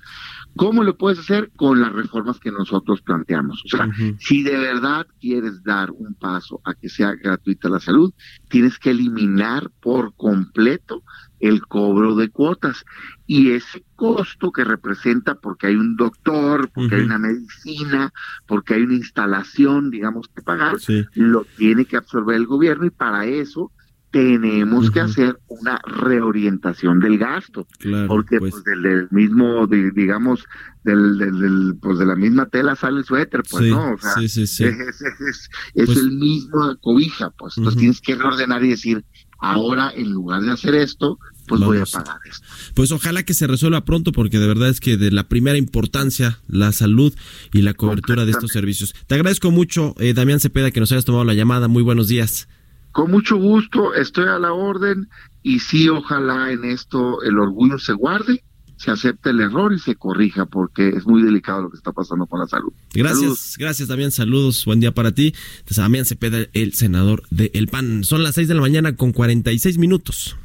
¿Cómo 0.55 0.83
lo 0.83 0.97
puedes 0.97 1.19
hacer? 1.19 1.51
Con 1.55 1.81
las 1.81 1.91
reformas 1.91 2.39
que 2.39 2.51
nosotros 2.51 3.01
planteamos. 3.01 3.63
O 3.65 3.67
sea, 3.67 3.89
si 4.19 4.43
de 4.43 4.57
verdad 4.57 5.07
quieres 5.19 5.63
dar 5.63 5.91
un 5.91 6.15
paso 6.15 6.61
a 6.65 6.73
que 6.73 6.89
sea 6.89 7.13
gratuita 7.13 7.69
la 7.69 7.79
salud, 7.79 8.13
tienes 8.49 8.79
que 8.79 8.91
eliminar 8.91 9.69
por 9.81 10.15
completo 10.15 11.03
el 11.39 11.65
cobro 11.65 12.15
de 12.15 12.29
cuotas. 12.29 12.85
Y 13.25 13.51
ese 13.51 13.83
costo 13.95 14.51
que 14.51 14.63
representa 14.63 15.35
porque 15.35 15.67
hay 15.67 15.75
un 15.75 15.95
doctor, 15.95 16.69
porque 16.73 16.95
hay 16.95 17.01
una 17.01 17.17
medicina, 17.17 18.13
porque 18.47 18.75
hay 18.75 18.83
una 18.83 18.95
instalación, 18.95 19.91
digamos, 19.91 20.29
que 20.33 20.41
pagar, 20.41 20.77
lo 21.13 21.45
tiene 21.57 21.85
que 21.85 21.97
absorber 21.97 22.37
el 22.37 22.45
gobierno 22.45 22.85
y 22.85 22.89
para 22.89 23.25
eso 23.25 23.71
tenemos 24.11 24.89
que 24.89 25.01
hacer 25.01 25.37
una 25.47 25.79
reorientación 25.85 26.99
del 26.99 27.17
gasto, 27.17 27.67
porque 28.07 28.39
pues, 28.39 28.51
pues 28.51 28.63
del, 28.63 29.07
mismo, 29.11 29.67
digamos, 29.67 30.45
del, 30.83 31.17
del, 31.17 31.75
pues 31.81 31.99
de 31.99 32.05
la 32.05 32.15
misma 32.15 32.45
tela 32.47 32.75
sale 32.75 32.99
el 32.99 33.05
suéter, 33.05 33.43
pues 33.49 33.69
no, 33.69 33.93
o 33.93 33.97
sea, 33.97 34.13
es, 34.23 34.37
es, 34.37 35.49
pues 35.75 35.97
el 35.97 36.11
mismo 36.13 36.75
cobija, 36.81 37.31
pues. 37.31 37.57
Entonces 37.57 37.79
tienes 37.79 38.01
que 38.01 38.15
reordenar 38.15 38.63
y 38.63 38.69
decir, 38.69 39.03
ahora 39.39 39.91
en 39.95 40.11
lugar 40.11 40.41
de 40.41 40.51
hacer 40.51 40.75
esto, 40.75 41.19
pues 41.47 41.61
voy 41.61 41.77
a 41.77 41.85
pagar 41.85 42.19
esto. 42.29 42.45
Pues 42.73 42.91
ojalá 42.91 43.23
que 43.23 43.33
se 43.33 43.47
resuelva 43.47 43.85
pronto 43.85 44.11
porque 44.11 44.39
de 44.39 44.47
verdad 44.47 44.69
es 44.69 44.79
que 44.79 44.97
de 44.97 45.11
la 45.11 45.27
primera 45.27 45.57
importancia 45.57 46.39
la 46.47 46.71
salud 46.71 47.13
y 47.53 47.61
la 47.61 47.73
cobertura 47.73 48.25
de 48.25 48.31
estos 48.31 48.51
servicios. 48.51 48.93
Te 49.07 49.15
agradezco 49.15 49.51
mucho, 49.51 49.95
eh, 49.99 50.13
Damián 50.13 50.39
Cepeda, 50.39 50.71
que 50.71 50.79
nos 50.79 50.91
hayas 50.91 51.05
tomado 51.05 51.23
la 51.23 51.33
llamada. 51.33 51.67
Muy 51.67 51.83
buenos 51.83 52.07
días. 52.07 52.47
Con 52.91 53.11
mucho 53.11 53.37
gusto, 53.37 53.93
estoy 53.93 54.25
a 54.25 54.39
la 54.39 54.53
orden 54.53 55.07
y 55.43 55.59
sí, 55.59 55.87
ojalá 55.87 56.51
en 56.51 56.65
esto 56.65 57.21
el 57.21 57.37
orgullo 57.37 57.77
se 57.77 57.93
guarde 57.93 58.43
se 58.77 58.91
acepte 58.91 59.31
el 59.31 59.41
error 59.41 59.73
y 59.73 59.79
se 59.79 59.95
corrija 59.95 60.45
porque 60.45 60.89
es 60.89 61.05
muy 61.05 61.21
delicado 61.23 61.63
lo 61.63 61.69
que 61.69 61.77
está 61.77 61.91
pasando 61.91 62.25
con 62.27 62.39
la 62.39 62.47
salud. 62.47 62.71
Gracias, 62.93 63.55
gracias 63.57 63.87
Damián, 63.89 64.11
saludos, 64.11 64.63
buen 64.65 64.79
día 64.79 64.93
para 64.93 65.11
ti. 65.11 65.33
Damián 65.75 66.05
Cepeda, 66.05 66.45
el 66.53 66.73
senador 66.73 67.23
de 67.29 67.51
El 67.53 67.67
PAN. 67.67 68.03
Son 68.03 68.23
las 68.23 68.35
6 68.35 68.47
de 68.47 68.53
la 68.55 68.61
mañana 68.61 68.95
con 68.95 69.11
46 69.11 69.77
minutos. 69.77 70.37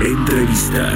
Entrevista. 0.00 0.94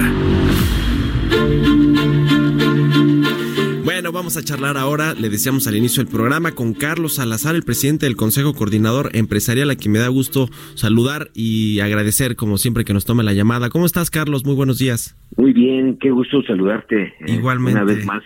Bueno, 4.05 4.19
vamos 4.19 4.37
a 4.37 4.43
charlar 4.43 4.77
ahora, 4.77 5.15
le 5.15 5.31
decíamos 5.31 5.67
al 5.67 5.77
inicio 5.77 6.05
del 6.05 6.13
programa, 6.13 6.53
con 6.53 6.75
Carlos 6.75 7.15
Salazar, 7.15 7.55
el 7.55 7.63
presidente 7.63 8.05
del 8.05 8.17
Consejo 8.17 8.53
Coordinador 8.53 9.09
Empresarial, 9.15 9.71
a 9.71 9.77
quien 9.77 9.93
me 9.93 9.99
da 9.99 10.09
gusto 10.09 10.51
saludar 10.75 11.31
y 11.33 11.81
agradecer, 11.81 12.37
como 12.37 12.59
siempre, 12.59 12.85
que 12.85 12.93
nos 12.93 13.07
tome 13.07 13.23
la 13.23 13.33
llamada. 13.33 13.71
¿Cómo 13.71 13.87
estás, 13.87 14.11
Carlos? 14.11 14.45
Muy 14.45 14.57
buenos 14.57 14.79
días. 14.79 15.17
Muy 15.39 15.55
bien, 15.55 15.97
qué 15.99 16.11
gusto 16.11 16.43
saludarte. 16.43 17.15
Eh, 17.21 17.33
Igualmente. 17.33 17.81
Una 17.81 17.91
vez 17.91 18.05
más. 18.05 18.23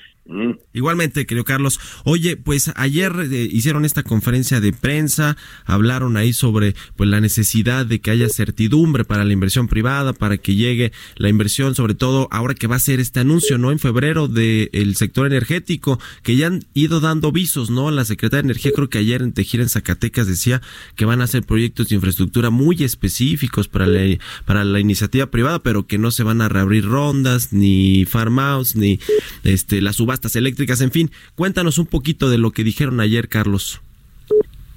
Igualmente, 0.74 1.24
querido 1.24 1.44
Carlos. 1.44 1.80
Oye, 2.04 2.36
pues 2.36 2.70
ayer 2.76 3.12
eh, 3.32 3.48
hicieron 3.50 3.86
esta 3.86 4.02
conferencia 4.02 4.60
de 4.60 4.74
prensa, 4.74 5.38
hablaron 5.64 6.18
ahí 6.18 6.34
sobre 6.34 6.74
pues 6.96 7.08
la 7.08 7.20
necesidad 7.20 7.86
de 7.86 8.00
que 8.00 8.10
haya 8.10 8.28
certidumbre 8.28 9.04
para 9.04 9.24
la 9.24 9.32
inversión 9.32 9.68
privada, 9.68 10.12
para 10.12 10.36
que 10.36 10.54
llegue 10.54 10.92
la 11.16 11.30
inversión, 11.30 11.74
sobre 11.74 11.94
todo 11.94 12.28
ahora 12.30 12.54
que 12.54 12.66
va 12.66 12.76
a 12.76 12.80
ser 12.80 13.00
este 13.00 13.20
anuncio, 13.20 13.56
¿no? 13.56 13.72
En 13.72 13.78
febrero 13.78 14.28
del 14.28 14.96
sector 14.96 15.26
energético, 15.26 15.98
que 16.22 16.36
ya 16.36 16.48
han 16.48 16.64
ido 16.74 17.00
dando 17.00 17.32
visos, 17.32 17.70
¿no? 17.70 17.90
La 17.90 18.04
Secretaría 18.04 18.42
de 18.42 18.48
Energía, 18.48 18.72
creo 18.74 18.90
que 18.90 18.98
ayer 18.98 19.22
en 19.22 19.32
Tejira, 19.32 19.62
en 19.62 19.70
Zacatecas, 19.70 20.26
decía 20.26 20.60
que 20.94 21.06
van 21.06 21.22
a 21.22 21.24
hacer 21.24 21.42
proyectos 21.42 21.88
de 21.88 21.94
infraestructura 21.94 22.50
muy 22.50 22.84
específicos 22.84 23.68
para 23.68 23.86
la, 23.86 24.18
para 24.44 24.64
la 24.64 24.78
iniciativa 24.78 25.30
privada, 25.30 25.62
pero 25.62 25.86
que 25.86 25.96
no 25.96 26.10
se 26.10 26.22
van 26.22 26.42
a 26.42 26.50
reabrir 26.50 26.84
rondas, 26.84 27.54
ni 27.54 28.04
farmhouse, 28.04 28.76
ni 28.76 29.00
este, 29.42 29.80
las 29.80 30.00
subastas 30.18 30.36
eléctricas, 30.36 30.80
en 30.80 30.90
fin. 30.90 31.10
Cuéntanos 31.36 31.78
un 31.78 31.86
poquito 31.86 32.28
de 32.30 32.38
lo 32.38 32.50
que 32.50 32.64
dijeron 32.64 33.00
ayer, 33.00 33.28
Carlos. 33.28 33.80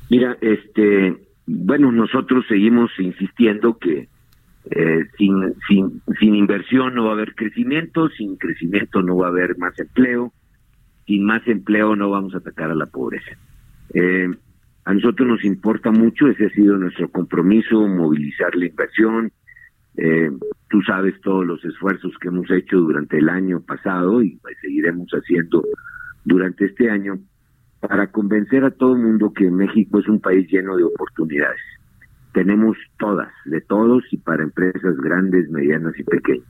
Mira, 0.10 0.38
este, 0.42 1.16
bueno, 1.48 1.92
nosotros 1.92 2.46
seguimos 2.48 2.92
insistiendo 3.00 3.78
que 3.78 4.08
eh, 4.70 5.06
sin, 5.18 5.54
sin, 5.68 6.02
sin 6.20 6.36
inversión 6.36 6.94
no 6.94 7.06
va 7.06 7.12
a 7.12 7.14
haber 7.14 7.34
crecimiento, 7.34 8.10
sin 8.10 8.36
crecimiento 8.38 9.02
no 9.02 9.18
va 9.18 9.28
a 9.28 9.30
haber 9.30 9.58
más 9.58 9.78
empleo, 9.80 10.32
sin 11.08 11.24
más 11.26 11.48
empleo 11.48 11.96
no 11.96 12.10
vamos 12.10 12.36
a 12.36 12.38
atacar 12.38 12.70
a 12.72 12.76
la 12.76 12.86
pobreza. 12.86 13.32
Eh, 13.94 14.30
a 14.86 14.94
nosotros 14.94 15.28
nos 15.28 15.44
importa 15.44 15.92
mucho, 15.92 16.28
ese 16.28 16.46
ha 16.46 16.50
sido 16.50 16.78
nuestro 16.78 17.10
compromiso, 17.10 17.88
movilizar 17.88 18.56
la 18.56 18.66
inversión, 18.66 19.32
eh, 19.98 20.32
tú 20.70 20.82
sabes 20.82 21.20
todos 21.22 21.46
los 21.46 21.64
esfuerzos 21.66 22.14
que 22.20 22.30
hemos 22.30 22.50
hecho 22.50 22.78
durante 22.78 23.18
el 23.18 23.30
año 23.30 23.62
pasado 23.62 24.22
y 24.22 24.38
pues, 24.38 24.56
seguiremos 24.62 25.10
haciendo 25.12 25.64
durante 26.24 26.66
este 26.66 26.90
año 26.90 27.20
para 27.80 28.08
convencer 28.08 28.64
a 28.64 28.72
todo 28.72 28.96
el 28.96 29.02
mundo 29.02 29.34
que 29.34 29.50
México 29.50 30.00
es 30.00 30.08
un 30.08 30.20
país 30.20 30.48
lleno 30.50 30.78
de 30.78 30.84
oportunidades. 30.84 31.60
Tenemos 32.34 32.78
todas, 32.98 33.32
de 33.46 33.60
todos 33.62 34.04
y 34.12 34.18
para 34.18 34.44
empresas 34.44 34.96
grandes, 34.98 35.50
medianas 35.50 35.98
y 36.00 36.04
pequeñas. 36.04 36.48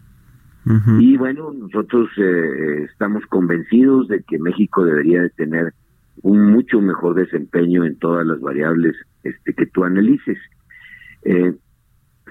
Y 0.99 1.17
bueno, 1.17 1.51
nosotros 1.51 2.07
eh, 2.17 2.83
estamos 2.91 3.25
convencidos 3.25 4.07
de 4.09 4.21
que 4.21 4.37
México 4.37 4.85
debería 4.85 5.23
de 5.23 5.31
tener 5.31 5.73
un 6.21 6.51
mucho 6.51 6.79
mejor 6.81 7.15
desempeño 7.15 7.83
en 7.83 7.97
todas 7.97 8.27
las 8.27 8.39
variables 8.39 8.95
este, 9.23 9.55
que 9.55 9.65
tú 9.65 9.83
analices. 9.83 10.37
Eh, 11.23 11.55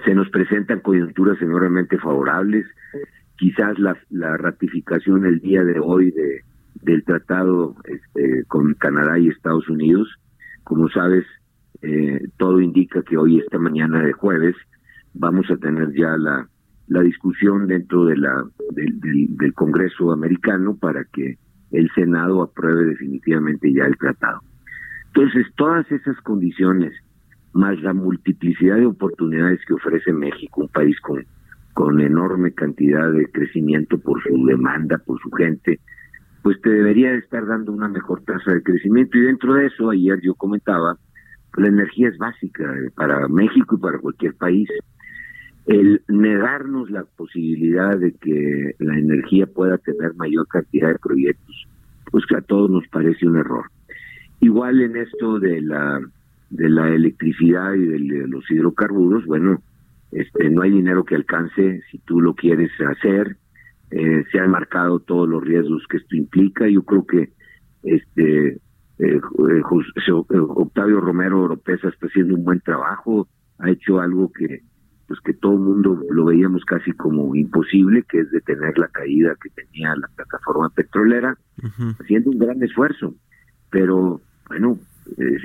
se 0.05 0.13
nos 0.13 0.29
presentan 0.29 0.79
coyunturas 0.79 1.41
enormemente 1.41 1.97
favorables. 1.97 2.65
Quizás 3.37 3.77
la, 3.79 3.97
la 4.09 4.37
ratificación 4.37 5.25
el 5.25 5.39
día 5.39 5.63
de 5.63 5.79
hoy 5.79 6.11
de, 6.11 6.41
del 6.81 7.03
tratado 7.03 7.75
este, 7.85 8.43
con 8.47 8.73
Canadá 8.75 9.19
y 9.19 9.29
Estados 9.29 9.67
Unidos, 9.69 10.07
como 10.63 10.89
sabes, 10.89 11.25
eh, 11.81 12.21
todo 12.37 12.61
indica 12.61 13.01
que 13.01 13.17
hoy, 13.17 13.39
esta 13.39 13.57
mañana 13.57 14.03
de 14.03 14.13
jueves, 14.13 14.55
vamos 15.13 15.49
a 15.49 15.57
tener 15.57 15.91
ya 15.93 16.15
la, 16.17 16.47
discusión 17.03 17.67
dentro 17.67 18.05
de 18.05 18.17
la, 18.17 18.43
del, 18.71 18.99
del 18.99 19.53
Congreso 19.53 20.11
americano 20.11 20.75
para 20.75 21.05
que 21.05 21.37
el 21.71 21.89
Senado 21.95 22.41
apruebe 22.41 22.83
definitivamente 22.85 23.71
ya 23.73 23.85
el 23.85 23.97
tratado. 23.97 24.41
Entonces, 25.07 25.47
todas 25.55 25.89
esas 25.91 26.19
condiciones 26.21 26.93
más 27.53 27.81
la 27.81 27.93
multiplicidad 27.93 28.77
de 28.77 28.85
oportunidades 28.85 29.59
que 29.67 29.73
ofrece 29.73 30.13
México, 30.13 30.61
un 30.61 30.69
país 30.69 30.99
con 31.01 31.25
con 31.73 32.01
enorme 32.01 32.51
cantidad 32.53 33.11
de 33.11 33.29
crecimiento 33.31 33.97
por 33.97 34.21
su 34.23 34.45
demanda, 34.45 34.97
por 34.97 35.19
su 35.21 35.31
gente, 35.31 35.79
pues 36.43 36.59
te 36.61 36.69
debería 36.69 37.13
estar 37.13 37.45
dando 37.45 37.71
una 37.71 37.87
mejor 37.87 38.23
tasa 38.23 38.53
de 38.53 38.63
crecimiento. 38.63 39.17
Y 39.17 39.21
dentro 39.21 39.53
de 39.53 39.67
eso, 39.67 39.89
ayer 39.89 40.19
yo 40.21 40.33
comentaba, 40.35 40.97
la 41.57 41.67
energía 41.67 42.09
es 42.09 42.17
básica 42.17 42.63
para 42.95 43.27
México 43.27 43.75
y 43.75 43.79
para 43.79 43.99
cualquier 43.99 44.35
país. 44.35 44.69
El 45.67 46.01
negarnos 46.07 46.89
la 46.89 47.03
posibilidad 47.03 47.95
de 47.97 48.13
que 48.13 48.75
la 48.79 48.97
energía 48.97 49.45
pueda 49.45 49.77
tener 49.77 50.15
mayor 50.15 50.47
cantidad 50.47 50.89
de 50.89 50.99
proyectos, 50.99 51.67
pues 52.09 52.25
que 52.25 52.37
a 52.37 52.41
todos 52.41 52.69
nos 52.69 52.87
parece 52.87 53.27
un 53.27 53.37
error. 53.37 53.65
Igual 54.39 54.81
en 54.81 54.97
esto 54.97 55.39
de 55.39 55.61
la 55.61 56.01
de 56.51 56.69
la 56.69 56.89
electricidad 56.89 57.73
y 57.73 57.85
de 57.85 58.27
los 58.27 58.49
hidrocarburos, 58.51 59.25
bueno, 59.25 59.61
este 60.11 60.49
no 60.49 60.61
hay 60.61 60.71
dinero 60.71 61.05
que 61.05 61.15
alcance 61.15 61.81
si 61.89 61.97
tú 61.99 62.19
lo 62.19 62.35
quieres 62.35 62.69
hacer. 62.79 63.37
Eh, 63.89 64.23
se 64.31 64.39
han 64.39 64.51
marcado 64.51 64.99
todos 64.99 65.27
los 65.27 65.43
riesgos 65.43 65.83
que 65.89 65.97
esto 65.97 66.15
implica. 66.15 66.67
Yo 66.67 66.83
creo 66.83 67.05
que 67.05 67.29
este 67.83 68.47
eh, 68.49 68.59
eh, 68.99 70.39
Octavio 70.39 70.99
Romero 70.99 71.41
Oropesa 71.41 71.87
está 71.87 72.07
haciendo 72.07 72.35
un 72.35 72.43
buen 72.43 72.59
trabajo, 72.59 73.27
ha 73.57 73.69
hecho 73.69 73.99
algo 73.99 74.31
que 74.31 74.61
pues 75.07 75.19
que 75.25 75.33
todo 75.33 75.53
el 75.53 75.59
mundo 75.59 76.01
lo 76.09 76.25
veíamos 76.25 76.63
casi 76.63 76.93
como 76.93 77.35
imposible, 77.35 78.03
que 78.03 78.19
es 78.21 78.31
detener 78.31 78.77
la 78.77 78.87
caída 78.87 79.35
que 79.41 79.49
tenía 79.49 79.93
la 79.97 80.07
plataforma 80.15 80.69
petrolera, 80.69 81.37
haciendo 81.99 82.31
un 82.31 82.39
gran 82.39 82.63
esfuerzo. 82.63 83.13
Pero 83.69 84.21
bueno, 84.47 84.79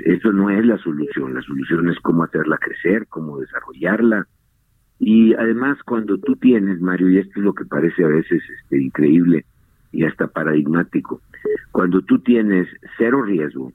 eso 0.05 0.31
no 0.31 0.49
es 0.49 0.65
la 0.65 0.77
solución, 0.77 1.33
la 1.33 1.41
solución 1.41 1.89
es 1.89 1.99
cómo 1.99 2.23
hacerla 2.23 2.57
crecer, 2.57 3.07
cómo 3.07 3.39
desarrollarla. 3.39 4.27
Y 4.99 5.33
además 5.33 5.77
cuando 5.85 6.17
tú 6.17 6.35
tienes, 6.35 6.81
Mario, 6.81 7.09
y 7.09 7.19
esto 7.19 7.33
es 7.39 7.43
lo 7.43 7.53
que 7.53 7.65
parece 7.65 8.03
a 8.03 8.07
veces 8.07 8.41
este, 8.61 8.81
increíble 8.81 9.45
y 9.91 10.05
hasta 10.05 10.27
paradigmático, 10.27 11.21
cuando 11.71 12.01
tú 12.01 12.19
tienes 12.19 12.67
cero 12.97 13.21
riesgo, 13.21 13.71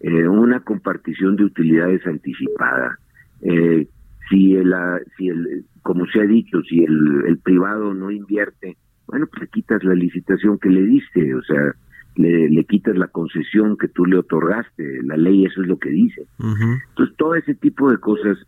eh, 0.00 0.28
una 0.28 0.60
compartición 0.60 1.36
de 1.36 1.44
utilidades 1.44 2.06
anticipada, 2.06 2.98
eh, 3.42 3.88
si 4.28 4.56
el, 4.56 4.72
ah, 4.72 5.00
si 5.16 5.28
el, 5.28 5.64
como 5.82 6.06
se 6.06 6.20
ha 6.20 6.26
dicho, 6.26 6.60
si 6.62 6.84
el, 6.84 7.24
el 7.26 7.38
privado 7.38 7.94
no 7.94 8.10
invierte, 8.10 8.76
bueno, 9.06 9.26
pues 9.26 9.42
le 9.42 9.48
quitas 9.48 9.84
la 9.84 9.94
licitación 9.94 10.58
que 10.58 10.68
le 10.68 10.82
diste, 10.82 11.34
o 11.34 11.42
sea, 11.42 11.74
le, 12.16 12.48
le 12.48 12.64
quitas 12.64 12.96
la 12.96 13.08
concesión 13.08 13.76
que 13.76 13.88
tú 13.88 14.06
le 14.06 14.18
otorgaste, 14.18 15.02
la 15.04 15.16
ley 15.16 15.44
eso 15.44 15.62
es 15.62 15.68
lo 15.68 15.78
que 15.78 15.90
dice. 15.90 16.26
Entonces, 16.38 17.16
todo 17.16 17.34
ese 17.34 17.54
tipo 17.54 17.90
de 17.90 17.98
cosas, 17.98 18.38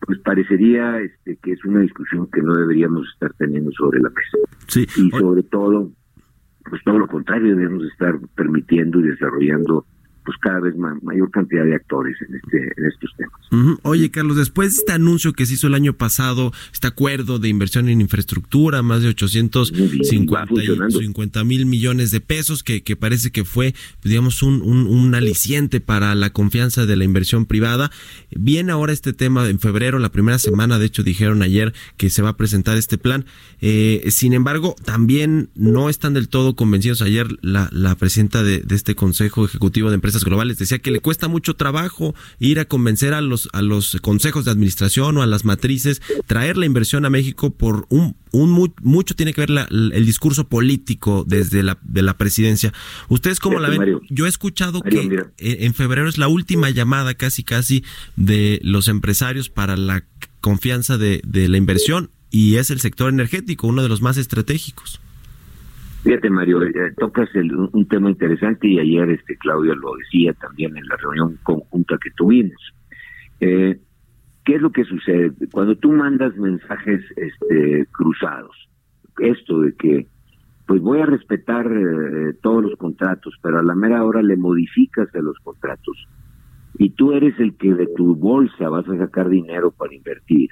pues 0.00 0.18
parecería 0.20 1.00
este, 1.00 1.36
que 1.42 1.52
es 1.52 1.64
una 1.64 1.80
discusión 1.80 2.28
que 2.30 2.42
no 2.42 2.54
deberíamos 2.54 3.08
estar 3.12 3.32
teniendo 3.34 3.70
sobre 3.72 4.00
la 4.00 4.10
mesa. 4.10 4.38
Y 4.96 5.10
sobre 5.10 5.42
todo, 5.42 5.90
pues 6.68 6.82
todo 6.84 6.98
lo 6.98 7.06
contrario, 7.06 7.56
debemos 7.56 7.84
estar 7.86 8.18
permitiendo 8.34 9.00
y 9.00 9.04
desarrollando 9.04 9.86
pues 10.26 10.36
cada 10.40 10.60
vez 10.60 10.74
mayor 10.76 11.30
cantidad 11.30 11.64
de 11.64 11.76
actores 11.76 12.16
en 12.28 12.34
este 12.34 12.72
en 12.76 12.86
estos 12.86 13.10
temas. 13.16 13.40
Oye, 13.82 14.10
Carlos, 14.10 14.36
después 14.36 14.72
de 14.72 14.78
este 14.80 14.92
anuncio 14.92 15.32
que 15.32 15.46
se 15.46 15.54
hizo 15.54 15.68
el 15.68 15.74
año 15.74 15.92
pasado, 15.92 16.52
este 16.72 16.88
acuerdo 16.88 17.38
de 17.38 17.48
inversión 17.48 17.88
en 17.88 18.00
infraestructura, 18.00 18.82
más 18.82 19.02
de 19.02 19.08
850 19.08 21.44
mil 21.44 21.66
millones 21.66 22.10
de 22.10 22.20
pesos, 22.20 22.64
que, 22.64 22.82
que 22.82 22.96
parece 22.96 23.30
que 23.30 23.44
fue, 23.44 23.76
digamos, 24.02 24.42
un, 24.42 24.62
un, 24.62 25.14
aliciente 25.14 25.80
para 25.80 26.16
la 26.16 26.30
confianza 26.30 26.84
de 26.84 26.96
la 26.96 27.04
inversión 27.04 27.46
privada. 27.46 27.92
Viene 28.30 28.72
ahora 28.72 28.92
este 28.92 29.12
tema 29.12 29.48
en 29.48 29.60
febrero, 29.60 30.00
la 30.00 30.10
primera 30.10 30.38
semana, 30.38 30.80
de 30.80 30.86
hecho 30.86 31.04
dijeron 31.04 31.42
ayer 31.42 31.72
que 31.96 32.10
se 32.10 32.22
va 32.22 32.30
a 32.30 32.36
presentar 32.36 32.76
este 32.76 32.98
plan. 32.98 33.24
Eh, 33.60 34.04
sin 34.08 34.32
embargo, 34.32 34.74
también 34.84 35.50
no 35.54 35.88
están 35.88 36.14
del 36.14 36.28
todo 36.28 36.56
convencidos. 36.56 37.02
Ayer 37.02 37.28
la, 37.40 37.68
la 37.72 37.94
presidenta 37.94 38.42
de, 38.42 38.58
de 38.58 38.74
este 38.74 38.96
Consejo 38.96 39.44
Ejecutivo 39.44 39.90
de 39.90 39.94
Empresas 39.94 40.15
globales. 40.24 40.58
Decía 40.58 40.78
que 40.78 40.90
le 40.90 41.00
cuesta 41.00 41.28
mucho 41.28 41.54
trabajo 41.54 42.14
ir 42.38 42.58
a 42.60 42.64
convencer 42.64 43.14
a 43.14 43.20
los, 43.20 43.48
a 43.52 43.62
los 43.62 43.96
consejos 44.00 44.44
de 44.44 44.50
administración 44.50 45.16
o 45.16 45.22
a 45.22 45.26
las 45.26 45.44
matrices, 45.44 46.02
traer 46.26 46.56
la 46.56 46.66
inversión 46.66 47.04
a 47.04 47.10
México 47.10 47.50
por 47.50 47.86
un, 47.88 48.16
un 48.32 48.72
mucho 48.82 49.14
tiene 49.14 49.32
que 49.32 49.46
ver 49.46 49.66
el 49.70 50.06
discurso 50.06 50.48
político 50.48 51.24
desde 51.26 51.62
la, 51.62 51.78
de 51.82 52.02
la 52.02 52.16
presidencia. 52.16 52.72
¿Ustedes 53.08 53.40
cómo 53.40 53.58
la 53.60 53.68
ven? 53.68 54.00
Yo 54.10 54.26
he 54.26 54.28
escuchado 54.28 54.82
que 54.82 55.26
en 55.38 55.74
febrero 55.74 56.08
es 56.08 56.18
la 56.18 56.28
última 56.28 56.70
llamada 56.70 57.14
casi 57.14 57.42
casi 57.42 57.84
de 58.16 58.60
los 58.62 58.88
empresarios 58.88 59.48
para 59.48 59.76
la 59.76 60.04
confianza 60.40 60.98
de, 60.98 61.20
de 61.24 61.48
la 61.48 61.56
inversión 61.56 62.10
y 62.30 62.56
es 62.56 62.70
el 62.70 62.80
sector 62.80 63.08
energético, 63.08 63.66
uno 63.66 63.82
de 63.82 63.88
los 63.88 64.02
más 64.02 64.16
estratégicos. 64.16 65.00
Fíjate, 66.06 66.30
Mario, 66.30 66.62
eh, 66.62 66.92
tocas 66.96 67.28
un 67.34 67.88
tema 67.88 68.08
interesante 68.08 68.68
y 68.68 68.78
ayer 68.78 69.10
este 69.10 69.36
Claudio 69.38 69.74
lo 69.74 69.96
decía 69.96 70.32
también 70.34 70.76
en 70.76 70.86
la 70.86 70.94
reunión 70.98 71.36
conjunta 71.42 71.98
que 72.00 72.12
tuvimos. 72.12 72.54
Eh, 73.40 73.80
¿Qué 74.44 74.54
es 74.54 74.62
lo 74.62 74.70
que 74.70 74.84
sucede? 74.84 75.32
Cuando 75.50 75.74
tú 75.74 75.90
mandas 75.90 76.36
mensajes 76.36 77.02
este, 77.16 77.86
cruzados, 77.90 78.54
esto 79.18 79.62
de 79.62 79.74
que 79.74 80.06
pues 80.68 80.80
voy 80.80 81.00
a 81.00 81.06
respetar 81.06 81.66
eh, 81.66 82.34
todos 82.40 82.62
los 82.62 82.76
contratos, 82.78 83.34
pero 83.42 83.58
a 83.58 83.64
la 83.64 83.74
mera 83.74 84.04
hora 84.04 84.22
le 84.22 84.36
modificas 84.36 85.12
a 85.12 85.18
los 85.18 85.36
contratos 85.40 86.06
y 86.78 86.90
tú 86.90 87.14
eres 87.14 87.34
el 87.40 87.56
que 87.56 87.74
de 87.74 87.88
tu 87.96 88.14
bolsa 88.14 88.68
vas 88.68 88.88
a 88.88 88.96
sacar 88.96 89.28
dinero 89.28 89.72
para 89.72 89.92
invertir. 89.92 90.50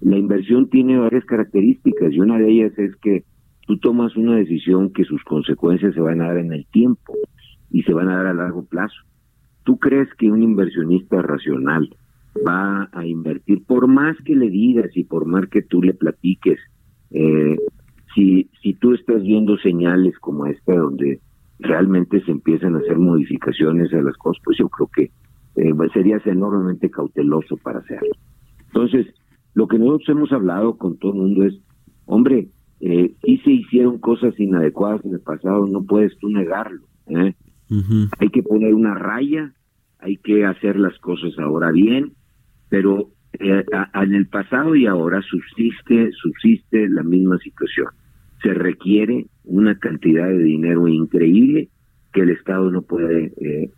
La 0.00 0.16
inversión 0.16 0.68
tiene 0.68 0.98
varias 0.98 1.24
características 1.26 2.12
y 2.12 2.18
una 2.18 2.38
de 2.38 2.50
ellas 2.50 2.76
es 2.76 2.96
que 2.96 3.22
tú 3.66 3.78
tomas 3.78 4.16
una 4.16 4.36
decisión 4.36 4.92
que 4.92 5.04
sus 5.04 5.22
consecuencias 5.24 5.94
se 5.94 6.00
van 6.00 6.20
a 6.20 6.28
dar 6.28 6.38
en 6.38 6.52
el 6.52 6.66
tiempo 6.66 7.14
y 7.70 7.82
se 7.82 7.92
van 7.92 8.08
a 8.08 8.16
dar 8.16 8.26
a 8.26 8.34
largo 8.34 8.64
plazo. 8.64 8.96
¿Tú 9.64 9.78
crees 9.78 10.08
que 10.14 10.30
un 10.30 10.42
inversionista 10.42 11.22
racional 11.22 11.88
va 12.46 12.88
a 12.92 13.06
invertir, 13.06 13.64
por 13.64 13.86
más 13.86 14.16
que 14.24 14.34
le 14.34 14.50
digas 14.50 14.90
y 14.96 15.04
por 15.04 15.26
más 15.26 15.48
que 15.48 15.62
tú 15.62 15.82
le 15.82 15.94
platiques, 15.94 16.58
eh, 17.10 17.56
si, 18.14 18.48
si 18.62 18.74
tú 18.74 18.94
estás 18.94 19.22
viendo 19.22 19.56
señales 19.58 20.18
como 20.18 20.46
esta 20.46 20.74
donde 20.74 21.20
realmente 21.58 22.22
se 22.24 22.30
empiezan 22.30 22.74
a 22.74 22.78
hacer 22.78 22.98
modificaciones 22.98 23.92
a 23.92 24.02
las 24.02 24.16
cosas, 24.16 24.42
pues 24.44 24.58
yo 24.58 24.68
creo 24.68 24.88
que 24.94 25.10
eh, 25.56 25.74
serías 25.92 26.26
enormemente 26.26 26.90
cauteloso 26.90 27.56
para 27.58 27.80
hacerlo. 27.80 28.10
Entonces, 28.66 29.06
lo 29.54 29.66
que 29.68 29.78
nosotros 29.78 30.08
hemos 30.08 30.32
hablado 30.32 30.76
con 30.76 30.96
todo 30.96 31.12
el 31.12 31.18
mundo 31.18 31.44
es, 31.44 31.60
hombre, 32.06 32.48
eh, 32.80 33.12
sí 33.22 33.38
se 33.44 33.50
hicieron 33.50 33.98
cosas 33.98 34.38
inadecuadas 34.38 35.04
en 35.04 35.12
el 35.12 35.20
pasado, 35.20 35.66
no 35.66 35.84
puedes 35.84 36.16
tú 36.18 36.28
negarlo. 36.30 36.86
¿eh? 37.08 37.34
Hay 38.18 38.28
que 38.30 38.42
poner 38.42 38.74
una 38.74 38.94
raya, 38.94 39.52
hay 39.98 40.16
que 40.16 40.44
hacer 40.44 40.78
las 40.78 40.98
cosas 40.98 41.38
ahora 41.38 41.70
bien, 41.70 42.12
pero 42.68 43.10
eh, 43.38 43.64
en 43.94 44.14
el 44.14 44.26
pasado 44.26 44.74
y 44.74 44.86
ahora 44.86 45.22
subsiste, 45.22 46.10
subsiste 46.12 46.88
la 46.88 47.02
misma 47.02 47.38
situación. 47.38 47.88
Se 48.42 48.54
requiere 48.54 49.26
una 49.44 49.78
cantidad 49.78 50.26
de 50.26 50.38
dinero 50.38 50.88
increíble 50.88 51.68
que 52.12 52.22
el 52.22 52.30
Estado 52.30 52.70
no 52.70 52.82
puede 52.82 53.32
eh, 53.40 53.70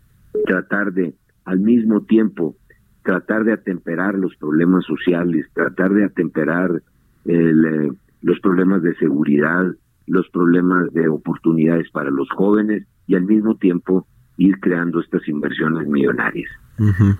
tratar 0.45 0.93
de, 0.93 1.13
al 1.45 1.59
mismo 1.59 2.01
tiempo, 2.03 2.55
tratar 3.03 3.43
de 3.43 3.53
atemperar 3.53 4.15
los 4.15 4.35
problemas 4.37 4.85
sociales, 4.85 5.45
tratar 5.53 5.93
de 5.93 6.05
atemperar 6.05 6.81
el, 7.25 7.65
eh, 7.65 7.91
los 8.23 8.39
problemas 8.39 8.81
de 8.81 8.95
seguridad, 8.95 9.65
los 10.07 10.27
problemas 10.29 10.91
de 10.93 11.07
oportunidades 11.07 11.89
para 11.91 12.09
los 12.09 12.29
jóvenes 12.31 12.87
y 13.05 13.15
al 13.15 13.25
mismo 13.25 13.55
tiempo 13.55 14.07
ir 14.37 14.59
creando 14.59 14.99
estas 15.01 15.27
inversiones 15.27 15.87
millonarias. 15.87 16.49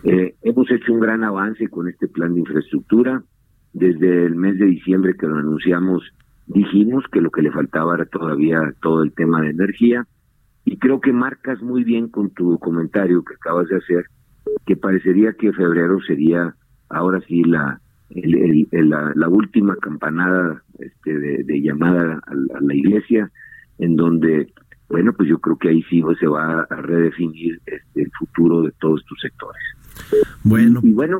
Eh, 0.03 0.35
hemos 0.41 0.71
hecho 0.71 0.93
un 0.93 0.99
gran 0.99 1.23
avance 1.23 1.67
con 1.67 1.87
este 1.87 2.07
plan 2.07 2.33
de 2.33 2.39
infraestructura. 2.39 3.21
Desde 3.73 4.25
el 4.25 4.35
mes 4.35 4.57
de 4.57 4.65
diciembre 4.65 5.15
que 5.19 5.27
lo 5.27 5.35
anunciamos, 5.35 6.03
dijimos 6.47 7.03
que 7.11 7.21
lo 7.21 7.31
que 7.31 7.41
le 7.41 7.51
faltaba 7.51 7.95
era 7.95 8.05
todavía 8.05 8.73
todo 8.81 9.03
el 9.03 9.13
tema 9.13 9.41
de 9.41 9.49
energía. 9.49 10.07
Y 10.65 10.77
creo 10.77 11.01
que 11.01 11.11
marcas 11.11 11.61
muy 11.61 11.83
bien 11.83 12.07
con 12.07 12.29
tu 12.29 12.57
comentario 12.59 13.23
que 13.23 13.35
acabas 13.35 13.67
de 13.67 13.77
hacer, 13.77 14.05
que 14.65 14.77
parecería 14.77 15.33
que 15.33 15.51
febrero 15.51 15.99
sería 16.07 16.55
ahora 16.89 17.19
sí 17.27 17.43
la, 17.43 17.81
la, 18.15 19.29
última 19.29 19.75
campanada 19.77 20.61
este, 20.79 21.17
de, 21.17 21.61
llamada 21.61 22.19
a, 22.25 22.61
la 22.61 22.75
iglesia, 22.75 23.31
en 23.79 23.95
donde, 23.95 24.51
bueno, 24.89 25.13
pues 25.13 25.29
yo 25.29 25.39
creo 25.39 25.57
que 25.57 25.69
ahí 25.69 25.83
sí 25.89 26.03
se 26.19 26.27
va 26.27 26.61
a 26.69 26.75
redefinir 26.75 27.59
este, 27.65 28.01
el 28.01 28.11
futuro 28.17 28.61
de 28.63 28.71
todos 28.79 29.01
estos 29.01 29.19
sectores. 29.21 29.61
Bueno. 30.43 30.79
Y, 30.83 30.91
bueno, 30.91 31.19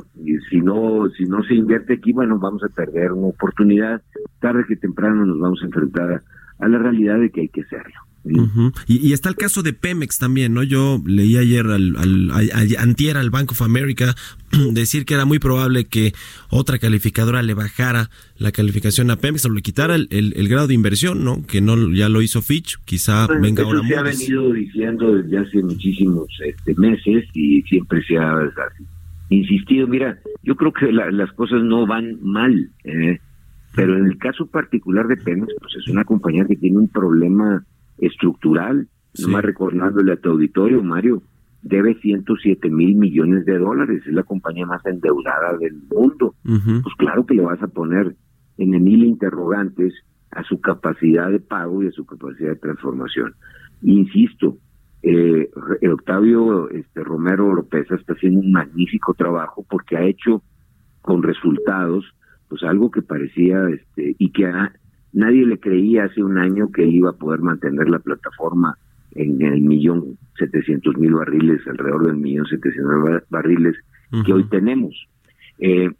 si 0.50 0.60
no 0.60 1.08
si 1.16 1.24
no 1.24 1.42
se 1.44 1.54
invierte 1.54 1.94
aquí, 1.94 2.12
bueno, 2.12 2.38
vamos 2.38 2.62
a 2.64 2.68
perder 2.68 3.12
una 3.12 3.28
oportunidad. 3.28 4.02
Tarde 4.40 4.64
que 4.66 4.76
temprano 4.76 5.24
nos 5.24 5.38
vamos 5.38 5.60
a 5.62 5.66
enfrentar 5.66 6.12
a, 6.12 6.22
la 6.60 6.78
realidad 6.78 7.18
de 7.20 7.30
que 7.30 7.42
hay 7.42 7.48
que 7.48 7.62
hacerlo. 7.62 7.94
y, 8.86 9.12
está 9.12 9.28
el 9.28 9.36
caso 9.36 9.62
de 9.62 9.74
Pemex 9.74 10.18
también, 10.18 10.54
¿no? 10.54 10.62
Yo 10.62 11.02
leí 11.04 11.36
ayer 11.36 11.66
al, 11.66 11.94
al, 11.96 12.30
antier 12.78 13.18
al 13.18 13.28
Bank 13.30 13.52
of 13.52 13.60
America 13.60 14.14
decir 14.72 15.04
que 15.04 15.12
era 15.14 15.26
muy 15.26 15.38
probable 15.38 15.84
que 15.84 16.14
otra 16.48 16.78
calificadora 16.78 17.42
le 17.42 17.52
bajara 17.52 18.08
la 18.38 18.50
calificación 18.50 19.10
a 19.10 19.16
Pemex 19.16 19.44
o 19.44 19.50
le 19.50 19.60
quitara 19.60 19.94
el, 19.94 20.08
el, 20.10 20.48
grado 20.48 20.68
de 20.68 20.74
inversión, 20.74 21.22
¿no? 21.22 21.44
Que 21.46 21.60
no 21.60 21.92
ya 21.92 22.08
lo 22.08 22.22
hizo 22.22 22.40
Fitch, 22.40 22.78
quizá 22.84 23.26
pues, 23.26 23.40
venga 23.42 23.62
ahora 23.62 23.86
se 23.86 23.96
ha 23.96 24.02
venido 24.02 24.52
diciendo 24.52 25.16
desde 25.16 25.38
hace 25.38 25.62
muchísimos 25.62 26.28
este, 26.44 26.74
meses 26.76 27.24
y 27.34 27.60
siempre 27.62 28.02
se 28.04 28.16
ha 28.16 28.50
insistido. 29.28 29.86
Mira, 29.86 30.18
yo 30.42 30.56
creo 30.56 30.72
que 30.72 30.90
las 30.92 31.30
cosas 31.32 31.62
no 31.62 31.86
van 31.86 32.18
mal, 32.22 32.70
¿eh? 32.84 33.20
Pero 33.74 33.96
en 33.96 34.06
el 34.06 34.18
caso 34.18 34.46
particular 34.46 35.06
de 35.08 35.16
Pemex, 35.16 35.52
pues 35.60 35.74
es 35.76 35.88
una 35.88 36.04
compañía 36.04 36.44
que 36.46 36.56
tiene 36.56 36.78
un 36.78 36.88
problema 36.88 37.64
estructural. 37.98 38.88
no 39.18 39.26
Nomás 39.26 39.44
recordándole 39.44 40.12
a 40.12 40.16
tu 40.16 40.30
auditorio, 40.30 40.82
Mario, 40.82 41.22
debe 41.62 41.94
107 41.94 42.68
mil 42.70 42.96
millones 42.96 43.44
de 43.46 43.58
dólares, 43.58 44.02
es 44.06 44.12
la 44.12 44.22
compañía 44.22 44.66
más 44.66 44.84
endeudada 44.86 45.56
del 45.58 45.74
mundo. 45.90 46.34
Pues 46.42 46.94
claro 46.98 47.24
que 47.26 47.34
le 47.34 47.42
vas 47.42 47.62
a 47.62 47.68
poner 47.68 48.14
en 48.58 48.70
mil 48.82 49.04
interrogantes 49.04 49.94
a 50.30 50.42
su 50.44 50.60
capacidad 50.60 51.30
de 51.30 51.40
pago 51.40 51.82
y 51.82 51.88
a 51.88 51.92
su 51.92 52.04
capacidad 52.04 52.50
de 52.50 52.56
transformación. 52.56 53.34
Insisto, 53.82 54.58
eh, 55.02 55.50
Octavio 55.90 56.70
este, 56.70 57.02
Romero 57.02 57.54
López 57.54 57.90
está 57.90 58.14
haciendo 58.14 58.40
un 58.40 58.52
magnífico 58.52 59.14
trabajo 59.14 59.64
porque 59.68 59.96
ha 59.96 60.04
hecho 60.04 60.42
con 61.02 61.22
resultados 61.22 62.04
pues 62.48 62.62
algo 62.62 62.90
que 62.90 63.02
parecía 63.02 63.68
este 63.68 64.14
y 64.18 64.30
que 64.30 64.50
nadie 65.12 65.46
le 65.46 65.58
creía 65.58 66.04
hace 66.04 66.22
un 66.22 66.38
año 66.38 66.70
que 66.70 66.82
él 66.82 66.94
iba 66.94 67.10
a 67.10 67.16
poder 67.16 67.40
mantener 67.40 67.88
la 67.88 67.98
plataforma 67.98 68.76
en 69.12 69.40
el 69.42 69.60
millón 69.60 70.18
setecientos 70.38 70.96
mil 70.96 71.14
barriles, 71.14 71.60
alrededor 71.66 72.06
del 72.06 72.16
millón 72.16 72.46
setecientos 72.46 73.22
barriles 73.30 73.76
que 74.24 74.32
hoy 74.32 74.44
tenemos. 74.48 75.08
Eh, 75.58 75.90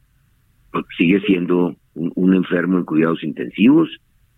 pues, 0.72 0.84
sigue 0.96 1.20
siendo 1.20 1.76
un, 1.94 2.34
enfermo 2.34 2.78
en 2.78 2.84
cuidados 2.84 3.22
intensivos. 3.22 3.88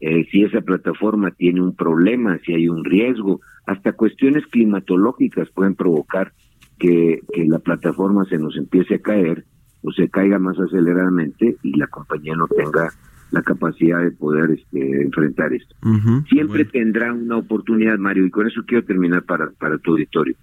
Eh, 0.00 0.26
si 0.30 0.42
esa 0.42 0.60
plataforma 0.60 1.30
tiene 1.30 1.62
un 1.62 1.74
problema, 1.74 2.38
si 2.44 2.52
hay 2.52 2.68
un 2.68 2.84
riesgo, 2.84 3.40
hasta 3.66 3.92
cuestiones 3.92 4.46
climatológicas 4.46 5.48
pueden 5.50 5.74
provocar 5.74 6.32
que, 6.78 7.20
que 7.32 7.46
la 7.46 7.58
plataforma 7.58 8.26
se 8.26 8.38
nos 8.38 8.56
empiece 8.56 8.96
a 8.96 8.98
caer 8.98 9.44
o 9.86 9.92
se 9.92 10.08
caiga 10.08 10.38
más 10.38 10.58
aceleradamente 10.58 11.56
y 11.62 11.76
la 11.78 11.86
compañía 11.86 12.34
no 12.34 12.48
tenga 12.48 12.90
la 13.30 13.42
capacidad 13.42 14.02
de 14.02 14.10
poder 14.10 14.50
este, 14.50 15.02
enfrentar 15.02 15.52
esto. 15.52 15.74
Siempre 16.28 16.64
tendrá 16.64 17.12
una 17.12 17.36
oportunidad, 17.36 17.96
Mario, 17.98 18.26
y 18.26 18.30
con 18.30 18.48
eso 18.48 18.62
quiero 18.66 18.84
terminar 18.84 19.22
para, 19.22 19.50
para 19.50 19.78
tu 19.78 19.92
auditorio. 19.92 20.34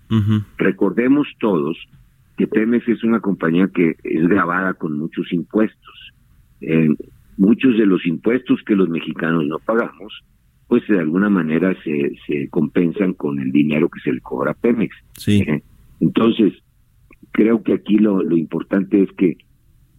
Recordemos 0.57 1.27
todos 1.39 1.77
que 2.37 2.47
Pemex 2.47 2.87
es 2.87 3.03
una 3.03 3.19
compañía 3.19 3.67
que 3.67 3.97
es 4.03 4.27
grabada 4.27 4.73
con 4.75 4.97
muchos 4.97 5.31
impuestos. 5.33 6.13
Eh, 6.61 6.89
muchos 7.37 7.77
de 7.77 7.85
los 7.85 8.05
impuestos 8.05 8.61
que 8.65 8.75
los 8.75 8.87
mexicanos 8.87 9.45
no 9.45 9.59
pagamos, 9.59 10.23
pues 10.67 10.87
de 10.87 10.99
alguna 10.99 11.29
manera 11.29 11.75
se, 11.83 12.15
se 12.25 12.47
compensan 12.49 13.13
con 13.13 13.39
el 13.39 13.51
dinero 13.51 13.89
que 13.89 13.99
se 13.99 14.13
le 14.13 14.21
cobra 14.21 14.51
a 14.51 14.55
Pemex. 14.55 14.95
Sí. 15.17 15.45
Entonces, 15.99 16.53
creo 17.33 17.61
que 17.63 17.73
aquí 17.73 17.97
lo, 17.97 18.23
lo 18.23 18.37
importante 18.37 19.03
es 19.03 19.09
que 19.17 19.37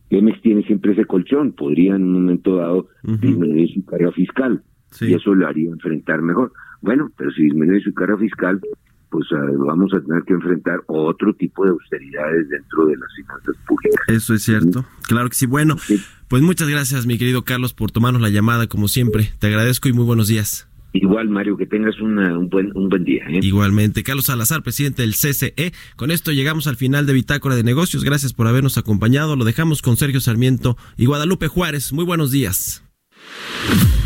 Pemex 0.09 0.41
tiene 0.43 0.62
siempre 0.62 0.93
ese 0.93 1.05
colchón, 1.05 1.53
podría 1.53 1.97
en 1.97 2.05
un 2.05 2.12
momento 2.12 2.57
dado 2.57 2.89
disminuir 3.03 3.68
su 3.74 3.85
carga 3.85 4.12
fiscal 4.12 4.62
y 5.01 5.12
eso 5.12 5.35
lo 5.35 5.47
haría 5.47 5.68
enfrentar 5.70 6.22
mejor. 6.22 6.53
Bueno, 6.80 7.11
pero 7.16 7.30
si 7.32 7.43
disminuye 7.43 7.80
su 7.80 7.93
carga 7.95 8.16
fiscal, 8.18 8.61
pues 9.11 9.26
ah, 9.32 9.47
vamos 9.59 9.93
a 9.95 10.01
tener 10.01 10.22
que 10.22 10.35
enfrentar 10.35 10.80
otro 10.87 11.35
tipo 11.35 11.64
de 11.64 11.70
austeridades 11.70 12.49
dentro 12.49 12.87
de 12.87 12.97
las 12.97 13.12
finanzas 13.16 13.57
públicas. 13.66 14.01
Eso 14.09 14.35
es 14.35 14.43
cierto, 14.43 14.85
claro 15.09 15.28
que 15.28 15.35
sí. 15.35 15.47
Bueno, 15.47 15.76
pues 16.28 16.43
muchas 16.43 16.68
gracias, 16.68 17.07
mi 17.07 17.18
querido 17.18 17.43
Carlos, 17.43 17.74
por 17.74 17.91
tomarnos 17.91 18.22
la 18.22 18.30
llamada, 18.30 18.66
como 18.66 18.89
siempre. 18.89 19.30
Te 19.39 19.49
agradezco 19.49 19.89
y 19.89 19.93
muy 19.93 20.05
buenos 20.05 20.28
días. 20.28 20.68
Igual, 20.95 21.28
Mario, 21.28 21.57
que 21.57 21.66
tengas 21.66 22.01
un, 22.01 22.49
buen, 22.49 22.70
un 22.76 22.88
buen 22.88 23.05
día. 23.05 23.24
¿eh? 23.28 23.40
Igualmente. 23.42 24.05
Carlos 24.05 24.26
Salazar, 24.26 24.62
presidente 24.62 25.03
del 25.03 25.14
CCE. 25.14 25.72
Con 25.97 26.12
esto 26.12 26.30
llegamos 26.30 26.68
al 26.68 26.76
final 26.76 27.05
de 27.05 27.12
Bitácora 27.12 27.57
de 27.57 27.64
Negocios. 27.64 28.05
Gracias 28.05 28.32
por 28.32 28.47
habernos 28.47 28.78
acompañado. 28.78 29.34
Lo 29.34 29.45
dejamos 29.45 29.82
con 29.82 29.97
Sergio 29.97 30.20
Sarmiento 30.20 30.76
y 30.97 31.07
Guadalupe 31.07 31.49
Juárez. 31.49 31.92
Muy 31.92 32.05
buenos 32.05 32.30
días. 32.30 32.84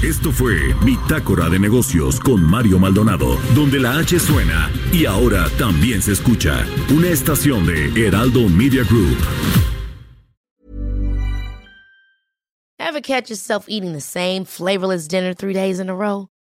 Esto 0.02 0.32
fue 0.32 0.74
Bitácora 0.82 1.50
de 1.50 1.58
Negocios 1.58 2.20
con 2.20 2.42
Mario 2.42 2.78
Maldonado, 2.78 3.36
donde 3.54 3.80
la 3.80 3.98
H 3.98 4.18
suena 4.18 4.70
y 4.90 5.04
ahora 5.04 5.50
también 5.58 6.00
se 6.00 6.12
escucha. 6.12 6.64
Una 6.96 7.08
estación 7.08 7.66
de 7.66 8.06
Heraldo 8.06 8.48
Media 8.48 8.84
Group. 8.84 9.18
Ever 12.78 13.02
catch 13.02 13.28
yourself 13.28 13.66
eating 13.68 13.92
the 13.92 14.00
same 14.00 14.46
flavorless 14.46 15.06
dinner 15.06 15.34
three 15.34 15.52
days 15.52 15.78
in 15.80 15.90
a 15.90 15.94
row? 15.94 16.28